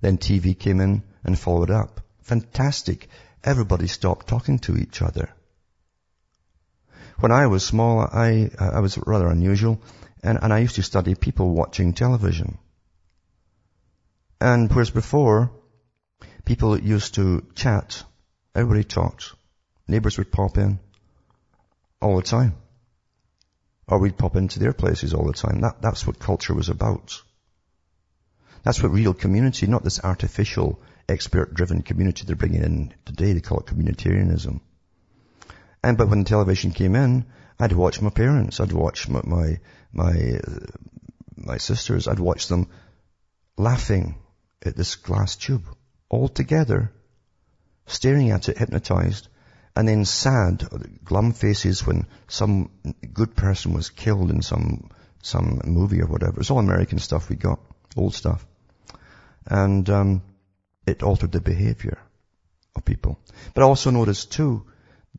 Then 0.00 0.18
TV 0.18 0.58
came 0.58 0.80
in 0.80 1.02
and 1.22 1.38
followed 1.38 1.70
up. 1.70 2.00
Fantastic 2.22 3.08
everybody 3.44 3.86
stopped 3.86 4.26
talking 4.26 4.58
to 4.60 4.76
each 4.76 5.02
other. 5.02 5.28
When 7.18 7.32
I 7.32 7.46
was 7.46 7.64
small, 7.64 8.00
I, 8.00 8.50
I 8.58 8.80
was 8.80 8.98
rather 9.06 9.28
unusual, 9.28 9.80
and, 10.22 10.38
and 10.42 10.52
I 10.52 10.58
used 10.58 10.76
to 10.76 10.82
study 10.82 11.14
people 11.14 11.54
watching 11.54 11.92
television. 11.92 12.58
And 14.40 14.70
whereas 14.72 14.90
before, 14.90 15.52
people 16.44 16.78
used 16.78 17.14
to 17.14 17.46
chat, 17.54 18.02
everybody 18.54 18.84
talked. 18.84 19.34
Neighbors 19.88 20.18
would 20.18 20.32
pop 20.32 20.58
in 20.58 20.78
all 22.00 22.16
the 22.16 22.22
time. 22.22 22.54
Or 23.88 23.98
we'd 23.98 24.16
pop 24.16 24.36
into 24.36 24.58
their 24.58 24.72
places 24.72 25.12
all 25.12 25.26
the 25.26 25.32
time. 25.32 25.60
That, 25.60 25.82
that's 25.82 26.06
what 26.06 26.18
culture 26.18 26.54
was 26.54 26.68
about. 26.68 27.20
That's 28.62 28.82
what 28.82 28.92
real 28.92 29.12
community, 29.12 29.66
not 29.66 29.82
this 29.82 30.02
artificial 30.02 30.80
expert-driven 31.08 31.82
community 31.82 32.24
they're 32.24 32.36
bringing 32.36 32.62
in 32.62 32.94
today. 33.04 33.32
They 33.32 33.40
call 33.40 33.58
it 33.58 33.66
communitarianism. 33.66 34.60
And 35.82 35.98
but 35.98 36.08
when 36.08 36.24
television 36.24 36.70
came 36.70 36.94
in, 36.94 37.26
I'd 37.58 37.72
watch 37.72 38.00
my 38.00 38.10
parents. 38.10 38.60
I'd 38.60 38.72
watch 38.72 39.08
my 39.08 39.20
my 39.24 39.58
my, 39.92 40.40
my 41.36 41.56
sisters. 41.58 42.06
I'd 42.06 42.20
watch 42.20 42.46
them 42.46 42.68
laughing 43.56 44.14
at 44.64 44.76
this 44.76 44.94
glass 44.94 45.36
tube 45.36 45.64
all 46.08 46.28
together, 46.28 46.92
staring 47.86 48.30
at 48.30 48.48
it, 48.48 48.58
hypnotized, 48.58 49.28
and 49.74 49.88
then 49.88 50.04
sad, 50.04 50.68
glum 51.04 51.32
faces 51.32 51.86
when 51.86 52.06
some 52.28 52.70
good 53.12 53.34
person 53.34 53.72
was 53.72 53.90
killed 53.90 54.30
in 54.30 54.42
some 54.42 54.90
some 55.22 55.60
movie 55.64 56.02
or 56.02 56.06
whatever. 56.06 56.40
It's 56.40 56.50
all 56.50 56.58
American 56.58 56.98
stuff 56.98 57.28
we 57.28 57.36
got, 57.36 57.60
old 57.96 58.14
stuff, 58.14 58.44
and 59.46 59.88
um, 59.88 60.22
it 60.86 61.02
altered 61.02 61.32
the 61.32 61.40
behavior 61.40 61.98
of 62.74 62.84
people. 62.84 63.18
But 63.54 63.62
I 63.62 63.66
also 63.66 63.90
noticed 63.90 64.32
too, 64.32 64.64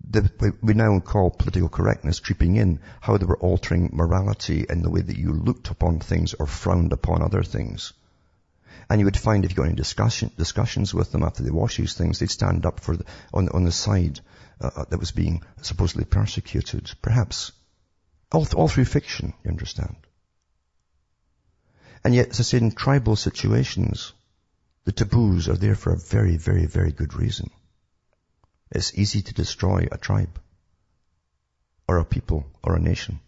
that 0.09 0.55
we 0.61 0.73
now 0.73 0.99
call 0.99 1.31
political 1.31 1.69
correctness 1.69 2.19
creeping 2.19 2.55
in, 2.55 2.79
how 3.01 3.17
they 3.17 3.25
were 3.25 3.37
altering 3.37 3.91
morality 3.93 4.65
in 4.69 4.81
the 4.81 4.89
way 4.89 5.01
that 5.01 5.17
you 5.17 5.31
looked 5.31 5.69
upon 5.69 5.99
things 5.99 6.33
or 6.33 6.47
frowned 6.47 6.93
upon 6.93 7.21
other 7.21 7.43
things. 7.43 7.93
And 8.89 8.99
you 8.99 9.05
would 9.05 9.17
find 9.17 9.43
if 9.43 9.51
you 9.51 9.57
got 9.57 9.67
any 9.67 9.75
discussion, 9.75 10.31
discussions 10.37 10.93
with 10.93 11.11
them 11.11 11.23
after 11.23 11.43
they 11.43 11.51
watch 11.51 11.77
these 11.77 11.93
things, 11.93 12.19
they'd 12.19 12.29
stand 12.29 12.65
up 12.65 12.79
for 12.79 12.97
the, 12.97 13.05
on, 13.33 13.49
on 13.49 13.63
the 13.63 13.71
side 13.71 14.19
uh, 14.61 14.69
uh 14.75 14.85
that 14.89 14.99
was 14.99 15.11
being 15.11 15.43
supposedly 15.61 16.05
persecuted. 16.05 16.91
Perhaps 17.01 17.51
all, 18.31 18.47
all 18.55 18.67
through 18.67 18.85
fiction, 18.85 19.33
you 19.43 19.51
understand. 19.51 19.95
And 22.03 22.13
yet, 22.13 22.29
as 22.29 22.39
I 22.39 22.43
say, 22.43 22.57
in 22.57 22.71
tribal 22.71 23.15
situations, 23.15 24.13
the 24.85 24.91
taboos 24.91 25.47
are 25.47 25.55
there 25.55 25.75
for 25.75 25.93
a 25.93 25.97
very, 25.97 26.35
very, 26.37 26.65
very 26.65 26.91
good 26.91 27.13
reason. 27.13 27.49
It's 28.71 28.97
easy 28.97 29.21
to 29.21 29.33
destroy 29.33 29.87
a 29.91 29.97
tribe 29.97 30.39
or 31.87 31.99
a 31.99 32.05
people 32.05 32.45
or 32.63 32.75
a 32.75 32.81
nation. 32.81 33.19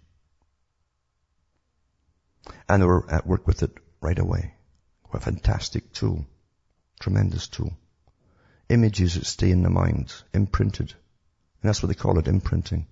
And 2.67 2.85
we're 2.85 3.07
at 3.09 3.27
work 3.27 3.47
with 3.47 3.63
it 3.63 3.71
right 4.01 4.17
away. 4.17 4.54
A 5.15 5.19
fantastic 5.19 5.93
tool. 5.93 6.25
Tremendous 6.99 7.47
tool. 7.47 7.71
Images 8.67 9.15
that 9.15 9.25
stay 9.25 9.49
in 9.49 9.63
the 9.63 9.69
mind, 9.69 10.13
imprinted. 10.33 10.91
And 10.91 11.69
that's 11.69 11.81
what 11.81 11.87
they 11.87 11.95
call 11.95 12.19
it, 12.19 12.27
imprinting. 12.27 12.85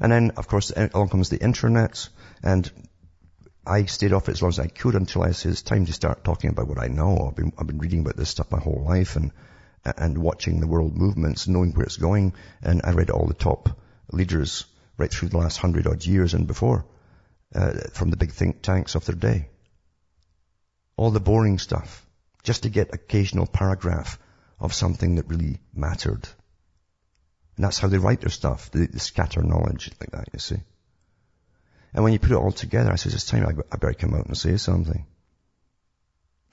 And 0.00 0.10
then, 0.10 0.32
of 0.32 0.48
course, 0.48 0.72
along 0.76 1.10
comes 1.10 1.28
the 1.28 1.40
internet, 1.40 2.08
and 2.42 2.70
I 3.64 3.84
stayed 3.84 4.12
off 4.12 4.28
it 4.28 4.32
as 4.32 4.42
long 4.42 4.48
as 4.50 4.58
I 4.58 4.66
could 4.66 4.96
until 4.96 5.22
I 5.22 5.30
said 5.30 5.52
it's 5.52 5.62
time 5.62 5.86
to 5.86 5.92
start 5.92 6.24
talking 6.24 6.50
about 6.50 6.68
what 6.68 6.80
I 6.80 6.88
know. 6.88 7.28
I've 7.28 7.36
been, 7.36 7.52
I've 7.56 7.66
been 7.66 7.78
reading 7.78 8.00
about 8.00 8.16
this 8.16 8.30
stuff 8.30 8.50
my 8.50 8.60
whole 8.60 8.84
life 8.84 9.16
and, 9.16 9.30
and 9.84 10.18
watching 10.18 10.60
the 10.60 10.66
world 10.66 10.96
movements, 10.96 11.46
knowing 11.46 11.72
where 11.72 11.86
it's 11.86 11.96
going. 11.96 12.32
And 12.62 12.80
I 12.82 12.90
read 12.90 13.10
all 13.10 13.26
the 13.26 13.34
top 13.34 13.68
leaders 14.10 14.64
right 14.98 15.12
through 15.12 15.28
the 15.28 15.38
last 15.38 15.58
hundred 15.58 15.86
odd 15.86 16.04
years 16.04 16.34
and 16.34 16.46
before, 16.46 16.86
uh, 17.54 17.72
from 17.92 18.10
the 18.10 18.16
big 18.16 18.32
think 18.32 18.62
tanks 18.62 18.96
of 18.96 19.04
their 19.04 19.16
day. 19.16 19.48
All 20.96 21.10
the 21.10 21.20
boring 21.20 21.58
stuff, 21.58 22.06
just 22.42 22.62
to 22.62 22.70
get 22.70 22.94
occasional 22.94 23.46
paragraph 23.46 24.18
of 24.58 24.72
something 24.72 25.16
that 25.16 25.28
really 25.28 25.60
mattered. 25.74 26.28
And 27.56 27.64
that's 27.64 27.78
how 27.78 27.88
they 27.88 27.98
write 27.98 28.20
their 28.20 28.30
stuff. 28.30 28.70
They, 28.70 28.86
they 28.86 28.98
scatter 28.98 29.42
knowledge 29.42 29.90
like 30.00 30.10
that, 30.10 30.28
you 30.32 30.38
see. 30.38 30.60
And 31.94 32.04
when 32.04 32.12
you 32.12 32.18
put 32.18 32.32
it 32.32 32.36
all 32.36 32.52
together, 32.52 32.92
I 32.92 32.96
says, 32.96 33.14
it's 33.14 33.26
time 33.26 33.46
I 33.46 33.76
better 33.76 33.94
come 33.94 34.14
out 34.14 34.26
and 34.26 34.36
say 34.36 34.56
something. 34.56 35.06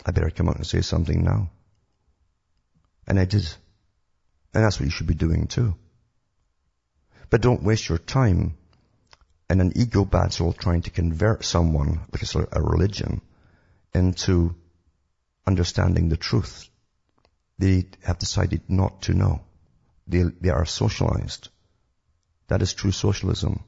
I 0.05 0.11
better 0.11 0.29
come 0.29 0.49
out 0.49 0.55
and 0.55 0.65
say 0.65 0.81
something 0.81 1.23
now. 1.23 1.49
And 3.07 3.19
I 3.19 3.25
did. 3.25 3.47
And 4.53 4.63
that's 4.63 4.79
what 4.79 4.85
you 4.85 4.91
should 4.91 5.07
be 5.07 5.15
doing 5.15 5.47
too. 5.47 5.75
But 7.29 7.41
don't 7.41 7.63
waste 7.63 7.89
your 7.89 7.97
time 7.97 8.55
in 9.49 9.59
an 9.59 9.73
ego 9.75 10.05
battle 10.05 10.53
trying 10.53 10.83
to 10.83 10.91
convert 10.91 11.43
someone, 11.43 12.01
like 12.11 12.23
a, 12.23 12.59
a 12.59 12.61
religion, 12.61 13.21
into 13.93 14.55
understanding 15.45 16.09
the 16.09 16.17
truth. 16.17 16.67
They 17.59 17.85
have 18.03 18.19
decided 18.19 18.69
not 18.69 19.03
to 19.03 19.13
know. 19.13 19.43
They, 20.07 20.23
they 20.23 20.49
are 20.49 20.65
socialized. 20.65 21.49
That 22.47 22.61
is 22.61 22.73
true 22.73 22.91
socialism. 22.91 23.63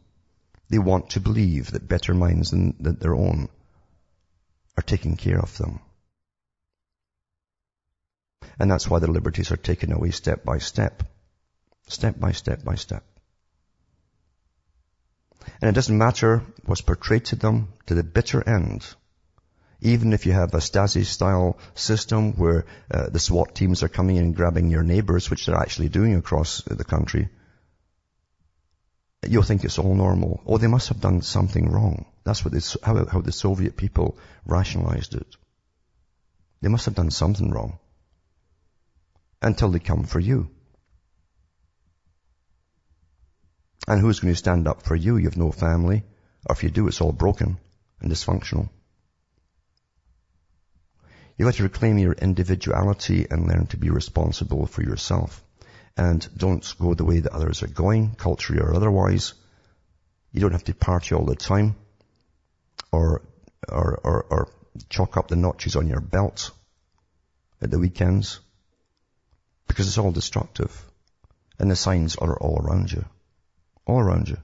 They 0.69 0.79
want 0.79 1.11
to 1.11 1.19
believe 1.19 1.71
that 1.71 1.87
better 1.87 2.13
minds 2.13 2.51
than, 2.51 2.75
than 2.79 2.97
their 2.97 3.15
own 3.15 3.49
are 4.77 4.83
taking 4.83 5.15
care 5.15 5.39
of 5.39 5.57
them. 5.57 5.79
And 8.59 8.71
that's 8.71 8.89
why 8.89 8.99
the 8.99 9.11
liberties 9.11 9.51
are 9.51 9.57
taken 9.57 9.91
away 9.91 10.11
step 10.11 10.43
by 10.43 10.57
step. 10.59 11.03
Step 11.87 12.19
by 12.19 12.31
step 12.31 12.63
by 12.63 12.75
step. 12.75 13.03
And 15.61 15.69
it 15.69 15.73
doesn't 15.73 15.97
matter 15.97 16.41
what's 16.65 16.81
portrayed 16.81 17.25
to 17.25 17.35
them 17.35 17.73
to 17.85 17.93
the 17.93 18.03
bitter 18.03 18.47
end. 18.47 18.85
Even 19.81 20.13
if 20.13 20.25
you 20.25 20.31
have 20.31 20.53
a 20.53 20.61
Stasi-style 20.61 21.57
system 21.73 22.33
where 22.33 22.65
uh, 22.89 23.09
the 23.09 23.19
SWAT 23.19 23.53
teams 23.53 23.83
are 23.83 23.89
coming 23.89 24.15
in 24.15 24.23
and 24.23 24.35
grabbing 24.35 24.69
your 24.69 24.83
neighbors, 24.83 25.29
which 25.29 25.45
they're 25.45 25.55
actually 25.55 25.89
doing 25.89 26.15
across 26.15 26.61
the 26.61 26.83
country, 26.83 27.29
you'll 29.27 29.43
think 29.43 29.63
it's 29.63 29.79
all 29.79 29.95
normal. 29.95 30.41
Oh, 30.45 30.57
they 30.57 30.67
must 30.67 30.89
have 30.89 31.01
done 31.01 31.21
something 31.21 31.69
wrong. 31.69 32.05
That's 32.23 32.43
what 32.43 32.53
they, 32.53 32.61
how, 32.83 33.05
how 33.05 33.21
the 33.21 33.31
Soviet 33.31 33.77
people 33.77 34.17
rationalized 34.45 35.13
it. 35.15 35.27
They 36.61 36.69
must 36.69 36.85
have 36.85 36.95
done 36.95 37.11
something 37.11 37.51
wrong. 37.51 37.79
Until 39.41 39.69
they 39.69 39.79
come 39.79 40.05
for 40.05 40.19
you. 40.19 40.49
And 43.87 44.01
who's 44.01 44.19
going 44.19 44.33
to 44.33 44.37
stand 44.37 44.67
up 44.67 44.81
for 44.81 44.95
you? 44.95 45.17
You 45.17 45.25
have 45.25 45.37
no 45.37 45.51
family. 45.51 46.03
Or 46.47 46.53
if 46.53 46.63
you 46.63 46.71
do, 46.71 46.87
it's 46.87 47.01
all 47.01 47.11
broken 47.11 47.57
and 48.01 48.11
dysfunctional. 48.11 48.69
You've 51.37 51.47
got 51.47 51.55
to 51.55 51.63
reclaim 51.63 51.97
your 51.97 52.13
individuality 52.13 53.27
and 53.29 53.47
learn 53.47 53.67
to 53.67 53.77
be 53.77 53.89
responsible 53.89 54.65
for 54.67 54.83
yourself. 54.83 55.43
And 55.97 56.27
don't 56.37 56.73
go 56.79 56.93
the 56.93 57.05
way 57.05 57.19
that 57.19 57.33
others 57.33 57.63
are 57.63 57.67
going, 57.67 58.15
culturally 58.15 58.61
or 58.61 58.73
otherwise. 58.73 59.33
You 60.31 60.41
don't 60.41 60.53
have 60.53 60.63
to 60.65 60.73
party 60.73 61.15
all 61.15 61.25
the 61.25 61.35
time 61.35 61.75
or, 62.91 63.21
or, 63.67 63.99
or, 64.03 64.23
or 64.29 64.49
chalk 64.89 65.17
up 65.17 65.27
the 65.27 65.35
notches 65.35 65.75
on 65.75 65.87
your 65.87 66.01
belt 66.01 66.51
at 67.61 67.71
the 67.71 67.79
weekends 67.79 68.39
because 69.67 69.87
it's 69.87 69.97
all 69.97 70.11
destructive. 70.11 70.85
And 71.59 71.71
the 71.71 71.75
signs 71.75 72.15
are 72.17 72.37
all 72.37 72.59
around 72.61 72.91
you. 72.91 73.05
All 73.85 73.99
around 73.99 74.29
you. 74.29 74.37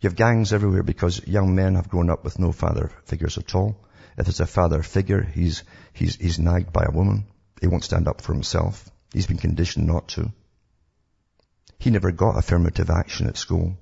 You 0.00 0.08
have 0.08 0.16
gangs 0.16 0.52
everywhere 0.52 0.82
because 0.82 1.26
young 1.26 1.54
men 1.54 1.74
have 1.74 1.88
grown 1.88 2.10
up 2.10 2.24
with 2.24 2.38
no 2.38 2.52
father 2.52 2.90
figures 3.04 3.36
at 3.38 3.54
all. 3.54 3.76
If 4.20 4.28
it's 4.28 4.40
a 4.40 4.46
father 4.46 4.82
figure, 4.82 5.22
he's, 5.22 5.64
he's, 5.94 6.16
he's 6.16 6.38
nagged 6.38 6.74
by 6.74 6.84
a 6.86 6.92
woman. 6.92 7.24
He 7.58 7.68
won't 7.68 7.84
stand 7.84 8.06
up 8.06 8.20
for 8.20 8.34
himself. 8.34 8.90
He's 9.14 9.26
been 9.26 9.38
conditioned 9.38 9.86
not 9.86 10.08
to. 10.08 10.30
He 11.78 11.88
never 11.88 12.12
got 12.12 12.36
affirmative 12.36 12.90
action 12.90 13.28
at 13.28 13.38
school. 13.38 13.78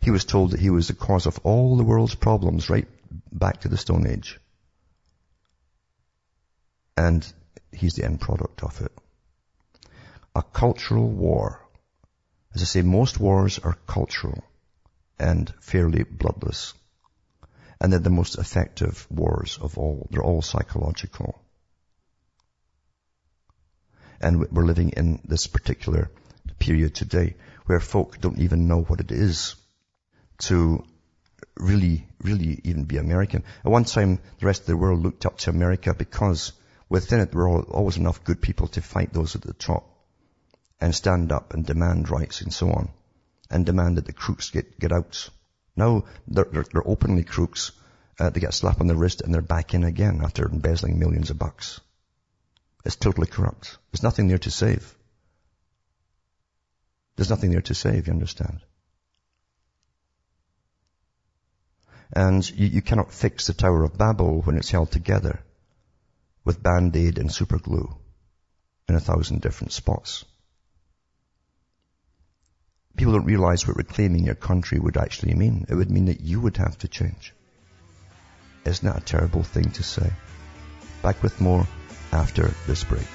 He 0.00 0.10
was 0.10 0.24
told 0.24 0.50
that 0.50 0.60
he 0.60 0.70
was 0.70 0.88
the 0.88 0.94
cause 0.94 1.26
of 1.26 1.38
all 1.44 1.76
the 1.76 1.84
world's 1.84 2.16
problems 2.16 2.68
right 2.68 2.88
back 3.30 3.60
to 3.60 3.68
the 3.68 3.76
Stone 3.76 4.08
Age. 4.08 4.40
And 6.96 7.24
he's 7.70 7.94
the 7.94 8.04
end 8.04 8.20
product 8.20 8.64
of 8.64 8.80
it. 8.80 8.92
A 10.34 10.42
cultural 10.42 11.08
war. 11.08 11.60
As 12.56 12.62
I 12.62 12.64
say, 12.64 12.82
most 12.82 13.20
wars 13.20 13.60
are 13.60 13.78
cultural 13.86 14.42
and 15.16 15.48
fairly 15.60 16.02
bloodless. 16.02 16.74
And 17.82 17.92
they're 17.92 17.98
the 17.98 18.10
most 18.10 18.38
effective 18.38 19.08
wars 19.10 19.58
of 19.60 19.76
all. 19.76 20.06
They're 20.10 20.22
all 20.22 20.40
psychological. 20.40 21.42
And 24.20 24.48
we're 24.52 24.64
living 24.64 24.90
in 24.90 25.20
this 25.24 25.48
particular 25.48 26.08
period 26.60 26.94
today 26.94 27.34
where 27.66 27.80
folk 27.80 28.20
don't 28.20 28.38
even 28.38 28.68
know 28.68 28.82
what 28.82 29.00
it 29.00 29.10
is 29.10 29.56
to 30.42 30.84
really, 31.56 32.06
really 32.22 32.60
even 32.62 32.84
be 32.84 32.98
American. 32.98 33.42
At 33.64 33.72
one 33.72 33.84
time, 33.84 34.20
the 34.38 34.46
rest 34.46 34.60
of 34.60 34.66
the 34.68 34.76
world 34.76 35.02
looked 35.02 35.26
up 35.26 35.38
to 35.38 35.50
America 35.50 35.92
because 35.92 36.52
within 36.88 37.18
it 37.18 37.32
there 37.32 37.40
were 37.40 37.62
always 37.62 37.96
enough 37.96 38.22
good 38.22 38.40
people 38.40 38.68
to 38.68 38.80
fight 38.80 39.12
those 39.12 39.34
at 39.34 39.42
the 39.42 39.54
top 39.54 39.88
and 40.80 40.94
stand 40.94 41.32
up 41.32 41.52
and 41.52 41.66
demand 41.66 42.10
rights 42.10 42.42
and 42.42 42.52
so 42.52 42.70
on 42.70 42.90
and 43.50 43.66
demand 43.66 43.96
that 43.96 44.06
the 44.06 44.12
crooks 44.12 44.50
get, 44.50 44.78
get 44.78 44.92
out. 44.92 45.30
Now 45.76 46.04
they're, 46.28 46.46
they're, 46.50 46.66
they're 46.72 46.88
openly 46.88 47.24
crooks. 47.24 47.72
Uh, 48.18 48.30
they 48.30 48.40
get 48.40 48.50
a 48.50 48.52
slap 48.52 48.80
on 48.80 48.86
the 48.86 48.96
wrist 48.96 49.22
and 49.22 49.32
they're 49.32 49.42
back 49.42 49.74
in 49.74 49.84
again 49.84 50.20
after 50.22 50.48
embezzling 50.48 50.98
millions 50.98 51.30
of 51.30 51.38
bucks. 51.38 51.80
It's 52.84 52.96
totally 52.96 53.26
corrupt. 53.26 53.78
There's 53.90 54.02
nothing 54.02 54.28
there 54.28 54.38
to 54.38 54.50
save. 54.50 54.94
There's 57.16 57.30
nothing 57.30 57.50
there 57.50 57.62
to 57.62 57.74
save, 57.74 58.06
you 58.06 58.12
understand? 58.12 58.60
And 62.12 62.48
you, 62.50 62.66
you 62.66 62.82
cannot 62.82 63.12
fix 63.12 63.46
the 63.46 63.54
Tower 63.54 63.84
of 63.84 63.96
Babel 63.96 64.42
when 64.42 64.56
it's 64.56 64.70
held 64.70 64.90
together 64.90 65.40
with 66.44 66.62
band-aid 66.62 67.18
and 67.18 67.32
super 67.32 67.58
glue 67.58 67.96
in 68.88 68.94
a 68.94 69.00
thousand 69.00 69.40
different 69.40 69.72
spots. 69.72 70.24
People 72.96 73.14
don't 73.14 73.24
realize 73.24 73.66
what 73.66 73.76
reclaiming 73.76 74.24
your 74.24 74.34
country 74.34 74.78
would 74.78 74.96
actually 74.96 75.34
mean. 75.34 75.66
It 75.68 75.74
would 75.74 75.90
mean 75.90 76.06
that 76.06 76.20
you 76.20 76.40
would 76.40 76.56
have 76.58 76.78
to 76.78 76.88
change. 76.88 77.34
Isn't 78.64 78.86
that 78.86 79.02
a 79.02 79.04
terrible 79.04 79.42
thing 79.42 79.70
to 79.72 79.82
say? 79.82 80.10
Back 81.02 81.22
with 81.22 81.40
more 81.40 81.66
after 82.12 82.50
this 82.66 82.84
break. 82.84 83.06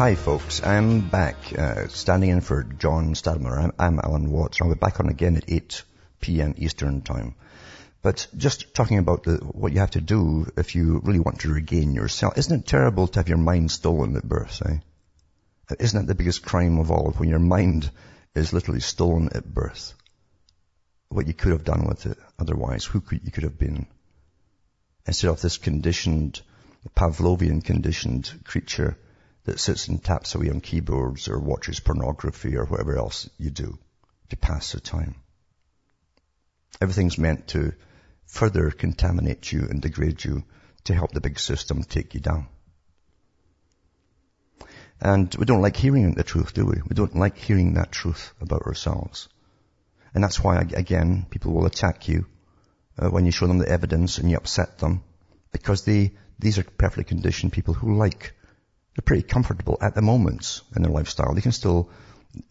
Hi 0.00 0.14
folks, 0.14 0.62
I'm 0.64 1.10
back, 1.10 1.36
uh, 1.58 1.88
standing 1.88 2.30
in 2.30 2.40
for 2.40 2.62
John 2.62 3.12
Stadtmiller. 3.12 3.58
I'm, 3.64 3.72
I'm 3.78 4.00
Alan 4.02 4.30
Watt. 4.30 4.56
I'll 4.62 4.70
be 4.70 4.74
back 4.74 4.98
on 4.98 5.10
again 5.10 5.36
at 5.36 5.52
8 5.52 5.82
p.m. 6.22 6.54
Eastern 6.56 7.02
Time. 7.02 7.34
But 8.00 8.26
just 8.34 8.72
talking 8.72 8.96
about 8.96 9.24
the, 9.24 9.34
what 9.34 9.74
you 9.74 9.80
have 9.80 9.90
to 9.90 10.00
do 10.00 10.46
if 10.56 10.74
you 10.74 11.02
really 11.04 11.20
want 11.20 11.40
to 11.40 11.52
regain 11.52 11.92
yourself. 11.92 12.38
Isn't 12.38 12.60
it 12.60 12.66
terrible 12.66 13.08
to 13.08 13.18
have 13.18 13.28
your 13.28 13.36
mind 13.36 13.70
stolen 13.72 14.16
at 14.16 14.26
birth, 14.26 14.62
eh? 14.64 14.78
Isn't 15.78 16.00
that 16.00 16.06
the 16.06 16.14
biggest 16.14 16.46
crime 16.46 16.78
of 16.78 16.90
all, 16.90 17.10
when 17.18 17.28
your 17.28 17.38
mind 17.38 17.90
is 18.34 18.54
literally 18.54 18.80
stolen 18.80 19.28
at 19.34 19.52
birth? 19.52 19.92
What 21.10 21.26
you 21.26 21.34
could 21.34 21.52
have 21.52 21.64
done 21.64 21.84
with 21.86 22.06
it 22.06 22.16
otherwise, 22.38 22.86
who 22.86 23.02
could, 23.02 23.20
you 23.22 23.30
could 23.30 23.44
have 23.44 23.58
been. 23.58 23.86
Instead 25.04 25.28
of 25.28 25.42
this 25.42 25.58
conditioned, 25.58 26.40
Pavlovian 26.96 27.62
conditioned 27.62 28.32
creature 28.44 28.96
that 29.44 29.60
sits 29.60 29.88
and 29.88 30.02
taps 30.02 30.34
away 30.34 30.50
on 30.50 30.60
keyboards 30.60 31.28
or 31.28 31.38
watches 31.38 31.80
pornography 31.80 32.56
or 32.56 32.64
whatever 32.64 32.96
else 32.96 33.28
you 33.38 33.50
do 33.50 33.78
to 34.28 34.36
pass 34.36 34.72
the 34.72 34.80
time. 34.80 35.14
Everything's 36.80 37.18
meant 37.18 37.48
to 37.48 37.72
further 38.26 38.70
contaminate 38.70 39.50
you 39.50 39.66
and 39.68 39.82
degrade 39.82 40.22
you 40.24 40.44
to 40.84 40.94
help 40.94 41.12
the 41.12 41.20
big 41.20 41.38
system 41.38 41.82
take 41.82 42.14
you 42.14 42.20
down. 42.20 42.46
And 45.00 45.34
we 45.34 45.46
don't 45.46 45.62
like 45.62 45.76
hearing 45.76 46.14
the 46.14 46.22
truth, 46.22 46.52
do 46.52 46.66
we? 46.66 46.80
We 46.86 46.94
don't 46.94 47.16
like 47.16 47.38
hearing 47.38 47.74
that 47.74 47.90
truth 47.90 48.34
about 48.40 48.62
ourselves. 48.62 49.28
And 50.14 50.22
that's 50.22 50.42
why, 50.42 50.60
again, 50.60 51.26
people 51.30 51.52
will 51.52 51.66
attack 51.66 52.08
you 52.08 52.26
uh, 52.98 53.08
when 53.08 53.24
you 53.24 53.32
show 53.32 53.46
them 53.46 53.58
the 53.58 53.68
evidence 53.68 54.18
and 54.18 54.30
you 54.30 54.36
upset 54.36 54.78
them 54.78 55.02
because 55.52 55.84
they, 55.84 56.12
these 56.38 56.58
are 56.58 56.64
perfectly 56.64 57.04
conditioned 57.04 57.52
people 57.52 57.74
who 57.74 57.96
like 57.96 58.34
they're 59.00 59.16
pretty 59.16 59.26
comfortable 59.26 59.78
at 59.80 59.94
the 59.94 60.02
moment 60.02 60.60
in 60.76 60.82
their 60.82 60.92
lifestyle. 60.92 61.32
They 61.32 61.40
can 61.40 61.52
still 61.52 61.88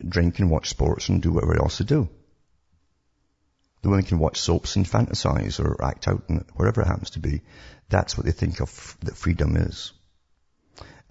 drink 0.07 0.39
and 0.39 0.49
watch 0.49 0.69
sports 0.69 1.07
and 1.07 1.21
do 1.21 1.31
whatever 1.31 1.55
else 1.55 1.77
they 1.77 1.85
do. 1.85 2.09
The 3.83 3.89
women 3.89 4.03
can 4.03 4.17
watch 4.17 4.39
soaps 4.39 4.75
and 4.75 4.83
fantasize 4.83 5.59
or 5.63 5.85
act 5.85 6.07
out 6.07 6.23
and 6.27 6.43
whatever 6.55 6.81
it 6.81 6.87
happens 6.87 7.11
to 7.11 7.19
be. 7.19 7.41
That's 7.89 8.17
what 8.17 8.25
they 8.25 8.31
think 8.31 8.61
of 8.61 8.97
that 9.01 9.15
freedom 9.15 9.57
is. 9.57 9.93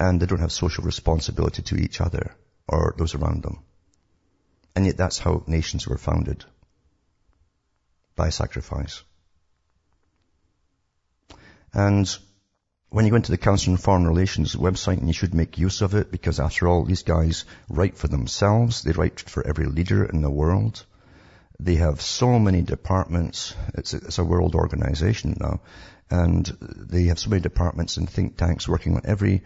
And 0.00 0.20
they 0.20 0.26
don't 0.26 0.40
have 0.40 0.50
social 0.50 0.82
responsibility 0.82 1.62
to 1.62 1.76
each 1.76 2.00
other 2.00 2.34
or 2.66 2.96
those 2.98 3.14
around 3.14 3.44
them. 3.44 3.60
And 4.74 4.86
yet 4.86 4.96
that's 4.96 5.20
how 5.20 5.44
nations 5.46 5.86
were 5.86 5.98
founded. 5.98 6.44
By 8.16 8.30
sacrifice. 8.30 9.04
And 11.72 12.08
when 12.90 13.04
you 13.04 13.10
go 13.10 13.16
into 13.16 13.30
the 13.30 13.38
Council 13.38 13.72
on 13.72 13.76
Foreign 13.76 14.06
Relations 14.06 14.56
website, 14.56 14.98
and 14.98 15.08
you 15.08 15.12
should 15.12 15.34
make 15.34 15.58
use 15.58 15.82
of 15.82 15.94
it 15.94 16.10
because 16.10 16.40
after 16.40 16.66
all, 16.66 16.84
these 16.84 17.02
guys 17.02 17.44
write 17.68 17.98
for 17.98 18.08
themselves. 18.08 18.82
They 18.82 18.92
write 18.92 19.20
for 19.20 19.46
every 19.46 19.66
leader 19.66 20.04
in 20.04 20.22
the 20.22 20.30
world. 20.30 20.84
They 21.60 21.74
have 21.76 22.00
so 22.00 22.38
many 22.38 22.62
departments. 22.62 23.54
It's 23.74 23.92
a, 23.92 23.98
it's 23.98 24.18
a 24.18 24.24
world 24.24 24.54
organization 24.54 25.36
now. 25.38 25.60
And 26.10 26.46
they 26.60 27.04
have 27.04 27.18
so 27.18 27.28
many 27.28 27.42
departments 27.42 27.98
and 27.98 28.08
think 28.08 28.36
tanks 28.38 28.66
working 28.66 28.94
on 28.94 29.02
every 29.04 29.42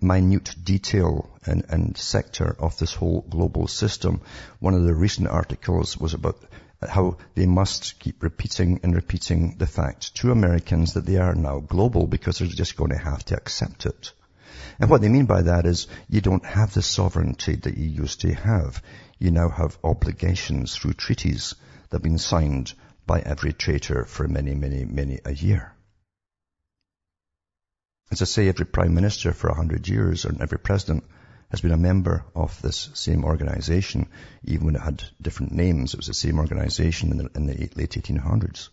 minute 0.00 0.54
detail 0.62 1.30
and, 1.46 1.64
and 1.70 1.96
sector 1.96 2.54
of 2.58 2.78
this 2.78 2.92
whole 2.92 3.22
global 3.22 3.68
system. 3.68 4.20
One 4.58 4.74
of 4.74 4.82
the 4.82 4.94
recent 4.94 5.28
articles 5.28 5.96
was 5.96 6.12
about 6.12 6.38
how 6.88 7.16
they 7.34 7.46
must 7.46 7.98
keep 7.98 8.22
repeating 8.22 8.80
and 8.82 8.94
repeating 8.94 9.56
the 9.58 9.66
fact 9.66 10.14
to 10.16 10.32
Americans 10.32 10.94
that 10.94 11.06
they 11.06 11.16
are 11.16 11.34
now 11.34 11.60
global 11.60 12.06
because 12.06 12.38
they're 12.38 12.48
just 12.48 12.76
going 12.76 12.90
to 12.90 12.98
have 12.98 13.24
to 13.26 13.36
accept 13.36 13.86
it. 13.86 14.12
And 14.78 14.90
what 14.90 15.00
they 15.00 15.08
mean 15.08 15.26
by 15.26 15.42
that 15.42 15.66
is 15.66 15.86
you 16.08 16.20
don't 16.20 16.44
have 16.44 16.72
the 16.74 16.82
sovereignty 16.82 17.56
that 17.56 17.76
you 17.76 17.88
used 17.88 18.20
to 18.22 18.34
have. 18.34 18.82
You 19.18 19.30
now 19.30 19.48
have 19.48 19.78
obligations 19.84 20.76
through 20.76 20.94
treaties 20.94 21.54
that 21.90 21.96
have 21.96 22.02
been 22.02 22.18
signed 22.18 22.74
by 23.06 23.20
every 23.20 23.52
traitor 23.52 24.04
for 24.04 24.26
many, 24.28 24.54
many, 24.54 24.84
many 24.84 25.20
a 25.24 25.32
year. 25.32 25.72
As 28.10 28.22
I 28.22 28.26
say, 28.26 28.48
every 28.48 28.66
prime 28.66 28.94
minister 28.94 29.32
for 29.32 29.48
a 29.48 29.54
hundred 29.54 29.88
years 29.88 30.24
and 30.24 30.40
every 30.40 30.58
president 30.58 31.04
has 31.52 31.60
been 31.60 31.70
a 31.70 31.76
member 31.76 32.24
of 32.34 32.60
this 32.62 32.88
same 32.94 33.24
organization, 33.24 34.08
even 34.42 34.66
when 34.66 34.74
it 34.74 34.80
had 34.80 35.04
different 35.20 35.52
names. 35.52 35.92
It 35.92 35.98
was 35.98 36.06
the 36.06 36.14
same 36.14 36.38
organization 36.38 37.10
in 37.10 37.18
the, 37.18 37.30
in 37.36 37.46
the 37.46 37.70
late 37.76 37.90
1800s. 37.90 38.70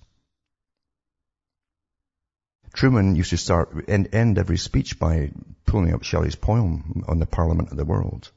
Truman 2.71 3.17
used 3.17 3.31
to 3.31 3.37
start 3.37 3.89
and 3.89 4.07
end 4.15 4.37
every 4.37 4.57
speech 4.57 4.97
by 4.97 5.31
pulling 5.65 5.93
up 5.93 6.03
Shelley's 6.03 6.37
poem 6.37 7.03
on 7.05 7.19
the 7.19 7.25
Parliament 7.25 7.71
of 7.71 7.77
the 7.77 7.83
World. 7.83 8.31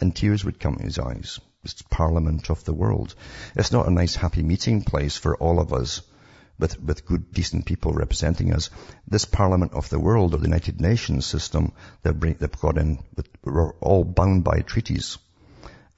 And 0.00 0.14
tears 0.14 0.44
would 0.44 0.60
come 0.60 0.76
in 0.76 0.84
his 0.84 1.00
eyes. 1.00 1.40
It's 1.64 1.82
Parliament 1.82 2.50
of 2.50 2.62
the 2.64 2.72
World. 2.72 3.16
It's 3.56 3.72
not 3.72 3.88
a 3.88 3.90
nice 3.90 4.14
happy 4.14 4.44
meeting 4.44 4.82
place 4.82 5.16
for 5.16 5.36
all 5.36 5.58
of 5.58 5.72
us 5.72 6.02
with, 6.58 6.80
with 6.80 7.06
good, 7.06 7.32
decent 7.32 7.66
people 7.66 7.92
representing 7.92 8.52
us. 8.52 8.70
This 9.06 9.24
Parliament 9.24 9.72
of 9.74 9.88
the 9.88 10.00
World 10.00 10.34
or 10.34 10.38
the 10.38 10.44
United 10.48 10.80
Nations 10.80 11.26
system 11.26 11.72
that 12.02 12.20
they've 12.20 12.60
got 12.60 12.78
in, 12.78 12.98
we're 13.44 13.74
all 13.74 14.04
bound 14.04 14.44
by 14.44 14.60
treaties. 14.60 15.18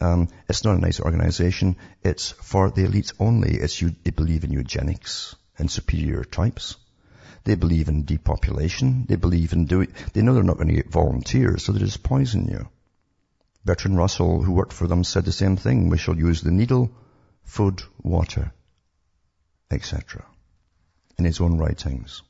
Um, 0.00 0.28
it's 0.48 0.64
not 0.64 0.76
a 0.76 0.80
nice 0.80 1.00
organization. 1.00 1.76
It's 2.02 2.30
for 2.30 2.70
the 2.70 2.86
elites 2.86 3.12
only. 3.20 3.54
It's 3.56 3.80
you, 3.82 3.94
they 4.02 4.11
believe 4.11 4.44
in 4.44 4.52
eugenics 4.52 5.34
and 5.58 5.70
superior 5.70 6.24
types. 6.24 6.76
They 7.44 7.54
believe 7.54 7.88
in 7.88 8.04
depopulation. 8.04 9.06
They 9.08 9.16
believe 9.16 9.52
in 9.52 9.66
doing, 9.66 9.88
they 10.12 10.22
know 10.22 10.34
they're 10.34 10.42
not 10.42 10.56
going 10.56 10.68
to 10.68 10.74
get 10.74 10.90
volunteers, 10.90 11.64
so 11.64 11.72
they 11.72 11.80
just 11.80 12.02
poison 12.02 12.48
you. 12.48 12.68
Bertrand 13.64 13.98
Russell, 13.98 14.42
who 14.42 14.52
worked 14.52 14.72
for 14.72 14.86
them, 14.86 15.04
said 15.04 15.24
the 15.24 15.32
same 15.32 15.56
thing. 15.56 15.90
We 15.90 15.98
shall 15.98 16.16
use 16.16 16.40
the 16.40 16.50
needle, 16.50 16.90
food, 17.42 17.82
water, 18.02 18.52
etc. 19.70 20.24
in 21.21 21.25
his 21.25 21.41
own 21.41 21.59
writings. 21.59 22.23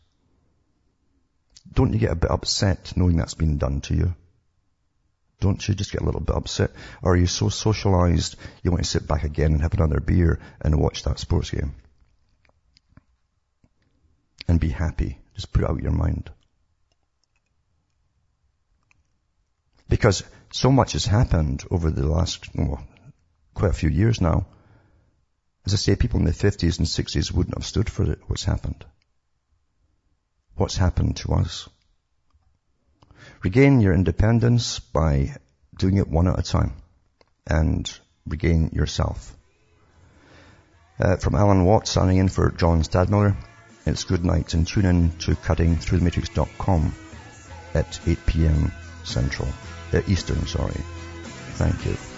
Don't 1.72 1.94
you 1.94 1.98
get 1.98 2.12
a 2.12 2.16
bit 2.16 2.30
upset 2.30 2.92
knowing 2.96 3.16
that's 3.16 3.34
been 3.34 3.56
done 3.56 3.80
to 3.82 3.94
you? 3.94 4.14
Don't 5.40 5.66
you 5.66 5.74
just 5.74 5.92
get 5.92 6.02
a 6.02 6.04
little 6.04 6.20
bit 6.20 6.36
upset? 6.36 6.72
Or 7.02 7.14
are 7.14 7.16
you 7.16 7.26
so 7.26 7.48
socialized 7.48 8.36
you 8.62 8.70
want 8.70 8.84
to 8.84 8.90
sit 8.90 9.08
back 9.08 9.24
again 9.24 9.52
and 9.52 9.62
have 9.62 9.72
another 9.72 10.00
beer 10.00 10.38
and 10.60 10.78
watch 10.78 11.04
that 11.04 11.18
sports 11.18 11.50
game? 11.50 11.74
and 14.50 14.58
be 14.58 14.68
happy. 14.68 15.16
Just 15.34 15.52
put 15.52 15.64
out 15.64 15.80
your 15.80 15.92
mind. 15.92 16.28
Because 19.88 20.24
so 20.52 20.72
much 20.72 20.92
has 20.92 21.06
happened 21.06 21.62
over 21.70 21.90
the 21.90 22.06
last, 22.06 22.48
well, 22.54 22.84
quite 23.54 23.70
a 23.70 23.74
few 23.74 23.88
years 23.88 24.20
now. 24.20 24.46
As 25.66 25.74
I 25.74 25.76
say, 25.76 25.96
people 25.96 26.20
in 26.20 26.26
the 26.26 26.32
50s 26.32 26.78
and 26.78 26.86
60s 26.86 27.32
wouldn't 27.32 27.56
have 27.56 27.66
stood 27.66 27.90
for 27.90 28.10
it, 28.10 28.20
what's 28.26 28.44
happened. 28.44 28.84
What's 30.56 30.76
happened 30.76 31.16
to 31.18 31.34
us. 31.34 31.68
Regain 33.42 33.80
your 33.80 33.94
independence 33.94 34.78
by 34.78 35.36
doing 35.76 35.96
it 35.96 36.08
one 36.08 36.28
at 36.28 36.38
a 36.38 36.42
time 36.42 36.74
and 37.46 37.90
regain 38.26 38.70
yourself. 38.72 39.36
Uh, 40.98 41.16
from 41.16 41.34
Alan 41.34 41.64
Watt, 41.64 41.86
signing 41.86 42.18
in 42.18 42.28
for 42.28 42.50
John 42.50 42.82
Stadtmiller. 42.82 43.34
It's 43.86 44.04
good 44.04 44.24
night 44.24 44.52
and 44.52 44.66
tune 44.66 44.84
in 44.84 45.10
to 45.20 45.32
cuttingthroughthematrix.com 45.32 46.94
at 47.74 48.00
8 48.06 48.26
p.m. 48.26 48.72
Central, 49.04 49.48
uh, 49.94 50.02
Eastern, 50.06 50.46
sorry. 50.46 50.80
Thank 51.54 51.86
you. 51.86 52.09